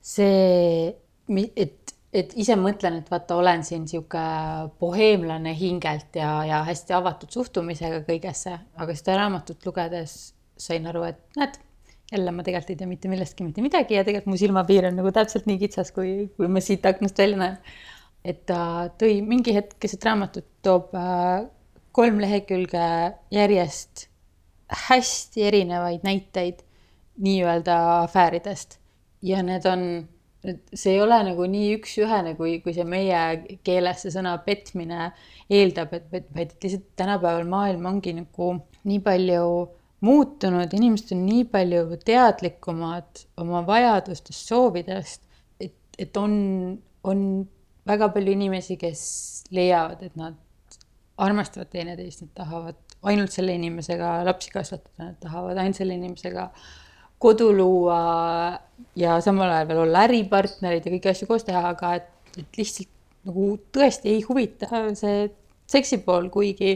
see, 0.01 0.89
et 1.55 1.95
et 2.15 2.31
ise 2.39 2.55
mõtlen, 2.55 3.01
et 3.01 3.09
vaata, 3.11 3.35
olen 3.35 3.63
siin 3.67 3.87
sihuke 3.91 4.21
boheemlane 4.79 5.51
hingelt 5.59 6.15
ja, 6.15 6.29
ja 6.47 6.61
hästi 6.63 6.95
avatud 6.95 7.33
suhtumisega 7.33 8.01
kõigesse, 8.07 8.55
aga 8.79 8.95
seda 8.95 9.17
raamatut 9.19 9.65
lugedes 9.67 10.13
sain 10.57 10.87
aru, 10.87 11.03
et 11.09 11.19
näed, 11.35 11.57
jälle 12.11 12.31
ma 12.31 12.45
tegelikult 12.45 12.73
ei 12.73 12.79
tea 12.79 12.89
mitte 12.89 13.09
millestki 13.09 13.45
mitte 13.47 13.63
midagi 13.65 13.97
ja 13.97 14.05
tegelikult 14.05 14.33
mu 14.33 14.39
silmapiir 14.39 14.89
on 14.89 14.99
nagu 14.99 15.11
täpselt 15.13 15.47
nii 15.49 15.59
kitsas, 15.63 15.91
kui, 15.95 16.29
kui 16.37 16.49
ma 16.51 16.61
siit 16.61 16.85
aknast 16.85 17.17
välja 17.17 17.39
näen. 17.41 17.57
et 18.25 18.45
ta 18.49 18.89
tõi 19.01 19.19
mingi 19.25 19.53
hetk 19.53 19.77
keset 19.81 20.05
raamatut, 20.05 20.47
toob 20.65 20.93
äh, 20.97 21.45
kolm 21.93 22.17
lehekülge 22.21 22.85
järjest 23.33 24.07
hästi 24.87 25.45
erinevaid 25.45 26.05
näiteid 26.05 26.63
nii-öelda 27.21 27.77
afääridest 28.01 28.79
ja 29.21 29.43
need 29.45 29.65
on 29.69 29.85
see 30.73 30.93
ei 30.93 31.01
ole 31.01 31.17
nagu 31.25 31.45
nii 31.49 31.71
üks-ühene, 31.79 32.35
kui, 32.37 32.59
kui 32.61 32.73
see 32.75 32.85
meie 32.87 33.21
keeles 33.65 34.03
see 34.03 34.13
sõna 34.13 34.35
petmine 34.45 35.09
eeldab, 35.49 35.93
et, 35.97 36.05
et, 36.13 36.27
et 36.43 36.53
lihtsalt 36.65 36.85
tänapäeval 36.99 37.47
maailm 37.49 37.87
ongi 37.89 38.13
nagu 38.17 38.51
nii 38.85 39.01
palju 39.05 39.47
muutunud, 40.05 40.71
inimesed 40.77 41.13
on 41.15 41.25
nii 41.25 41.43
palju 41.51 41.99
teadlikumad 42.05 43.25
oma 43.41 43.63
vajadustest, 43.67 44.47
soovidest, 44.47 45.21
et, 45.61 45.75
et 45.99 46.17
on, 46.21 46.33
on 47.03 47.21
väga 47.87 48.09
palju 48.13 48.35
inimesi, 48.35 48.77
kes 48.81 49.03
leiavad, 49.55 50.01
et 50.05 50.17
nad 50.19 50.37
armastavad 51.21 51.69
teineteist, 51.71 52.25
nad 52.25 52.33
tahavad 52.41 52.81
ainult 53.05 53.33
selle 53.35 53.53
inimesega 53.55 54.17
lapsi 54.25 54.51
kasvatada, 54.53 55.11
nad 55.11 55.19
tahavad 55.21 55.59
ainult 55.61 55.79
selle 55.79 55.95
inimesega 55.97 56.49
kodu 57.21 57.51
luua 57.55 57.99
ja 58.99 59.19
samal 59.23 59.51
ajal 59.51 59.69
veel 59.69 59.83
olla 59.85 60.03
äripartnerid 60.09 60.85
ja 60.85 60.93
kõiki 60.95 61.11
asju 61.11 61.29
koos 61.29 61.45
teha, 61.47 61.61
aga 61.71 61.93
et, 62.01 62.11
et 62.41 62.59
lihtsalt 62.59 62.91
nagu 63.25 63.55
tõesti 63.73 64.11
ei 64.11 64.25
huvita 64.25 64.69
see 64.97 65.29
seksi 65.71 66.01
pool, 66.05 66.29
kuigi 66.33 66.75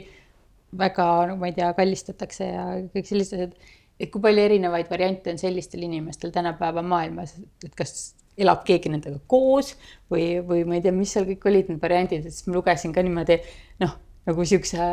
väga, 0.78 1.08
nagu 1.32 1.40
ma 1.42 1.50
ei 1.50 1.58
tea, 1.58 1.72
kallistatakse 1.78 2.48
ja 2.48 2.66
kõik 2.94 3.10
sellised 3.10 3.40
asjad. 3.40 3.76
et 4.00 4.12
kui 4.14 4.22
palju 4.24 4.44
erinevaid 4.48 4.88
variante 4.88 5.32
on 5.34 5.40
sellistel 5.42 5.82
inimestel 5.84 6.32
tänapäeva 6.32 6.82
maailmas, 6.86 7.34
et 7.66 7.74
kas 7.76 8.14
elab 8.40 8.62
keegi 8.68 8.92
nendega 8.92 9.20
koos 9.28 9.74
või, 10.12 10.40
või 10.46 10.64
ma 10.68 10.78
ei 10.78 10.84
tea, 10.86 10.94
mis 10.96 11.12
seal 11.12 11.28
kõik 11.28 11.50
olid 11.52 11.72
need 11.72 11.82
variandid, 11.82 12.24
et 12.24 12.36
siis 12.36 12.48
ma 12.48 12.56
lugesin 12.56 12.94
ka 12.96 13.04
niimoodi 13.04 13.42
noh, 13.84 13.98
nagu 14.30 14.46
siukse 14.48 14.88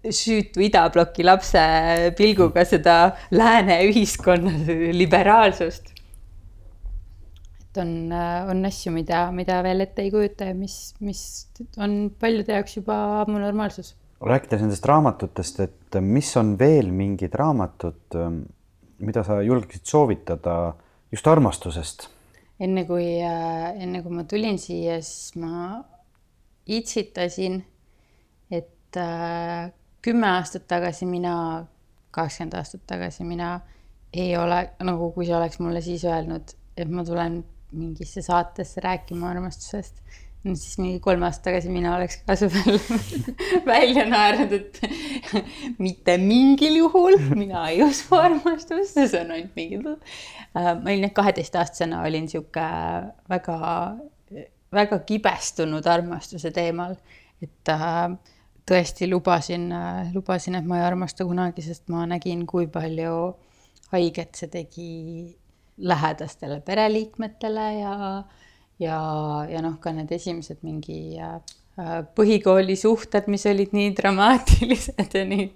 süütu 0.00 0.62
idabloki 0.64 1.24
lapse 1.26 1.62
pilguga 2.18 2.64
seda 2.66 2.96
lääne 3.34 3.80
ühiskonna 3.88 4.52
liberaalsust. 4.96 5.92
et 7.60 7.78
on, 7.78 8.10
on 8.50 8.64
asju, 8.66 8.90
mida, 8.94 9.28
mida 9.34 9.60
veel 9.62 9.84
ette 9.86 10.02
ei 10.02 10.10
kujuta 10.10 10.50
ja 10.50 10.54
mis, 10.58 10.94
mis 10.98 11.22
on 11.78 12.10
paljude 12.18 12.56
jaoks 12.56 12.80
juba 12.80 12.96
ammu 13.22 13.38
normaalsus. 13.38 13.94
Rääkides 14.20 14.60
nendest 14.60 14.86
raamatutest, 14.86 15.60
et 15.64 15.98
mis 16.04 16.30
on 16.36 16.54
veel 16.58 16.90
mingid 16.92 17.34
raamatud, 17.38 18.16
mida 19.00 19.24
sa 19.24 19.40
julgeksid 19.42 19.86
soovitada 19.88 20.56
just 21.12 21.26
armastusest? 21.26 22.08
enne 22.60 22.84
kui, 22.84 23.06
enne 23.24 24.02
kui 24.04 24.12
ma 24.12 24.26
tulin 24.28 24.58
siia, 24.60 24.98
siis 25.00 25.32
ma 25.40 25.78
itsitasin, 26.68 27.56
et 28.52 28.98
kümme 30.04 30.28
aastat 30.28 30.66
tagasi 30.68 31.08
mina, 31.08 31.34
kakskümmend 32.12 32.58
aastat 32.58 32.84
tagasi 32.90 33.24
mina 33.24 33.54
ei 34.12 34.34
ole 34.36 34.60
nagu, 34.84 35.08
kui 35.14 35.28
sa 35.28 35.38
oleks 35.38 35.60
mulle 35.62 35.80
siis 35.84 36.04
öelnud, 36.04 36.52
et 36.76 36.90
ma 36.90 37.04
tulen 37.06 37.40
mingisse 37.72 38.22
saatesse 38.26 38.82
rääkima 38.82 39.30
armastusest, 39.30 40.02
siis 40.44 40.78
mingi 40.80 41.00
kolm 41.04 41.22
aastat 41.26 41.50
tagasi 41.50 41.72
mina 41.72 41.92
oleks 41.96 42.20
ka 42.24 42.36
su 42.38 42.48
peal 42.54 42.78
välja 43.66 44.06
naernud, 44.08 44.54
et 44.56 44.80
mitte 45.84 46.16
mingil 46.22 46.78
juhul 46.80 47.18
mina 47.34 47.66
ei 47.68 47.82
usu 47.84 48.16
armastusse, 48.16 49.06
see 49.06 49.20
on 49.20 49.34
ainult 49.36 49.56
mingi. 49.58 49.80
Äh, 50.56 50.72
ma 50.80 50.94
olin 50.94 51.12
kaheteistaastasena 51.14 52.02
olin 52.08 52.28
sihuke 52.30 52.66
väga, 53.30 53.58
väga 54.72 55.00
kibestunud 55.06 55.86
armastuse 55.86 56.52
teemal, 56.56 56.96
et 57.44 57.74
äh, 57.74 58.00
tõesti 58.70 59.08
lubasin, 59.10 59.68
lubasin, 60.14 60.56
et 60.56 60.66
ma 60.68 60.80
ei 60.80 60.86
armasta 60.86 61.26
kunagi, 61.26 61.64
sest 61.64 61.88
ma 61.92 62.06
nägin, 62.08 62.46
kui 62.48 62.68
palju 62.70 63.14
haiget 63.90 64.38
see 64.38 64.50
tegi 64.52 64.90
lähedastele 65.80 66.60
pereliikmetele 66.64 67.66
ja, 67.80 67.94
ja, 68.80 69.00
ja 69.50 69.62
noh, 69.64 69.78
ka 69.82 69.92
need 69.96 70.12
esimesed 70.16 70.62
mingi 70.66 71.18
äh, 71.20 71.40
põhikooli 72.16 72.76
suhted, 72.78 73.28
mis 73.32 73.46
olid 73.50 73.74
nii 73.76 73.94
dramaatilised 73.98 75.16
ja 75.18 75.24
nii. 75.28 75.48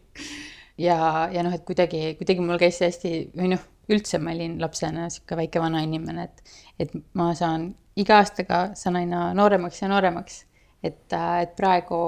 ja, 0.84 0.98
ja 1.32 1.46
noh, 1.46 1.54
et 1.54 1.64
kuidagi, 1.66 2.14
kuidagi 2.20 2.44
mul 2.44 2.60
käis 2.60 2.80
see 2.80 2.90
hästi 2.90 3.14
või 3.34 3.54
noh, 3.54 3.64
üldse 3.92 4.20
ma 4.22 4.32
olin 4.32 4.56
lapsena 4.62 5.10
sihuke 5.12 5.36
väike 5.36 5.60
vanainimene, 5.60 6.28
et, 6.28 6.54
et 6.80 6.94
ma 7.18 7.32
saan 7.36 7.72
iga 8.00 8.22
aastaga 8.22 8.70
saan 8.78 8.96
aina 9.02 9.26
nooremaks 9.36 9.82
ja 9.82 9.90
nooremaks. 9.92 10.44
et, 10.84 11.04
et 11.12 11.52
praegu 11.56 11.98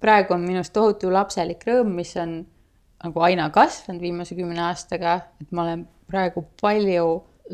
praegu 0.00 0.34
on 0.34 0.44
minust 0.44 0.72
tohutu 0.72 1.12
lapselik 1.12 1.64
rõõm, 1.68 1.92
mis 2.00 2.12
on 2.20 2.40
nagu 3.04 3.24
aina 3.24 3.48
kasvanud 3.52 4.02
viimase 4.02 4.36
kümne 4.36 4.62
aastaga, 4.70 5.18
et 5.40 5.52
ma 5.52 5.66
olen 5.66 5.86
praegu 6.10 6.44
palju 6.60 7.06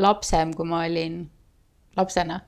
lapsem, 0.03 0.53
kui 0.55 0.69
ma 0.69 0.85
olin 0.87 1.25
lapsena. 1.99 2.41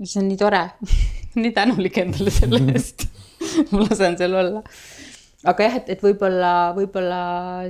Mis 0.00 0.16
on 0.16 0.28
nii 0.28 0.38
tore 0.40 0.62
nii 1.42 1.52
tänulik 1.56 1.98
endale 2.02 2.32
selle 2.34 2.60
eest. 2.74 3.06
Ma 3.72 3.84
lasen 3.84 4.16
seal 4.20 4.34
olla. 4.36 4.62
aga 5.50 5.66
jah, 5.66 5.76
et, 5.80 5.92
et 5.94 6.02
võib-olla, 6.04 6.54
võib-olla 6.76 7.20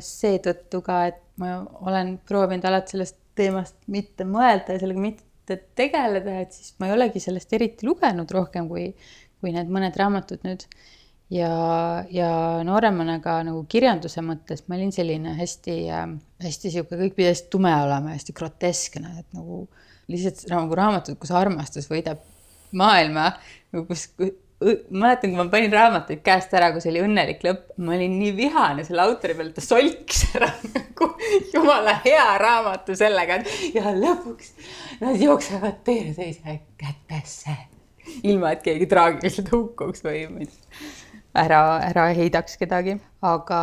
seetõttu 0.04 0.82
ka, 0.86 1.02
et 1.12 1.20
ma 1.40 1.60
olen 1.86 2.16
proovinud 2.26 2.66
alati 2.66 2.96
sellest 2.96 3.18
teemast 3.38 3.76
mitte 3.92 4.26
mõelda 4.28 4.74
ja 4.74 4.82
sellega 4.82 5.02
mitte 5.02 5.58
tegeleda, 5.78 6.40
et 6.44 6.54
siis 6.54 6.74
ma 6.78 6.88
ei 6.88 6.96
olegi 6.96 7.22
sellest 7.22 7.52
eriti 7.56 7.86
lugenud 7.86 8.30
rohkem 8.34 8.66
kui, 8.70 8.90
kui 9.40 9.54
need 9.54 9.70
mõned 9.72 9.96
raamatud 9.98 10.42
nüüd. 10.46 10.66
Ja, 11.30 11.50
ja 12.10 12.30
nooremana 12.66 13.20
ka 13.22 13.36
nagu 13.46 13.60
kirjanduse 13.70 14.18
mõttes 14.26 14.64
ma 14.66 14.74
olin 14.74 14.90
selline 14.90 15.36
hästi 15.38 15.76
äh,, 15.94 16.08
hästi 16.42 16.72
sihuke, 16.74 16.98
kõik 16.98 17.20
hästi 17.22 17.52
tume 17.52 17.70
olema, 17.84 18.16
hästi 18.16 18.34
groteskne, 18.34 19.12
et 19.22 19.38
nagu 19.38 19.68
lihtsalt 20.10 20.46
nagu 20.50 20.76
raamatud, 20.78 21.18
kus 21.20 21.32
armastus 21.36 21.88
võidab 21.90 22.22
maailma, 22.76 23.32
nagu 23.72 23.86
kus, 23.88 24.08
kus 24.18 24.34
mäletan, 24.90 25.32
kui 25.32 25.38
ma 25.38 25.46
panin 25.52 25.72
raamatuid 25.72 26.20
käest 26.24 26.52
ära, 26.56 26.70
kui 26.72 26.82
see 26.84 26.92
oli 26.92 27.02
õnnelik 27.06 27.44
lõpp, 27.46 27.70
ma 27.80 27.94
olin 27.96 28.16
nii 28.20 28.32
vihane 28.36 28.84
selle 28.84 29.04
autori 29.06 29.36
peale, 29.38 29.54
ta 29.56 29.64
solkis 29.64 30.26
ära 30.36 30.50
nagu 30.74 31.08
jumala 31.54 31.96
hea 32.04 32.26
raamatu 32.40 32.96
sellega, 32.98 33.40
et 33.40 33.78
ja 33.78 33.94
lõpuks 33.96 34.52
nad 35.00 35.16
jooksevad 35.20 35.80
teineteise 35.86 36.58
kätesse, 36.80 37.56
ilma 38.22 38.52
et 38.56 38.66
keegi 38.66 38.88
traagiliselt 38.90 39.48
hukkuks 39.54 40.04
või 40.04 40.26
ära, 41.40 41.62
ära 41.86 42.10
heidaks 42.16 42.60
kedagi. 42.60 42.98
aga, 43.22 43.62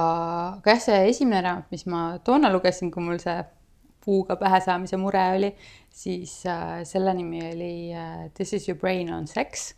aga 0.57 0.73
jah, 0.73 0.81
see 0.81 1.03
esimene 1.11 1.45
raamat, 1.45 1.69
mis 1.73 1.85
ma 1.85 2.07
toona 2.25 2.49
lugesin, 2.53 2.89
kui 2.93 3.05
mul 3.05 3.21
see 3.21 3.37
puuga 4.07 4.37
pähe 4.39 4.63
saamise 4.63 4.97
mure 4.97 5.21
oli, 5.35 5.51
siis 5.97 6.39
äh, 6.45 6.83
selle 6.85 7.13
nimi 7.17 7.41
oli 7.47 7.73
äh, 7.93 8.29
This 8.37 8.53
is 8.53 8.69
your 8.69 8.79
brain 8.79 9.11
on 9.13 9.27
sex. 9.27 9.73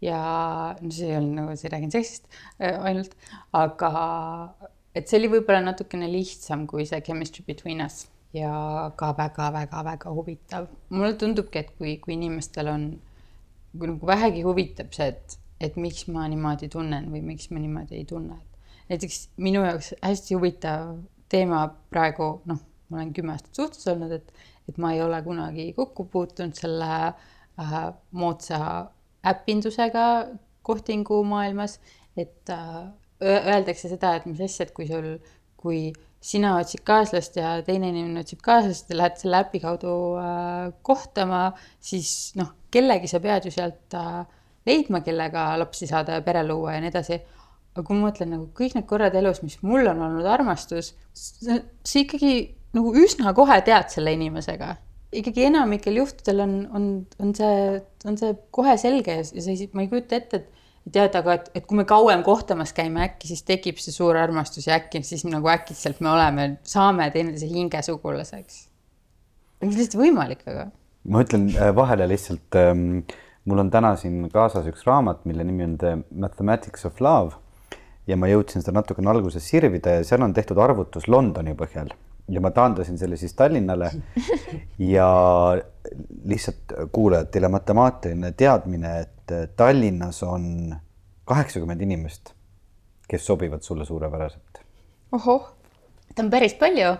ja 0.00 0.18
no 0.80 0.90
see 0.94 1.08
ei 1.10 1.16
olnud 1.18 1.34
nagu, 1.40 1.54
ei 1.56 1.70
rääkinud 1.72 1.94
seksist 1.96 2.28
äh, 2.62 2.76
ainult, 2.86 3.16
aga 3.52 3.90
et 4.94 5.10
see 5.10 5.18
oli 5.18 5.32
võib-olla 5.32 5.58
natukene 5.64 6.06
lihtsam 6.10 6.68
kui 6.70 6.86
see 6.86 7.00
Chemistry 7.02 7.42
between 7.46 7.82
us 7.82 8.04
ja 8.32 8.52
ka 8.96 9.10
väga-väga-väga 9.18 10.12
huvitav. 10.14 10.68
mulle 10.90 11.16
tundubki, 11.18 11.58
et 11.58 11.74
kui, 11.78 11.96
kui 11.98 12.14
inimestel 12.14 12.70
on, 12.70 12.88
kui 13.74 13.90
nagu 13.90 14.06
vähegi 14.06 14.44
huvitab 14.46 14.94
see, 14.94 15.10
et 15.14 15.38
et 15.60 15.74
miks 15.76 16.04
ma 16.06 16.28
niimoodi 16.30 16.68
tunnen 16.70 17.08
või 17.10 17.22
miks 17.32 17.50
ma 17.50 17.58
niimoodi 17.58 17.96
ei 17.98 18.04
tunne. 18.06 18.36
näiteks 18.88 19.28
minu 19.36 19.64
jaoks 19.64 19.94
hästi 20.02 20.34
huvitav 20.34 20.98
teema 21.28 21.64
praegu, 21.90 22.28
noh, 22.46 22.60
ma 22.88 23.00
olen 23.00 23.10
kümme 23.12 23.34
aastat 23.34 23.58
suhtes 23.58 23.86
olnud, 23.90 24.12
et, 24.12 24.30
et 24.68 24.78
ma 24.78 24.92
ei 24.94 25.02
ole 25.02 25.20
kunagi 25.24 25.72
kokku 25.76 26.04
puutunud 26.12 26.56
selle 26.56 26.90
äh, 27.08 27.78
moodsa 28.12 28.60
äppindusega 29.26 30.04
kohtingumaailmas, 30.62 31.78
et 32.16 32.50
äh, 32.52 32.84
öeldakse 33.22 33.90
seda, 33.90 34.14
et 34.16 34.26
mis 34.28 34.40
asja, 34.44 34.66
et 34.66 34.74
kui 34.76 34.86
sul, 34.88 35.16
kui 35.58 35.80
sina 36.20 36.56
otsid 36.58 36.82
kaaslast 36.86 37.38
ja 37.38 37.56
teine 37.66 37.92
inimene 37.92 38.24
otsib 38.24 38.42
kaaslast 38.44 38.90
ja 38.90 38.98
lähed 38.98 39.18
selle 39.20 39.40
äpi 39.44 39.62
kaudu 39.62 39.94
äh, 40.20 40.68
kohtama, 40.86 41.42
siis 41.80 42.34
noh, 42.38 42.52
kellegi 42.74 43.10
sa 43.10 43.22
pead 43.22 43.48
ju 43.48 43.54
sealt 43.54 43.96
äh, 43.96 44.22
leidma, 44.68 45.02
kellega 45.06 45.50
lapsi 45.60 45.88
saada 45.90 46.18
ja 46.18 46.24
pere 46.26 46.44
luua 46.46 46.76
ja 46.76 46.84
nii 46.84 46.92
edasi. 46.92 47.20
aga 47.74 47.84
kui 47.86 47.94
ma 47.94 48.08
mõtlen 48.08 48.32
nagu 48.34 48.48
kõik 48.58 48.74
need 48.74 48.86
korrad 48.90 49.14
elus, 49.14 49.38
mis 49.44 49.60
mul 49.62 49.86
on 49.86 50.00
olnud 50.02 50.26
armastus, 50.26 50.94
sa 51.14 51.58
ikkagi 52.00 52.32
nagu 52.76 52.92
üsna 53.00 53.32
kohe 53.36 53.58
tead 53.66 53.90
selle 53.92 54.12
inimesega. 54.16 54.76
ikkagi 55.08 55.46
enamikel 55.48 55.96
juhtudel 56.02 56.42
on, 56.44 56.54
on, 56.76 56.88
on 57.22 57.34
see, 57.36 57.80
on 58.04 58.18
see 58.20 58.34
kohe 58.52 58.74
selge 58.80 59.14
ja, 59.16 59.24
sa 59.24 59.52
ei, 59.54 59.68
ma 59.72 59.86
ei 59.86 59.88
kujuta 59.88 60.18
ette, 60.18 60.42
et 60.42 60.58
tead, 60.92 61.14
aga 61.16 61.36
et, 61.38 61.48
et 61.56 61.66
kui 61.68 61.78
me 61.78 61.84
kauem 61.88 62.22
kohtamas 62.26 62.74
käime, 62.76 63.06
äkki 63.06 63.30
siis 63.30 63.44
tekib 63.48 63.80
see 63.80 63.94
suur 63.94 64.18
armastus 64.20 64.68
ja 64.68 64.76
äkki 64.76 65.00
siis 65.06 65.24
nagu 65.28 65.48
äkitselt 65.52 66.02
me 66.04 66.10
oleme, 66.12 66.48
saame 66.68 67.08
teineteise 67.14 67.48
hingesugulaseks. 67.50 68.58
see 69.58 69.68
on 69.68 69.74
lihtsalt 69.74 69.98
võimalik, 70.02 70.44
aga. 70.48 70.68
ma 71.08 71.24
ütlen 71.24 71.48
äh, 71.56 71.72
vahele 71.76 72.08
lihtsalt 72.12 72.60
ähm,, 72.60 73.00
mul 73.48 73.64
on 73.64 73.72
täna 73.72 73.94
siin 74.00 74.26
kaasas 74.32 74.68
üks 74.68 74.84
raamat, 74.88 75.24
mille 75.28 75.44
nimi 75.44 75.64
on 75.64 75.78
The 75.80 75.94
Mathematics 76.10 76.84
of 76.88 77.00
Love 77.04 77.36
ja 78.08 78.16
ma 78.20 78.28
jõudsin 78.28 78.64
seda 78.64 78.76
natukene 78.76 79.08
alguses 79.12 79.48
sirvida 79.48 79.98
ja 79.98 80.04
seal 80.04 80.24
on 80.24 80.36
tehtud 80.36 80.60
arvutus 80.60 81.08
Londoni 81.08 81.56
põhjal 81.56 81.92
ja 82.28 82.40
ma 82.40 82.50
taandasin 82.50 82.98
selle 82.98 83.16
siis 83.16 83.34
Tallinnale 83.34 83.90
ja 84.94 85.08
lihtsalt 86.24 86.74
kuulajad, 86.92 87.30
teile 87.32 87.48
matemaatiline 87.48 88.32
teadmine, 88.32 88.98
et 89.00 89.56
Tallinnas 89.56 90.22
on 90.22 90.76
kaheksakümmend 91.24 91.80
inimest, 91.80 92.32
kes 93.08 93.26
sobivad 93.26 93.62
sulle 93.62 93.84
suurepäraselt. 93.84 94.60
ohoh. 95.12 95.52
ta 96.14 96.22
on 96.22 96.30
päris 96.30 96.54
palju. 96.54 96.94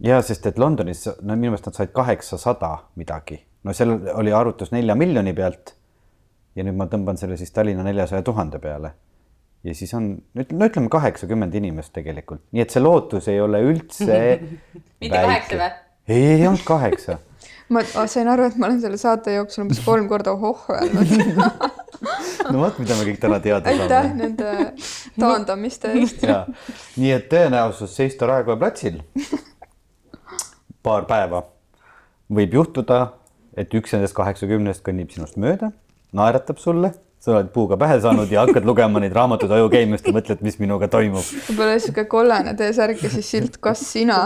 ja 0.00 0.22
sest, 0.22 0.46
et 0.46 0.58
Londonis, 0.58 1.06
no 1.22 1.36
minu 1.36 1.50
meelest 1.50 1.66
nad 1.66 1.74
said 1.74 1.92
kaheksasada 1.92 2.76
midagi, 2.96 3.42
no 3.64 3.72
seal 3.72 3.98
oli 4.14 4.32
arvutus 4.32 4.72
nelja 4.72 4.94
miljoni 4.94 5.34
pealt. 5.34 5.76
ja 6.54 6.64
nüüd 6.64 6.76
ma 6.76 6.86
tõmban 6.90 7.18
selle 7.18 7.36
siis 7.36 7.52
Tallinna 7.52 7.82
neljasaja 7.86 8.22
tuhande 8.22 8.58
peale 8.58 8.94
ja 9.64 9.74
siis 9.76 9.92
on, 9.94 10.12
no 10.34 10.68
ütleme 10.68 10.88
kaheksakümmend 10.92 11.54
inimest 11.60 11.92
tegelikult, 11.96 12.42
nii 12.54 12.64
et 12.64 12.72
see 12.72 12.82
lootus 12.82 13.28
ei 13.32 13.40
ole 13.40 13.60
üldse 13.66 14.20
mitte 15.02 15.16
kaheksa 15.16 15.58
või? 15.60 15.72
ei, 16.08 16.22
ei 16.36 16.46
olnud 16.46 16.64
kaheksa. 16.68 17.18
Ma 17.70 17.84
sain 18.10 18.26
aru, 18.26 18.48
et 18.50 18.56
ma 18.58 18.66
olen 18.66 18.80
selle 18.82 18.98
saate 18.98 19.36
jooksul 19.36 19.62
umbes 19.62 19.78
kolm 19.84 20.08
korda 20.10 20.32
ohoh 20.34 20.66
öelnud. 20.74 21.12
No 22.50 22.62
vot, 22.62 22.78
mida 22.80 22.94
me 22.96 23.04
kõik 23.04 23.18
täna 23.20 23.36
teada 23.44 23.68
saame. 23.68 23.82
aitäh 23.84 24.06
nende 24.16 24.52
taandamiste 25.20 25.90
eest. 26.00 26.22
ja, 26.24 26.38
nii 26.96 27.10
et 27.12 27.26
tõenäosus 27.30 27.92
seista 27.94 28.26
Raekoja 28.26 28.56
platsil. 28.58 28.96
Paar 30.82 31.04
päeva. 31.06 31.42
Võib 32.32 32.56
juhtuda, 32.56 33.02
et 33.52 33.76
üks 33.76 33.92
nendest 33.92 34.16
kaheksakümnest 34.16 34.82
kõnnib 34.86 35.12
sinust 35.12 35.36
mööda, 35.38 35.70
naeratab 36.16 36.58
sulle 36.62 36.94
sa 37.20 37.34
oled 37.34 37.50
puuga 37.52 37.76
pähe 37.80 37.98
saanud 38.00 38.30
ja 38.32 38.46
hakkad 38.46 38.64
lugema 38.64 39.00
neid 39.02 39.12
raamatuid 39.16 39.52
ajukeemist 39.52 40.06
ja 40.08 40.14
mõtled, 40.16 40.40
mis 40.44 40.56
minuga 40.62 40.88
toimub. 40.88 41.26
võib-olla 41.50 41.76
sihuke 41.76 42.06
kollane 42.08 42.54
T-särk 42.56 43.04
ja 43.04 43.12
siis 43.12 43.28
silt, 43.36 43.60
kas 43.60 43.84
sina? 43.84 44.22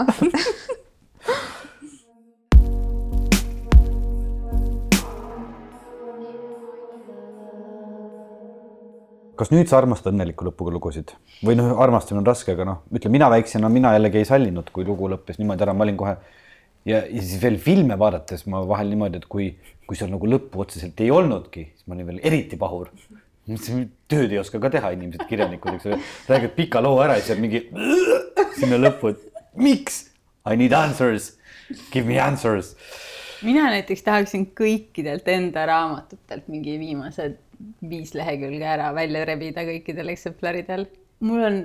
Kas 9.35 9.49
nüüd 9.51 9.67
sa 9.67 9.75
armastad 9.81 10.13
õnneliku 10.13 10.45
lõpuga 10.47 10.71
lugusid? 10.71 11.11
Või 11.43 11.57
noh, 11.59 11.73
armastamine 11.83 12.21
on 12.21 12.27
raske, 12.29 12.53
aga 12.55 12.63
noh, 12.69 12.77
ütle 12.95 13.09
mina 13.11 13.27
väiksena, 13.33 13.67
mina 13.67 13.91
jällegi 13.97 14.21
ei 14.21 14.27
sallinud, 14.29 14.69
kui 14.71 14.87
lugu 14.87 15.09
lõppes 15.11 15.41
niimoodi 15.41 15.65
ära, 15.65 15.73
ma 15.75 15.83
olin 15.83 15.97
kohe 15.99 16.13
ja, 16.85 17.01
ja 17.03 17.21
siis 17.21 17.37
veel 17.41 17.57
filme 17.61 17.97
vaadates 17.99 18.45
ma 18.51 18.61
vahel 18.67 18.91
niimoodi, 18.93 19.21
et 19.21 19.29
kui, 19.31 19.51
kui 19.85 19.99
seal 19.99 20.11
nagu 20.13 20.29
lõppu 20.29 20.63
otseselt 20.65 20.99
ei 21.03 21.11
olnudki, 21.13 21.69
siis 21.73 21.87
ma 21.87 21.97
olin 21.97 22.11
veel 22.11 22.19
eriti 22.31 22.59
pahur. 22.61 22.91
tööd 24.09 24.31
ei 24.31 24.39
oska 24.41 24.59
ka 24.61 24.71
teha 24.73 24.91
inimesed, 24.95 25.25
kirjanikud, 25.29 25.77
eks 25.77 25.87
ole, 25.89 25.99
räägivad 26.29 26.55
pika 26.55 26.81
loo 26.81 26.97
ära 27.03 27.17
ja 27.17 27.23
siis 27.23 27.35
jääb 27.35 27.43
mingi 27.43 27.65
sinna 28.59 28.79
lõppu, 28.81 29.13
et 29.13 29.41
miks? 29.55 30.05
I 30.45 30.57
need 30.57 30.73
answers, 30.77 31.33
give 31.93 32.05
me 32.05 32.19
answers. 32.21 32.75
mina 33.45 33.65
näiteks 33.73 34.03
tahaksin 34.05 34.45
kõikidelt 34.57 35.25
enda 35.29 35.65
raamatutelt 35.69 36.47
mingi 36.49 36.77
viimased 36.81 37.39
viis 37.89 38.13
lehekülge 38.15 38.65
ära 38.65 38.91
välja 38.95 39.25
rebida 39.25 39.65
kõikidel 39.65 40.11
eksemplaridel. 40.13 40.85
mul 41.19 41.43
on 41.45 41.59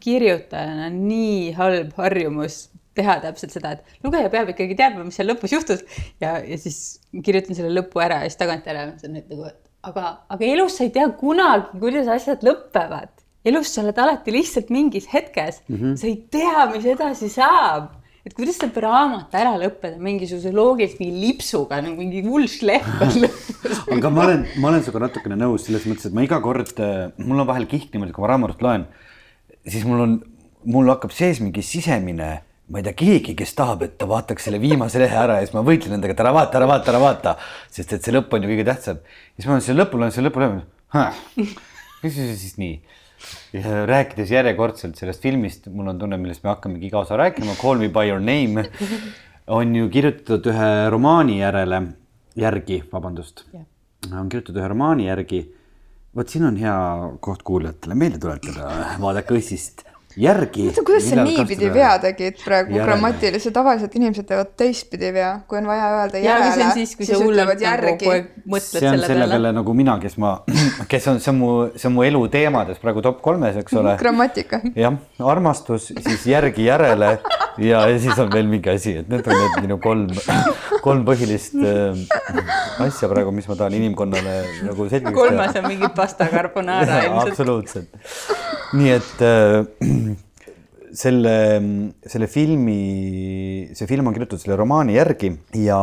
kirjutajana 0.00 0.88
nii 0.94 1.52
halb 1.58 1.92
harjumus 1.98 2.68
teha 2.98 3.18
täpselt 3.24 3.54
seda, 3.54 3.74
et 3.76 4.04
lugeja 4.06 4.30
peab 4.32 4.52
ikkagi 4.52 4.76
teadma, 4.78 5.04
mis 5.06 5.18
seal 5.18 5.30
lõpus 5.32 5.54
juhtus 5.54 5.82
ja, 6.22 6.38
ja 6.38 6.58
siis 6.60 7.00
kirjutan 7.24 7.58
selle 7.58 7.72
lõpu 7.74 8.02
ära 8.04 8.22
ja 8.22 8.30
siis 8.30 8.40
tagantjärele 8.40 8.92
mõtlen, 8.92 9.18
et 9.20 9.32
nagu, 9.32 9.50
et 9.50 9.90
aga, 9.90 10.14
aga 10.34 10.48
elus 10.48 10.78
sa 10.78 10.86
ei 10.86 10.94
tea 10.94 11.08
kunagi, 11.18 11.82
kuidas 11.82 12.08
asjad 12.12 12.46
lõpevad. 12.46 13.12
elus 13.44 13.74
sa 13.74 13.82
oled 13.82 13.98
alati 14.00 14.32
lihtsalt 14.32 14.70
mingis 14.72 15.10
hetkes 15.12 15.60
mm, 15.66 15.76
-hmm. 15.76 16.00
sa 16.00 16.06
ei 16.08 16.16
tea, 16.30 16.66
mis 16.72 16.88
edasi 16.94 17.28
saab 17.32 17.92
et 18.24 18.32
kuidas 18.32 18.56
saab 18.56 18.76
raamat 18.80 19.34
ära 19.36 19.52
lõppeda 19.60 19.98
mingisuguse 20.00 20.52
loogilise 20.54 20.96
mingi 21.00 21.26
lipsuga 21.26 21.82
nagu 21.84 21.98
mingi 22.00 22.22
hull 22.24 22.48
šlepp 22.48 23.02
on 23.04 23.18
lõpus 23.26 23.82
aga 23.98 24.10
ma 24.10 24.24
olen, 24.24 24.46
ma 24.56 24.70
olen 24.70 24.84
sinuga 24.84 25.04
natukene 25.08 25.36
nõus 25.36 25.66
selles 25.66 25.84
mõttes, 25.88 26.08
et 26.08 26.16
ma 26.16 26.24
iga 26.24 26.40
kord, 26.44 26.80
mul 27.20 27.42
on 27.42 27.50
vahel 27.50 27.68
kihk 27.68 27.92
niimoodi, 27.92 28.14
kui 28.16 28.24
ma 28.24 28.32
raamatut 28.32 28.64
loen, 28.64 28.86
siis 29.68 29.84
mul 29.88 30.06
on, 30.06 30.16
mul 30.64 30.88
hakkab 30.94 31.12
sees 31.12 31.42
mingi 31.44 31.64
sisemine 31.64 32.30
ma 32.72 32.80
ei 32.80 32.86
tea, 32.86 32.94
keegi, 32.96 33.34
kes 33.36 33.52
tahab, 33.58 33.82
et 33.84 33.96
ta 34.00 34.08
vaataks 34.08 34.46
selle 34.48 34.58
viimase 34.62 35.00
lehe 35.02 35.16
ära 35.20 35.36
ja 35.38 35.44
siis 35.46 35.54
ma 35.56 35.62
võitlen 35.66 35.96
nendega, 35.98 36.16
et 36.16 36.22
ära 36.24 36.32
vaata, 36.32 36.58
ära 36.60 36.68
vaata, 36.70 36.92
ära 36.94 37.00
vaata, 37.02 37.34
sest 37.72 37.92
et 37.96 38.06
see 38.06 38.14
lõpp 38.14 38.32
on 38.32 38.46
ju 38.46 38.52
kõige 38.54 38.64
tähtsam. 38.70 39.02
ja 39.04 39.36
siis 39.36 39.48
ma 39.48 39.56
olen 39.56 39.66
selle 39.66 39.84
lõpul, 39.84 40.00
olen 40.00 40.14
selle 40.14 40.30
lõpul, 40.30 40.46
mis 42.04 42.16
see 42.16 42.36
siis 42.40 42.56
nii? 42.62 42.78
ja 43.54 43.84
rääkides 43.88 44.32
järjekordselt 44.32 44.98
sellest 45.00 45.22
filmist, 45.24 45.68
mul 45.72 45.92
on 45.92 46.00
tunne, 46.00 46.16
millest 46.20 46.44
me 46.44 46.52
hakkamegi 46.52 46.88
iga 46.90 47.02
osa 47.04 47.16
rääkima, 47.20 47.56
Call 47.60 47.80
me 47.80 47.88
by 47.92 48.08
your 48.08 48.20
name 48.20 48.66
on 49.58 49.76
ju 49.76 49.88
kirjutatud 49.92 50.48
ühe 50.52 50.70
romaani 50.92 51.38
järele, 51.40 51.82
järgi, 52.40 52.82
vabandust 52.92 53.44
yeah., 53.52 53.66
on 54.12 54.28
kirjutatud 54.32 54.60
ühe 54.60 54.68
romaani 54.72 55.08
järgi. 55.10 55.44
vot 56.16 56.28
siin 56.30 56.44
on 56.46 56.56
hea 56.56 56.76
koht 57.20 57.42
kuulajatele 57.42 57.96
meelde 57.98 58.20
tuletada, 58.22 58.68
vaadake 59.02 59.34
õssist 59.34 59.84
järgi. 60.16 60.68
kuidas 60.84 61.08
sa 61.10 61.24
niipidi 61.24 61.70
vea 61.74 61.92
tegid 62.02 62.38
praegu 62.44 62.78
grammatilise, 62.78 63.50
tavaliselt 63.54 63.94
inimesed 63.98 64.26
teevad 64.28 64.52
teistpidi 64.58 65.10
vea, 65.14 65.30
kui 65.48 65.58
on 65.58 65.68
vaja 65.70 65.88
öelda 65.98 66.22
järele, 66.22 66.68
siis, 66.76 66.94
siis 66.98 67.12
ütlevad 67.18 67.60
nagu 67.60 67.66
järgi. 67.66 68.12
see 68.68 68.90
on 68.90 69.02
selle 69.02 69.28
peale 69.30 69.54
nagu 69.56 69.76
mina, 69.76 69.96
kes 70.02 70.18
ma, 70.22 70.36
kes 70.92 71.08
on, 71.12 71.20
see 71.24 71.32
on 71.34 71.40
mu, 71.40 71.52
see 71.74 71.90
on 71.90 71.96
mu 71.96 72.06
elu 72.06 72.22
teemades 72.32 72.82
praegu 72.82 73.02
top 73.04 73.22
kolmes, 73.24 73.58
eks 73.62 73.78
ole. 73.80 73.96
grammatika. 74.00 74.62
jah, 74.78 74.98
armastus, 75.34 75.90
siis 75.98 76.26
järgi 76.30 76.68
järele 76.68 77.16
ja, 77.58 77.84
ja 77.88 77.98
siis 77.98 78.18
on 78.18 78.30
veel 78.32 78.50
mingi 78.50 78.70
asi, 78.74 78.98
et 79.02 79.10
need 79.10 79.26
on 79.26 79.40
need 79.40 79.60
minu 79.66 79.78
kolm, 79.82 80.10
kolm 80.84 81.06
põhilist 81.08 81.56
äh, 81.58 81.96
asja 82.84 83.08
praegu, 83.10 83.32
mis 83.34 83.48
ma 83.50 83.56
tahan 83.58 83.78
inimkonnale 83.78 84.36
nagu 84.68 84.88
selgeks 84.90 85.10
teha. 85.10 85.16
kolmas 85.16 85.58
on 85.60 85.66
mingi 85.70 85.90
pasta 85.96 86.28
carbonara 86.30 87.00
ilmselt. 87.06 87.32
absoluutselt. 87.32 87.98
nii 88.78 88.92
et 88.94 89.24
äh, 89.24 90.14
selle, 90.94 91.38
selle 92.06 92.28
filmi, 92.30 92.78
see 93.74 93.88
film 93.90 94.10
on 94.10 94.14
kirjutatud 94.16 94.44
selle 94.44 94.58
romaani 94.60 94.98
järgi 94.98 95.32
ja 95.64 95.80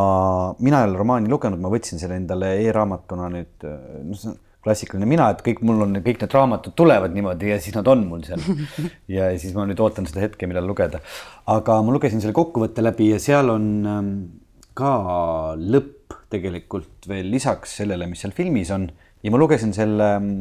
mina 0.64 0.84
ei 0.84 0.92
ole 0.92 1.02
romaani 1.02 1.32
lugenud, 1.32 1.60
ma 1.62 1.74
võtsin 1.74 2.00
selle 2.02 2.20
endale 2.22 2.56
e-raamatuna 2.64 3.28
nüüd, 3.34 3.68
noh, 3.68 4.18
see 4.22 4.32
on 4.32 4.40
klassikaline 4.62 5.08
mina, 5.10 5.32
et 5.34 5.42
kõik 5.46 5.64
mul 5.66 5.82
on, 5.88 5.98
kõik 6.06 6.22
need 6.22 6.36
raamatud 6.38 6.76
tulevad 6.78 7.16
niimoodi 7.16 7.50
ja 7.50 7.58
siis 7.62 7.74
nad 7.74 7.88
on 7.90 8.04
mul 8.06 8.22
seal. 8.28 8.44
ja 9.16 9.32
siis 9.42 9.56
ma 9.58 9.66
nüüd 9.70 9.82
ootan 9.82 10.06
seda 10.10 10.22
hetke, 10.24 10.50
millal 10.50 10.68
lugeda. 10.70 11.02
aga 11.50 11.80
ma 11.82 11.96
lugesin 11.96 12.22
selle 12.22 12.36
kokkuvõtte 12.38 12.86
läbi 12.86 13.10
ja 13.10 13.20
seal 13.22 13.50
on 13.56 13.68
ähm, 13.90 14.14
ka 14.78 15.56
lõpp 15.58 16.16
tegelikult 16.32 17.08
veel 17.10 17.30
lisaks 17.32 17.78
sellele, 17.82 18.08
mis 18.10 18.24
seal 18.24 18.34
filmis 18.36 18.72
on 18.74 18.88
ja 19.24 19.32
ma 19.34 19.40
lugesin 19.40 19.74
selle 19.76 20.08
ähm, 20.18 20.32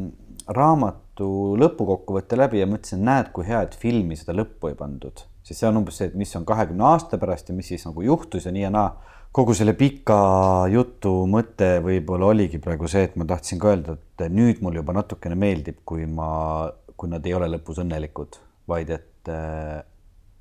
raamatu 0.51 1.55
lõpukokkuvõtte 1.59 2.39
läbi 2.39 2.61
ja 2.61 2.69
mõtlesin, 2.69 3.03
näed, 3.05 3.31
kui 3.35 3.45
hea, 3.47 3.61
et 3.65 3.77
filmi 3.77 4.17
seda 4.17 4.35
lõppu 4.35 4.71
ei 4.71 4.77
pandud, 4.79 5.23
sest 5.45 5.61
see 5.61 5.69
on 5.69 5.81
umbes 5.81 5.99
see, 5.99 6.09
et 6.11 6.17
mis 6.17 6.31
on 6.39 6.45
kahekümne 6.47 6.87
aasta 6.91 7.19
pärast 7.21 7.51
ja 7.51 7.55
mis 7.57 7.71
siis 7.71 7.85
nagu 7.87 8.05
juhtus 8.05 8.47
ja 8.47 8.53
nii 8.55 8.67
ja 8.67 8.73
naa. 8.73 8.91
kogu 9.31 9.53
selle 9.55 9.71
pika 9.79 10.67
jutu 10.67 11.13
mõte 11.31 11.77
võib-olla 11.83 12.33
oligi 12.33 12.59
praegu 12.59 12.89
see, 12.91 13.05
et 13.07 13.15
ma 13.15 13.23
tahtsin 13.25 13.61
ka 13.61 13.71
öelda, 13.71 13.95
et 13.95 14.25
nüüd 14.33 14.59
mul 14.61 14.75
juba 14.81 14.95
natukene 14.97 15.37
meeldib, 15.39 15.83
kui 15.85 16.05
ma, 16.05 16.67
kui 16.97 17.09
nad 17.09 17.25
ei 17.25 17.37
ole 17.37 17.47
lõpus 17.53 17.79
õnnelikud, 17.85 18.41
vaid 18.67 18.91
et, 18.91 19.31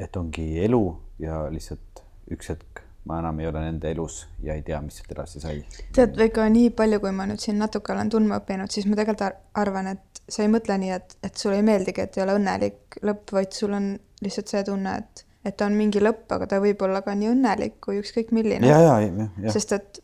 et 0.01 0.16
ongi 0.16 0.53
elu 0.64 0.84
ja 1.22 1.45
lihtsalt 1.53 2.03
üks 2.34 2.51
hetk 2.51 2.89
ma 3.09 3.20
enam 3.22 3.40
ei 3.40 3.48
ole 3.48 3.62
nende 3.64 3.90
elus 3.94 4.20
ja 4.44 4.55
ei 4.55 4.62
tea, 4.66 4.80
mis 4.84 5.01
sealt 5.01 5.14
edasi 5.14 5.40
sai. 5.42 5.62
tead, 5.96 6.18
Veiko, 6.20 6.44
nii 6.53 6.72
palju, 6.76 7.01
kui 7.03 7.14
ma 7.16 7.26
nüüd 7.30 7.40
siin 7.42 7.59
natuke 7.62 7.94
olen 7.94 8.12
tundma 8.12 8.40
õppinud, 8.42 8.72
siis 8.72 8.88
ma 8.90 8.98
tegelikult 8.98 9.40
arvan, 9.61 9.94
et 9.94 10.22
sa 10.30 10.44
ei 10.44 10.53
mõtle 10.53 10.76
nii, 10.82 10.92
et, 10.98 11.16
et 11.26 11.40
sulle 11.40 11.59
ei 11.61 11.66
meeldigi, 11.66 12.05
et 12.05 12.18
ei 12.18 12.26
ole 12.26 12.36
õnnelik 12.38 13.01
lõpp, 13.07 13.32
vaid 13.36 13.57
sul 13.57 13.74
on 13.76 13.90
lihtsalt 14.20 14.53
see 14.53 14.62
tunne, 14.68 14.98
et, 15.01 15.24
et 15.48 15.57
ta 15.57 15.66
on 15.70 15.78
mingi 15.78 16.03
lõpp, 16.03 16.26
aga 16.36 16.51
ta 16.51 16.61
võib 16.62 16.84
olla 16.84 17.01
ka 17.07 17.16
nii 17.16 17.32
õnnelik 17.32 17.80
kui 17.84 18.03
ükskõik 18.03 18.34
milline. 18.36 18.68
ja, 18.68 18.78
ja, 18.84 19.01
ja, 19.07 19.30
ja. 19.46 19.57
sest 19.57 19.72
et 19.78 20.03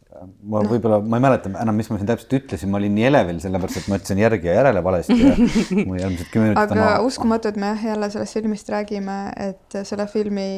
ma 0.49 0.63
no. 0.65 0.71
võib-olla, 0.71 1.03
ma 1.05 1.21
ei 1.21 1.27
mäleta 1.27 1.53
enam, 1.53 1.77
mis 1.77 1.91
ma 1.93 1.99
siin 2.01 2.09
täpselt 2.09 2.33
ütlesin, 2.39 2.73
ma 2.73 2.81
olin 2.81 2.95
nii 2.97 3.07
elevil, 3.11 3.43
sellepärast 3.45 3.83
et 3.83 3.91
ma 3.93 4.01
ütlesin 4.01 4.23
järgi 4.23 4.49
ja 4.49 4.57
järele 4.61 4.83
valesti 4.85 5.19
ja 5.21 5.35
mul 5.37 6.01
järgmised 6.01 6.33
kümme 6.33 6.49
minutit 6.49 6.63
aga 6.63 6.89
on 6.97 7.11
uskumatu, 7.11 7.53
et 7.53 7.61
me 7.61 7.75
jah, 7.75 7.87
jälle 7.93 8.11
sellest 8.15 8.39
filmist 8.39 8.73
räägime, 8.73 9.19
et 9.51 9.79
selle 9.85 10.09
filmi 10.11 10.49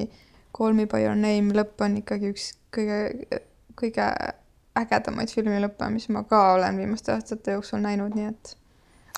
Call 0.57 0.77
me 0.77 0.87
by 0.91 1.05
your 1.05 1.17
name 1.19 1.55
lõpp 1.57 1.85
on 1.85 1.99
ikkagi 2.01 2.33
üks 2.33 2.53
kõige, 2.75 3.01
kõige 3.79 4.07
ägedamaid 4.79 5.33
filmilõppe, 5.33 5.91
mis 5.93 6.09
ma 6.15 6.25
ka 6.29 6.55
olen 6.57 6.79
viimaste 6.81 7.13
aastate 7.15 7.57
jooksul 7.57 7.83
näinud, 7.83 8.15
nii 8.17 8.31
et 8.31 8.55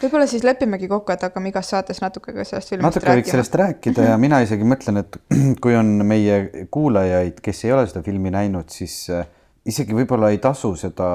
võib-olla 0.01 0.27
siis 0.31 0.45
lepimegi 0.47 0.89
kokku, 0.89 1.13
et 1.13 1.27
hakkame 1.27 1.53
igas 1.53 1.71
saates 1.73 2.01
natuke 2.01 2.33
ka 2.37 2.45
sellest 2.49 2.73
filmist 2.73 2.87
natuke 2.87 3.07
rääkima. 3.07 3.21
võiks 3.21 3.35
sellest 3.37 3.59
rääkida 3.61 4.07
ja 4.13 4.17
mina 4.21 4.41
isegi 4.45 4.67
mõtlen, 4.69 5.03
et 5.03 5.21
kui 5.63 5.77
on 5.77 5.93
meie 6.07 6.67
kuulajaid, 6.73 7.43
kes 7.45 7.65
ei 7.67 7.75
ole 7.77 7.87
seda 7.91 8.03
filmi 8.07 8.33
näinud, 8.35 8.71
siis 8.73 9.03
äh, 9.13 9.29
isegi 9.71 9.95
võib-olla 9.97 10.31
ei 10.35 10.39
tasu 10.43 10.73
seda 10.79 11.09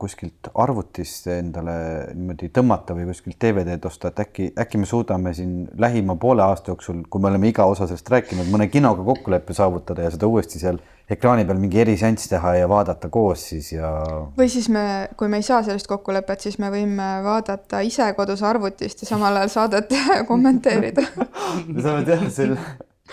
kuskilt 0.00 0.50
arvutist 0.62 1.28
endale 1.32 1.74
niimoodi 2.14 2.50
tõmmata 2.54 2.96
või 2.96 3.08
kuskilt 3.10 3.38
DVD-d 3.42 3.88
osta, 3.88 4.12
et 4.12 4.22
äkki, 4.26 4.48
äkki 4.58 4.80
me 4.82 4.88
suudame 4.88 5.34
siin 5.36 5.66
lähima 5.80 6.16
poole 6.20 6.44
aasta 6.44 6.72
jooksul, 6.74 7.04
kui 7.10 7.22
me 7.22 7.30
oleme 7.30 7.52
iga 7.52 7.66
osa 7.70 7.86
sellest 7.86 8.10
rääkinud, 8.12 8.50
mõne 8.52 8.68
kinoga 8.72 9.04
kokkuleppe 9.06 9.56
saavutada 9.56 10.06
ja 10.06 10.12
seda 10.14 10.30
uuesti 10.30 10.62
seal 10.62 10.80
ekraani 11.10 11.44
peal 11.48 11.58
mingi 11.60 11.80
eriseanss 11.82 12.30
teha 12.30 12.54
ja 12.60 12.68
vaadata 12.70 13.10
koos 13.12 13.42
siis 13.50 13.72
ja. 13.74 13.90
või 14.38 14.48
siis 14.52 14.68
me, 14.72 14.84
kui 15.18 15.30
me 15.32 15.40
ei 15.42 15.46
saa 15.46 15.62
sellist 15.66 15.90
kokkulepet, 15.90 16.46
siis 16.46 16.58
me 16.62 16.70
võime 16.72 17.08
vaadata 17.24 17.82
ise 17.86 18.06
kodus 18.18 18.44
arvutist 18.46 19.02
ja 19.02 19.10
samal 19.10 19.40
ajal 19.40 19.52
saadet 19.56 19.92
kommenteerida 20.30 21.04
me 21.74 21.82
saame 21.82 22.06
teha 22.08 22.30
selle 22.30 22.60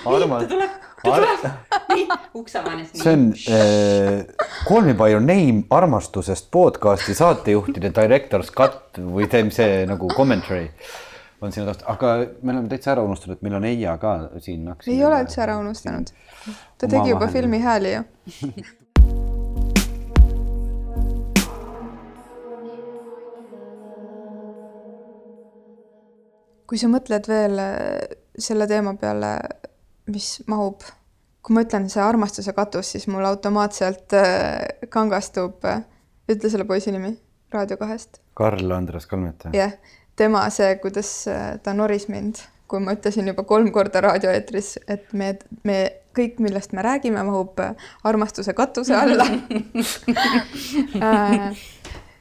armas. 0.06 0.44
ta 0.44 0.50
tuleb, 0.50 0.70
ta 1.04 1.12
tuleb. 1.16 1.40
nii, 1.96 2.08
uksevaanis. 2.34 2.90
see 2.94 3.14
on 3.14 3.34
äh, 3.34 4.26
Call 4.68 4.82
me 4.82 4.94
by 4.94 5.12
your 5.12 5.22
name 5.22 5.64
armastusest 5.70 6.52
podcast'i 6.52 7.14
saatejuhtide 7.18 7.92
director's 7.96 8.52
cut 8.56 9.00
või 9.00 9.28
teeme 9.32 9.52
see 9.56 9.86
nagu 9.90 10.08
commentary 10.16 10.70
on 11.42 11.54
sinu 11.56 11.66
taust, 11.70 11.86
aga 11.88 12.18
me 12.42 12.52
oleme 12.52 12.68
täitsa 12.72 12.92
ära 12.96 13.04
unustanud, 13.08 13.38
et 13.38 13.46
meil 13.48 13.56
on 13.60 13.68
Eija 13.68 13.96
ka 14.00 14.18
siin. 14.44 14.68
ei 14.88 15.00
ole 15.06 15.22
üldse 15.24 15.42
ära 15.46 15.56
unustanud. 15.60 16.12
ta 16.78 16.88
tegi 16.88 17.16
juba 17.16 17.28
filmi 17.32 17.60
hääli 17.64 17.96
ju 17.96 18.04
kui 26.70 26.78
sa 26.78 26.88
mõtled 26.92 27.26
veel 27.26 27.62
selle 28.40 28.68
teema 28.70 28.94
peale 29.00 29.32
mis 30.14 30.40
mahub, 30.50 30.84
kui 31.46 31.56
ma 31.56 31.64
ütlen 31.66 31.88
see 31.92 32.04
armastuse 32.04 32.54
katus, 32.58 32.94
siis 32.96 33.08
mul 33.12 33.26
automaatselt 33.30 34.16
äh, 34.18 34.88
kangastub, 34.94 35.64
äh, 35.68 35.84
ütle 36.30 36.52
selle 36.52 36.68
poisi 36.70 36.94
nimi 36.96 37.16
Raadio 37.54 37.80
kahest. 37.80 38.20
Karl 38.38 38.72
Andres 38.76 39.08
Kalmet. 39.10 39.50
jah 39.50 39.56
yeah., 39.56 39.96
tema 40.20 40.44
see, 40.54 40.76
kuidas 40.84 41.10
äh, 41.32 41.58
ta 41.64 41.74
noris 41.74 42.10
mind, 42.12 42.44
kui 42.70 42.82
ma 42.84 42.94
ütlesin 42.98 43.32
juba 43.32 43.46
kolm 43.50 43.72
korda 43.74 44.04
raadioeetris, 44.06 44.76
et 44.88 45.14
me, 45.14 45.34
me 45.66 45.80
kõik, 46.18 46.38
millest 46.44 46.74
me 46.76 46.84
räägime, 46.86 47.24
mahub 47.26 47.60
armastuse 48.06 48.54
katuse 48.54 48.96
alla 48.98 49.26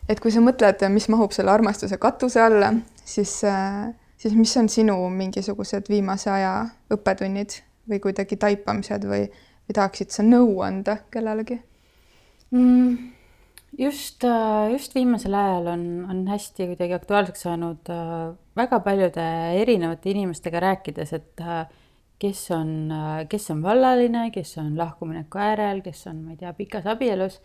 et 0.08 0.20
kui 0.22 0.32
sa 0.32 0.40
mõtled, 0.44 0.84
mis 0.94 1.08
mahub 1.12 1.34
selle 1.36 1.52
armastuse 1.52 1.98
katuse 2.00 2.40
alla, 2.40 2.72
siis, 3.04 3.40
siis 4.16 4.36
mis 4.38 4.56
on 4.60 4.68
sinu 4.72 4.96
mingisugused 5.12 5.90
viimase 5.90 6.30
aja 6.32 6.52
õppetunnid 6.94 7.58
või 7.88 8.00
kuidagi 8.04 8.36
taipamised 8.40 9.06
või, 9.08 9.28
või 9.68 9.78
tahaksid 9.80 10.14
sa 10.14 10.26
nõu 10.26 10.60
anda 10.66 11.00
kellelegi 11.12 11.60
mm,? 12.50 13.14
just, 13.78 14.24
äh, 14.24 14.70
just 14.72 14.94
viimasel 14.94 15.34
ajal 15.34 15.72
on, 15.74 15.84
on 16.10 16.24
hästi 16.30 16.70
kuidagi 16.72 16.96
aktuaalseks 16.96 17.44
saanud 17.46 17.90
äh, 17.92 18.32
väga 18.56 18.80
paljude 18.84 19.26
erinevate 19.60 20.12
inimestega 20.14 20.62
rääkides, 20.64 21.12
et 21.18 21.44
äh, 21.44 21.64
kes 22.18 22.48
on, 22.50 22.90
kes 23.30 23.50
on 23.54 23.62
vallaline, 23.62 24.28
kes 24.34 24.56
on 24.58 24.72
lahkumineku 24.78 25.38
äärel, 25.38 25.84
kes 25.84 26.06
on, 26.10 26.24
ma 26.26 26.34
ei 26.34 26.40
tea, 26.40 26.52
pikas 26.56 26.88
abielus. 26.90 27.38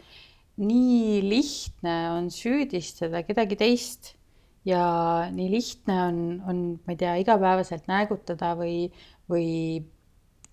nii 0.57 1.21
lihtne 1.25 1.93
on 2.13 2.27
süüdistada 2.29 3.23
kedagi 3.25 3.55
teist 3.57 4.11
ja 4.65 4.83
nii 5.33 5.47
lihtne 5.49 5.95
on, 6.03 6.19
on, 6.49 6.59
ma 6.85 6.93
ei 6.93 6.99
tea, 6.99 7.15
igapäevaselt 7.21 7.87
näägutada 7.89 8.53
või, 8.57 8.91
või 9.29 9.47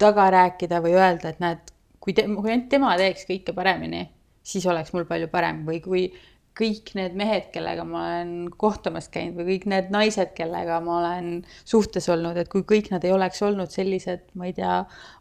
taga 0.01 0.31
rääkida 0.33 0.81
või 0.85 0.97
öelda, 0.97 1.31
et 1.33 1.41
näed, 1.43 1.71
kui 2.01 2.17
te, 2.17 2.25
kui 2.27 2.51
ainult 2.51 2.71
tema 2.73 2.97
teeks 3.01 3.27
kõike 3.29 3.55
paremini, 3.57 4.07
siis 4.43 4.67
oleks 4.67 4.95
mul 4.97 5.07
palju 5.09 5.29
parem 5.33 5.65
või 5.69 5.81
kui 5.85 6.05
kõik 6.61 6.93
need 6.99 7.15
mehed, 7.19 7.49
kellega 7.55 7.85
ma 7.89 8.01
olen 8.03 8.33
kohtumas 8.61 9.09
käinud 9.13 9.39
või 9.39 9.55
kõik 9.55 9.67
need 9.71 9.93
naised, 9.95 10.33
kellega 10.37 10.81
ma 10.85 10.97
olen 10.99 11.29
suhtes 11.69 12.09
olnud, 12.13 12.37
et 12.41 12.51
kui 12.53 12.65
kõik 12.69 12.91
nad 12.93 13.05
ei 13.07 13.15
oleks 13.15 13.41
olnud 13.47 13.71
sellised, 13.73 14.27
ma 14.39 14.49
ei 14.49 14.57
tea, 14.57 14.81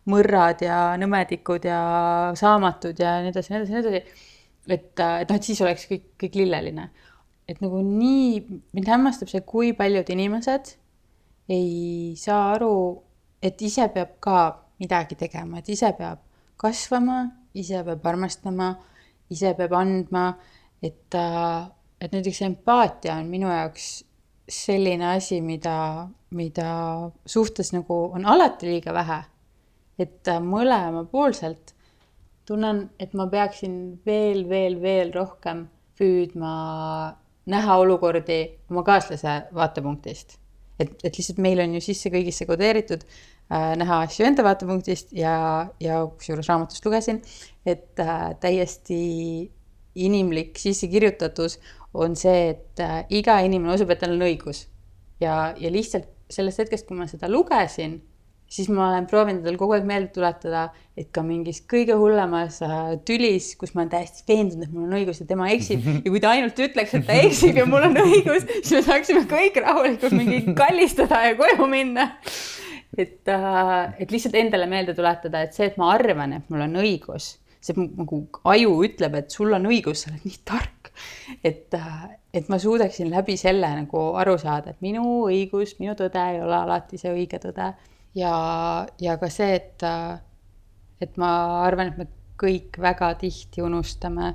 mõrrad 0.09 0.63
ja 0.65 0.79
nõmedikud 0.99 1.67
ja 1.69 1.81
saamatud 2.39 2.99
ja 2.99 3.19
nii 3.23 3.33
edasi, 3.33 3.53
nii 3.53 3.61
edasi, 3.61 3.75
nii 3.75 3.83
edasi. 3.83 4.25
et, 4.65 5.03
et 5.05 5.29
noh, 5.29 5.37
et 5.37 5.51
siis 5.51 5.61
oleks 5.65 5.85
kõik, 5.91 6.09
kõik 6.25 6.39
lilleline. 6.41 6.89
et 7.49 7.61
nagu 7.65 7.79
nii, 7.81 8.41
mind 8.77 8.89
hämmastab 8.91 9.29
see, 9.31 9.41
kui 9.41 9.71
paljud 9.77 10.09
inimesed 10.13 10.75
ei 11.49 12.13
saa 12.17 12.53
aru, 12.55 12.73
et 13.41 13.61
ise 13.65 13.87
peab 13.93 14.17
ka 14.21 14.41
midagi 14.79 15.15
tegema, 15.19 15.59
et 15.59 15.69
ise 15.69 15.91
peab 15.97 16.21
kasvama, 16.59 17.23
ise 17.53 17.83
peab 17.85 18.05
armastama, 18.11 18.73
ise 19.31 19.53
peab 19.57 19.73
andma, 19.79 20.25
et, 20.81 21.15
äh, 21.15 21.65
et 22.01 22.13
näiteks 22.15 22.41
empaatia 22.47 23.17
on 23.19 23.27
minu 23.31 23.49
jaoks 23.51 23.89
selline 24.49 25.11
asi, 25.13 25.41
mida, 25.45 26.07
mida 26.35 26.69
suhtes 27.25 27.73
nagu 27.75 27.99
on 28.15 28.25
alati 28.25 28.71
liiga 28.71 28.93
vähe. 28.93 29.23
et 29.99 30.27
äh, 30.31 30.39
mõlemapoolselt 30.39 31.73
tunnen, 32.47 32.85
et 32.99 33.13
ma 33.13 33.25
peaksin 33.27 33.73
veel, 34.05 34.45
veel, 34.47 34.77
veel 34.79 35.11
rohkem 35.11 35.65
püüdma 35.99 36.53
näha 37.51 37.75
olukordi 37.81 38.39
oma 38.71 38.83
kaaslase 38.87 39.33
vaatepunktist. 39.55 40.37
et, 40.79 40.93
et 41.03 41.17
lihtsalt 41.17 41.41
meil 41.43 41.59
on 41.59 41.75
ju 41.75 41.81
sisse 41.83 42.09
kõigisse 42.13 42.47
kodeeritud 42.47 43.03
näha 43.49 44.03
asju 44.05 44.27
enda 44.27 44.43
vaatepunktist 44.45 45.13
ja, 45.17 45.69
ja 45.81 46.01
kusjuures 46.05 46.49
raamatust 46.51 46.85
lugesin, 46.85 47.21
et 47.65 47.99
äh, 47.99 48.29
täiesti 48.41 48.99
inimlik 49.99 50.59
sissekirjutatus 50.61 51.57
on 51.97 52.15
see, 52.19 52.51
et 52.53 52.83
äh, 52.83 53.01
iga 53.09 53.39
inimene 53.45 53.73
usub, 53.73 53.89
et 53.89 54.03
tal 54.03 54.13
on 54.13 54.27
õigus. 54.27 54.67
ja, 55.19 55.55
ja 55.57 55.71
lihtsalt 55.73 56.07
sellest 56.29 56.61
hetkest, 56.61 56.85
kui 56.87 56.95
ma 56.95 57.07
seda 57.09 57.27
lugesin, 57.27 57.97
siis 58.49 58.69
ma 58.69 58.87
olen 58.91 59.07
proovinud 59.09 59.41
endale 59.41 59.57
kogu 59.57 59.73
aeg 59.75 59.85
meelde 59.89 60.11
tuletada, 60.13 60.67
et 60.97 61.09
ka 61.13 61.23
mingis 61.25 61.63
kõige 61.69 61.97
hullemas 61.97 62.61
äh, 62.65 62.93
tülis, 63.05 63.51
kus 63.57 63.73
ma 63.73 63.81
olen 63.81 63.91
täiesti 63.95 64.25
veendunud, 64.29 64.67
et 64.67 64.77
mul 64.77 64.85
on 64.85 64.95
õigus 65.01 65.23
ja 65.23 65.27
tema 65.29 65.49
eksib 65.55 65.89
ja 66.05 66.05
kui 66.05 66.21
ta 66.21 66.35
ainult 66.37 66.61
ütleks, 66.69 66.95
et 66.97 67.09
ta 67.09 67.17
eksib 67.25 67.57
ja 67.57 67.65
mul 67.69 67.89
on 67.89 67.97
õigus, 68.05 68.45
siis 68.61 68.77
me 68.77 68.85
saaksime 68.87 69.25
kõik 69.29 69.57
rahulikult 69.65 70.17
mingi 70.17 70.43
kallistada 70.57 71.25
ja 71.31 71.37
koju 71.41 71.69
minna 71.69 72.11
et, 72.97 73.27
äh, 73.27 73.93
et 73.99 74.11
lihtsalt 74.11 74.35
endale 74.35 74.67
meelde 74.69 74.95
tuletada, 74.97 75.43
et 75.43 75.53
see, 75.53 75.69
et 75.69 75.77
ma 75.77 75.91
arvan, 75.93 76.33
et 76.37 76.49
mul 76.49 76.65
on 76.65 76.79
õigus, 76.81 77.35
see 77.61 77.75
nagu 77.77 78.21
aju 78.49 78.75
ütleb, 78.87 79.17
et 79.19 79.35
sul 79.35 79.53
on 79.53 79.67
õigus, 79.69 80.03
sa 80.03 80.13
oled 80.13 80.25
nii 80.25 80.41
tark. 80.47 80.91
et, 81.43 81.73
äh, 81.73 82.09
et 82.33 82.49
ma 82.49 82.57
suudaksin 82.59 83.11
läbi 83.11 83.37
selle 83.37 83.69
nagu 83.71 84.01
aru 84.19 84.37
saada, 84.41 84.73
et 84.73 84.81
minu 84.81 85.03
õigus, 85.29 85.77
minu 85.79 85.93
tõde 85.95 86.23
ei 86.33 86.41
ole 86.41 86.55
alati 86.57 86.97
see 86.97 87.13
õige 87.13 87.39
tõde. 87.39 87.73
ja, 88.15 88.33
ja 88.99 89.17
ka 89.17 89.29
see, 89.29 89.55
et, 89.55 89.83
äh, 89.83 90.19
et 91.01 91.17
ma 91.17 91.63
arvan, 91.63 91.93
et 91.93 91.97
me 91.97 92.07
kõik 92.39 92.79
väga 92.79 93.13
tihti 93.19 93.61
unustame, 93.61 94.33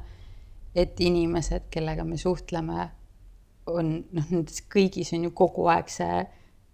et 0.74 1.00
inimesed, 1.00 1.68
kellega 1.70 2.04
me 2.04 2.16
suhtleme, 2.18 2.90
on 3.66 3.92
noh, 4.12 4.30
nendes 4.30 4.60
kõigis 4.68 5.12
on 5.16 5.24
ju 5.24 5.30
kogu 5.36 5.68
aeg 5.72 5.88
see 5.88 6.24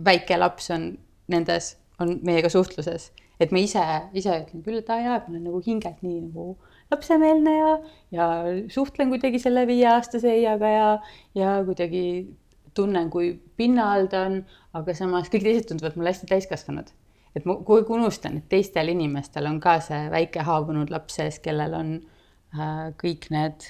väike 0.02 0.38
laps 0.38 0.70
on 0.74 0.90
nendes 1.32 1.74
on 2.00 2.18
meiega 2.26 2.48
suhtluses. 2.52 3.10
et 3.40 3.52
ma 3.52 3.62
ise, 3.62 3.82
ise 4.12 4.34
ütlen 4.42 4.64
küll, 4.64 4.82
et 4.82 4.90
aa 4.92 5.00
jaa, 5.00 5.20
ma 5.24 5.32
olen 5.32 5.46
nagu 5.48 5.62
hingelt 5.64 6.02
nii 6.04 6.18
nagu 6.26 6.58
lapsemeelne 6.90 7.54
ja, 7.56 7.70
ja 8.12 8.26
suhtlen 8.68 9.08
kuidagi 9.08 9.38
selle 9.40 9.66
viieaastase 9.66 10.32
Eiaga 10.34 10.68
ja, 10.68 10.88
ja 11.38 11.54
kuidagi 11.64 12.04
tunnen, 12.74 13.10
kui 13.10 13.32
pinna 13.56 13.90
all 13.94 14.08
ta 14.10 14.24
on, 14.28 14.40
aga 14.76 14.94
samas 14.94 15.30
kõik 15.32 15.46
teised 15.46 15.70
tunduvad 15.70 15.96
mulle 15.98 16.12
hästi 16.12 16.28
täiskasvanud. 16.30 16.92
et 17.36 17.44
ma 17.46 17.54
kogu 17.54 17.76
aeg 17.78 17.90
unustan, 17.94 18.40
et 18.40 18.48
teistel 18.50 18.90
inimestel 18.90 19.46
on 19.46 19.60
ka 19.62 19.76
see 19.84 20.08
väike 20.10 20.42
haavunud 20.46 20.90
laps 20.90 21.20
sees, 21.20 21.38
kellel 21.38 21.76
on 21.78 21.92
äh, 22.58 22.88
kõik 22.98 23.28
need, 23.30 23.68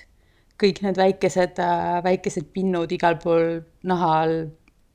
kõik 0.60 0.80
need 0.86 0.96
väikesed 0.96 1.60
äh,, 1.60 1.98
väikesed 2.04 2.48
pinnud 2.56 2.92
igal 2.96 3.18
pool 3.20 3.60
naha 3.84 4.14
all 4.22 4.38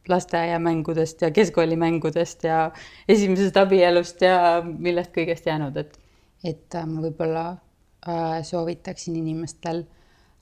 lasteaiamängudest 0.10 1.22
ja 1.22 1.32
keskkoolimängudest 1.32 2.44
ja 2.44 2.72
esimesest 3.08 3.58
abielust 3.58 4.22
ja 4.22 4.62
millest 4.66 5.14
kõigest 5.16 5.48
jäänud, 5.50 5.78
et, 5.78 6.00
et 6.44 6.76
äh, 6.76 6.88
ma 6.88 7.04
võib-olla 7.06 7.46
äh, 7.52 8.40
soovitaksin 8.44 9.16
inimestel 9.22 9.84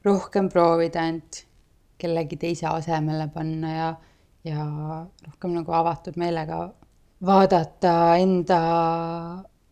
rohkem 0.05 0.49
proovida 0.51 1.07
end 1.07 1.43
kellegi 1.97 2.37
teise 2.39 2.67
asemele 2.67 3.29
panna 3.33 3.73
ja, 3.75 3.89
ja 4.43 4.65
rohkem 5.27 5.53
nagu 5.55 5.75
avatud 5.75 6.17
meelega 6.19 6.65
vaadata 7.25 7.93
enda 8.19 8.59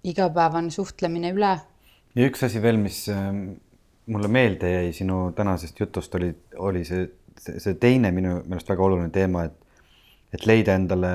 igapäevane 0.07 0.71
suhtlemine 0.71 1.33
üle. 1.35 1.57
ja 2.15 2.27
üks 2.27 2.43
asi 2.47 2.61
veel, 2.63 2.79
mis 2.79 3.03
ähm, 3.11 3.43
mulle 4.11 4.27
meelde 4.27 4.71
jäi 4.71 4.93
sinu 4.93 5.31
tänasest 5.35 5.79
jutust, 5.79 6.15
oli, 6.15 6.31
oli 6.57 6.83
see, 6.85 7.07
see, 7.39 7.59
see 7.59 7.75
teine 7.79 8.11
minu 8.15 8.39
meelest 8.47 8.69
väga 8.71 8.83
oluline 8.87 9.11
teema, 9.13 9.45
et 9.49 9.57
et 10.33 10.45
leida 10.45 10.75
endale, 10.79 11.11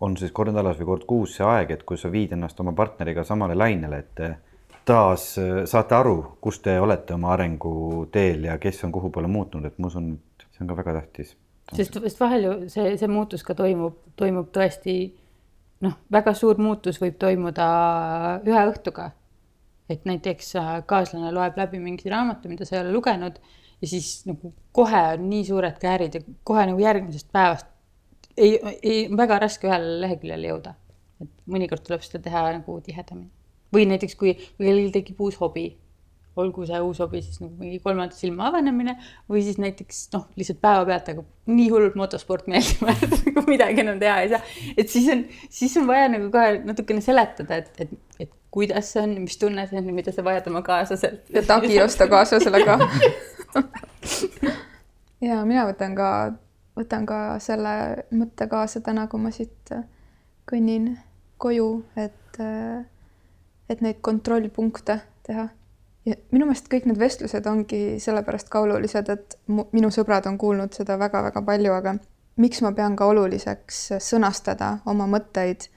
on 0.00 0.16
siis 0.16 0.32
kord 0.34 0.52
nädalas 0.52 0.78
või 0.80 0.90
kord 0.92 1.06
kuus 1.06 1.36
see 1.38 1.46
aeg, 1.46 1.70
et 1.74 1.82
kui 1.86 1.98
sa 1.98 2.10
viid 2.10 2.32
ennast 2.34 2.60
oma 2.60 2.72
partneriga 2.76 3.24
samale 3.26 3.56
lainele, 3.58 3.98
et 3.98 4.22
taas 4.88 5.34
äh, 5.38 5.62
saate 5.68 5.96
aru, 5.98 6.16
kus 6.40 6.62
te 6.64 6.78
olete 6.80 7.14
oma 7.16 7.32
arenguteel 7.34 8.48
ja 8.48 8.56
kes 8.62 8.82
on 8.86 8.94
kuhu 8.94 9.10
poole 9.14 9.28
muutnud, 9.30 9.66
et 9.68 9.78
ma 9.78 9.90
usun, 9.90 10.14
et 10.16 10.48
see 10.48 10.64
on 10.64 10.70
ka 10.70 10.78
väga 10.80 10.96
tähtis. 11.00 11.36
sest, 11.74 11.98
sest 12.02 12.20
vahel 12.20 12.46
ju 12.46 12.52
see, 12.72 12.96
see 13.00 13.10
muutus 13.12 13.44
ka 13.44 13.56
toimub, 13.58 13.98
toimub 14.16 14.48
tõesti 14.54 14.98
noh, 15.84 15.98
väga 16.12 16.34
suur 16.34 16.60
muutus 16.62 17.00
võib 17.02 17.18
toimuda 17.20 17.68
ühe 18.48 18.66
õhtuga. 18.72 19.10
et 19.88 20.04
näiteks 20.04 20.54
äh, 20.60 20.74
kaaslane 20.86 21.32
loeb 21.32 21.56
läbi 21.56 21.80
mingi 21.80 22.10
raamatu, 22.12 22.48
mida 22.48 22.64
sa 22.68 22.76
ei 22.76 22.82
ole 22.82 22.92
lugenud 22.92 23.38
ja 23.80 23.88
siis 23.88 24.26
nagu 24.28 24.52
kohe 24.72 25.02
on 25.14 25.28
nii 25.30 25.44
suured 25.48 25.78
käärid 25.80 26.14
ja 26.14 26.20
kohe 26.44 26.66
nagu 26.68 26.80
järgmisest 26.80 27.28
päevast 27.32 27.68
ei, 28.38 28.76
ei, 28.82 29.00
väga 29.16 29.40
raske 29.44 29.68
ühele 29.68 29.98
leheküljele 30.04 30.52
jõuda. 30.52 30.76
et 31.22 31.30
mõnikord 31.50 31.82
tuleb 31.82 32.04
seda 32.06 32.22
teha 32.28 32.44
nagu 32.54 32.78
tihedamini. 32.84 33.30
või 33.74 33.84
näiteks, 33.90 34.14
kui, 34.16 34.34
kui 34.56 34.64
kellelgi 34.64 34.92
tekib 34.94 35.20
uus 35.20 35.36
hobi, 35.40 35.66
olgu 36.38 36.66
see 36.68 36.78
uus 36.80 37.00
hobi 37.02 37.20
siis 37.24 37.40
nagu 37.42 37.52
mingi 37.58 37.80
kolmanda 37.82 38.14
silma 38.14 38.46
avanemine 38.48 38.94
või 39.30 39.42
siis 39.42 39.58
näiteks 39.58 40.04
noh, 40.14 40.28
lihtsalt 40.38 40.60
päevapealt 40.62 41.10
hakkab 41.10 41.26
nii 41.50 41.68
hullult 41.72 41.98
motosport 41.98 42.46
meeldima, 42.50 42.94
et 42.94 43.16
nagu 43.26 43.44
midagi 43.48 43.82
enam 43.84 43.98
teha 44.00 44.20
ei 44.22 44.32
saa. 44.32 44.42
et 44.76 44.88
siis 44.92 45.10
on, 45.12 45.24
siis 45.60 45.76
on 45.80 45.88
vaja 45.90 46.08
nagu 46.14 46.30
kohe 46.34 46.60
natukene 46.64 47.02
seletada, 47.04 47.58
et, 47.58 47.84
et, 47.84 47.96
et 48.20 48.34
kuidas 48.54 48.94
see 48.94 49.02
on, 49.02 49.18
mis 49.26 49.36
tunne 49.40 49.66
see 49.68 49.82
on 49.82 49.90
ja 49.90 49.96
mida 50.00 50.14
sa 50.14 50.24
vajad 50.24 50.48
oma 50.52 50.62
kaaslaselt. 50.66 51.26
ja 51.34 51.42
tagi 51.46 51.82
osta 51.82 52.08
kaaslasele 52.10 52.62
ka 52.64 52.78
ja 55.28 55.42
mina 55.44 55.66
võtan 55.68 55.98
ka 55.98 56.10
võtan 56.78 57.06
ka 57.06 57.20
selle 57.42 58.06
mõtte 58.14 58.48
kaasa 58.50 58.82
täna, 58.84 59.06
kui 59.10 59.20
ma 59.22 59.32
siit 59.34 59.72
äh, 59.74 59.84
kõnnin 60.48 60.92
koju, 61.38 61.70
et, 61.96 62.40
äh, 62.42 62.84
et 63.68 63.82
neid 63.84 64.02
kontrollpunkte 64.02 65.00
teha. 65.26 65.48
ja 66.08 66.14
minu 66.32 66.46
meelest 66.48 66.70
kõik 66.72 66.86
need 66.88 66.98
vestlused 66.98 67.46
ongi 67.46 67.98
sellepärast 68.00 68.48
ka 68.48 68.62
olulised, 68.64 69.10
et 69.12 69.34
minu 69.48 69.90
sõbrad 69.92 70.26
on 70.30 70.38
kuulnud 70.40 70.72
seda 70.72 70.96
väga-väga 70.98 71.42
palju, 71.44 71.74
aga 71.74 71.98
miks 72.40 72.62
ma 72.64 72.72
pean 72.72 72.96
ka 72.96 73.08
oluliseks 73.10 73.82
sõnastada 74.00 74.78
oma 74.88 75.08
mõtteid 75.10 75.68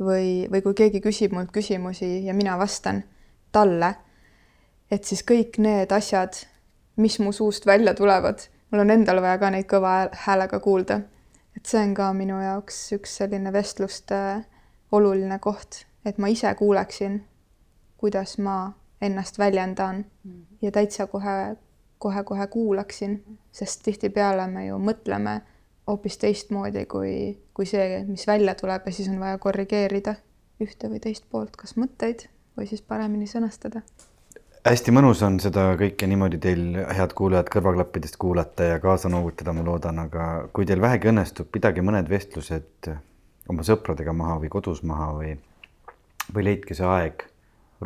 või, 0.00 0.46
või 0.50 0.62
kui 0.64 0.74
keegi 0.80 1.02
küsib 1.04 1.34
mult 1.36 1.52
küsimusi 1.52 2.24
ja 2.24 2.34
mina 2.34 2.56
vastan 2.58 3.02
talle, 3.52 3.94
et 4.90 5.04
siis 5.04 5.24
kõik 5.26 5.58
need 5.58 5.92
asjad, 5.92 6.38
mis 6.96 7.18
mu 7.20 7.32
suust 7.36 7.66
välja 7.66 7.94
tulevad 7.94 8.46
mul 8.70 8.80
on 8.80 8.90
endal 8.90 9.22
vaja 9.22 9.38
ka 9.38 9.50
neid 9.50 9.68
kõva 9.70 9.94
häälega 10.26 10.60
kuulda. 10.60 11.00
et 11.56 11.66
see 11.66 11.80
on 11.80 11.94
ka 11.94 12.12
minu 12.12 12.36
jaoks 12.40 12.92
üks 12.92 13.16
selline 13.20 13.52
vestluste 13.52 14.18
oluline 14.92 15.38
koht, 15.38 15.86
et 16.04 16.18
ma 16.18 16.28
ise 16.28 16.54
kuuleksin, 16.54 17.22
kuidas 17.96 18.36
ma 18.38 18.72
ennast 19.00 19.38
väljendan 19.38 20.04
mm. 20.24 20.42
ja 20.62 20.70
täitsa 20.72 21.06
kohe, 21.06 21.56
kohe-kohe 21.98 22.46
kuulaksin, 22.46 23.38
sest 23.52 23.82
tihtipeale 23.84 24.46
me 24.52 24.66
ju 24.66 24.78
mõtleme 24.78 25.40
hoopis 25.86 26.18
teistmoodi 26.18 26.84
kui, 26.86 27.14
kui 27.54 27.66
see, 27.66 28.04
mis 28.08 28.26
välja 28.26 28.54
tuleb 28.54 28.86
ja 28.86 28.92
siis 28.92 29.08
on 29.08 29.20
vaja 29.20 29.38
korrigeerida 29.38 30.16
ühte 30.60 30.90
või 30.90 31.00
teist 31.00 31.24
poolt, 31.30 31.56
kas 31.56 31.76
mõtteid 31.80 32.28
või 32.56 32.68
siis 32.68 32.82
paremini 32.82 33.28
sõnastada 33.30 33.82
hästi 34.66 34.92
mõnus 34.94 35.20
on 35.22 35.36
seda 35.42 35.68
kõike 35.78 36.08
niimoodi 36.10 36.38
teil, 36.42 36.62
head 36.96 37.12
kuulajad, 37.16 37.48
kõrvaklappidest 37.52 38.18
kuulata 38.20 38.70
ja 38.72 38.78
kaasa 38.82 39.10
noogutada, 39.12 39.54
ma 39.54 39.62
loodan, 39.66 40.00
aga 40.02 40.24
kui 40.54 40.66
teil 40.66 40.82
vähegi 40.82 41.10
õnnestub, 41.12 41.50
pidage 41.54 41.84
mõned 41.86 42.08
vestlused 42.10 42.90
oma 43.50 43.66
sõpradega 43.66 44.14
maha 44.16 44.40
või 44.42 44.50
kodus 44.50 44.82
maha 44.86 45.12
või, 45.14 45.34
või 46.34 46.46
leidke 46.48 46.74
see 46.74 46.86
aeg 46.86 47.22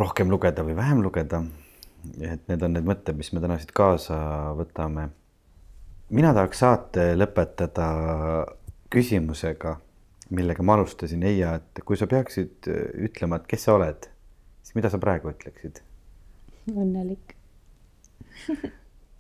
rohkem 0.00 0.32
lugeda 0.32 0.64
või 0.64 0.76
vähem 0.78 1.02
lugeda. 1.04 1.42
et 2.20 2.48
need 2.48 2.62
on 2.62 2.72
need 2.72 2.86
mõtted, 2.88 3.16
mis 3.16 3.32
me 3.32 3.40
täna 3.40 3.58
siit 3.58 3.72
kaasa 3.76 4.16
võtame. 4.56 5.10
mina 6.10 6.32
tahaks 6.34 6.58
saate 6.58 7.14
lõpetada 7.14 7.90
küsimusega, 8.90 9.76
millega 10.30 10.62
ma 10.62 10.74
alustasin, 10.74 11.22
Eija, 11.22 11.54
et 11.54 11.84
kui 11.84 11.96
sa 11.96 12.06
peaksid 12.06 12.72
ütlema, 12.94 13.36
et 13.36 13.46
kes 13.46 13.64
sa 13.64 13.74
oled, 13.74 14.10
siis 14.62 14.74
mida 14.74 14.88
sa 14.88 14.98
praegu 14.98 15.28
ütleksid 15.28 15.82
õnnelik 16.68 17.36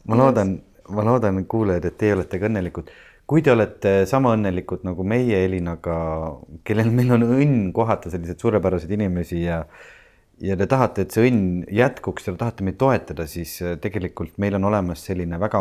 ma 0.08 0.16
loodan, 0.16 0.56
ma 0.88 1.04
loodan, 1.06 1.44
kuulajad, 1.50 1.86
et 1.88 1.96
teie 2.00 2.16
olete 2.16 2.40
ka 2.40 2.48
õnnelikud. 2.50 2.90
kui 3.30 3.44
te 3.46 3.52
olete 3.52 3.92
sama 4.10 4.32
õnnelikud 4.34 4.82
nagu 4.82 5.04
meie 5.06 5.44
Elinaga, 5.46 5.96
kellel 6.66 6.90
meil 6.90 7.14
on 7.14 7.26
õnn 7.28 7.72
kohata 7.72 8.10
selliseid 8.10 8.42
suurepäraseid 8.42 8.90
inimesi 8.96 9.44
ja 9.44 9.64
ja 10.40 10.56
te 10.56 10.64
tahate, 10.66 11.04
et 11.04 11.12
see 11.12 11.28
õnn 11.28 11.66
jätkuks 11.68 12.26
ja 12.26 12.32
te 12.32 12.40
tahate 12.40 12.64
meid 12.64 12.78
toetada, 12.80 13.26
siis 13.28 13.58
äh, 13.62 13.76
tegelikult 13.80 14.38
meil 14.40 14.56
on 14.56 14.64
olemas 14.70 15.04
selline 15.04 15.36
väga 15.40 15.60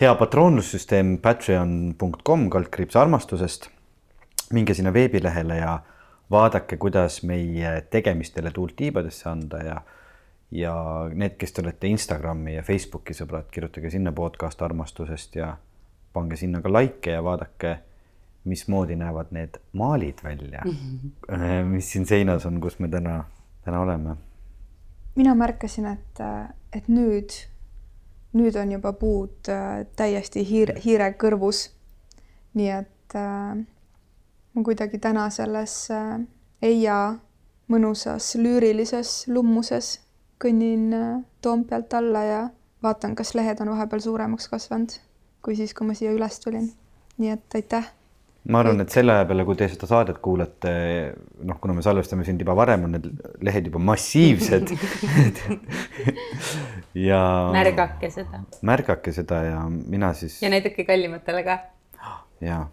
hea 0.00 0.14
patroonlussüsteem 0.20 1.16
patreon.com 1.24 2.48
kaldkriips 2.52 2.96
armastusest. 2.96 3.70
minge 4.52 4.74
sinna 4.74 4.92
veebilehele 4.92 5.56
ja 5.56 5.78
vaadake, 6.30 6.76
kuidas 6.76 7.22
meie 7.22 7.80
tegemistele 7.90 8.50
tuult 8.50 8.76
tiibadesse 8.76 9.28
anda 9.28 9.58
ja 9.64 9.80
ja 10.50 10.74
need, 11.14 11.36
kes 11.38 11.52
te 11.52 11.62
olete 11.62 11.86
Instagrami 11.86 12.54
ja 12.54 12.62
Facebooki 12.62 13.14
sõbrad, 13.14 13.50
kirjutage 13.52 13.90
sinna 13.92 14.12
podcast 14.16 14.62
armastusest 14.62 15.36
ja 15.36 15.56
pange 16.12 16.36
sinna 16.36 16.62
ka 16.64 16.72
likee 16.72 17.12
ja 17.12 17.24
vaadake, 17.24 17.76
mismoodi 18.48 18.96
näevad 18.96 19.32
need 19.36 19.58
maalid 19.72 20.22
välja 20.24 20.62
-hmm. 20.64 21.64
mis 21.64 21.92
siin 21.92 22.06
seinas 22.06 22.46
on, 22.46 22.60
kus 22.60 22.78
me 22.78 22.88
täna, 22.88 23.24
täna 23.64 23.80
oleme. 23.80 24.16
mina 25.14 25.34
märkasin, 25.34 25.86
et, 25.86 26.20
et 26.72 26.88
nüüd, 26.88 27.30
nüüd 28.32 28.60
on 28.60 28.72
juba 28.72 28.92
puud 28.92 29.48
äh, 29.48 29.86
täiesti 29.96 30.50
hiir, 30.50 30.72
hiire 30.84 31.10
kõrvus. 31.10 31.70
nii 32.54 32.70
et 32.70 33.14
äh, 33.14 33.66
ma 34.54 34.62
kuidagi 34.64 34.98
täna 34.98 35.30
selles 35.30 35.90
äh, 35.90 36.20
Eia 36.62 37.14
mõnusas 37.68 38.34
lüürilises 38.34 39.28
lummuses 39.28 40.07
kõnnin 40.42 40.88
äh, 40.94 41.10
Toompealt 41.42 41.94
alla 41.94 42.24
ja 42.24 42.40
vaatan, 42.82 43.14
kas 43.18 43.34
lehed 43.34 43.60
on 43.60 43.70
vahepeal 43.74 44.00
suuremaks 44.02 44.48
kasvanud 44.48 44.98
kui 45.44 45.56
siis, 45.58 45.74
kui 45.76 45.86
ma 45.88 45.96
siia 45.96 46.12
üles 46.14 46.40
tulin. 46.42 46.68
nii 47.18 47.30
et 47.34 47.56
aitäh. 47.58 47.86
ma 48.48 48.62
arvan, 48.62 48.80
et 48.82 48.94
selle 48.94 49.12
aja 49.14 49.26
peale, 49.28 49.44
kui 49.48 49.58
te 49.58 49.66
seda 49.70 49.88
saadet 49.90 50.20
kuulate, 50.24 50.70
noh, 51.48 51.58
kuna 51.62 51.74
me 51.76 51.82
salvestame 51.84 52.24
sind 52.26 52.40
juba 52.44 52.54
varem, 52.58 52.86
on 52.86 52.94
need 52.96 53.08
lehed 53.44 53.68
juba 53.68 53.82
massiivsed 53.90 54.72
ja. 57.08 57.20
märgake 57.54 58.10
seda. 58.14 58.42
märgake 58.70 59.14
seda 59.14 59.42
ja 59.46 59.62
mina 59.68 60.12
siis. 60.16 60.40
ja 60.42 60.52
näidake 60.52 60.86
kallimatele 60.88 61.44
ka. 61.46 61.58
ja 62.44 62.64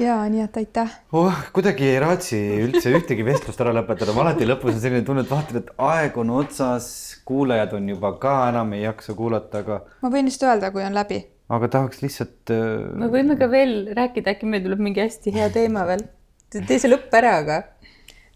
ja 0.00 0.16
nii 0.28 0.42
et 0.44 0.56
aitäh 0.60 0.96
oh,. 1.16 1.36
kuidagi 1.56 1.86
ei 1.88 2.00
raatsi 2.02 2.38
üldse 2.64 2.92
ühtegi 2.98 3.24
vestlust 3.26 3.60
ära 3.64 3.72
lõpetada, 3.76 4.14
ma 4.16 4.26
alati 4.26 4.48
lõpus 4.48 4.74
on 4.74 4.82
selline 4.82 5.04
tunne, 5.06 5.24
et 5.24 5.32
vaatad, 5.32 5.60
et 5.62 5.70
aeg 5.88 6.18
on 6.20 6.34
otsas, 6.36 6.88
kuulajad 7.28 7.72
on 7.78 7.88
juba 7.94 8.12
ka 8.20 8.36
enam 8.50 8.74
ei 8.76 8.84
jaksa 8.84 9.16
kuulata, 9.16 9.64
aga. 9.64 9.80
ma 10.04 10.12
võin 10.12 10.28
vist 10.28 10.44
öelda, 10.44 10.70
kui 10.74 10.84
on 10.84 10.96
läbi. 10.96 11.22
aga 11.56 11.70
tahaks 11.78 12.02
lihtsalt 12.04 12.52
uh.... 12.52 12.92
me 13.00 13.08
võime 13.12 13.38
ka 13.40 13.48
veel 13.52 13.78
rääkida, 13.96 14.36
äkki 14.36 14.50
meil 14.50 14.66
tuleb 14.66 14.84
mingi 14.84 15.04
hästi 15.04 15.34
hea 15.38 15.48
teema 15.54 15.86
veel. 15.88 16.04
tee 16.52 16.78
see 16.78 16.92
lõpp 16.92 17.16
ära, 17.16 17.38
aga 17.44 17.62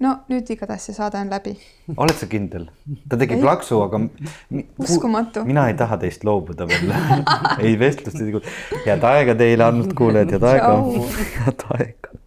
no 0.01 0.15
nüüd 0.33 0.49
igatahes 0.55 0.89
see 0.89 0.97
saade 0.97 1.19
on 1.21 1.31
läbi. 1.33 1.55
oled 1.97 2.17
sa 2.17 2.29
kindel? 2.31 2.69
ta 3.09 3.19
tegi 3.21 3.37
ei. 3.37 3.43
plaksu, 3.45 3.81
aga. 3.85 4.01
uskumatu. 4.87 5.45
mina 5.49 5.67
ei 5.73 5.77
taha 5.81 6.01
teist 6.05 6.25
loobuda 6.29 6.69
veel 6.71 6.95
ei 7.67 7.77
vestlust 7.81 8.21
ei 8.21 8.31
teinud. 8.31 8.49
head 8.87 9.07
aega 9.13 9.37
teile, 9.43 9.67
armsad 9.69 9.95
kuulajad, 10.01 10.37
head 10.37 10.49
aega. 10.55 10.73
head 11.45 11.67
aega. 11.77 12.20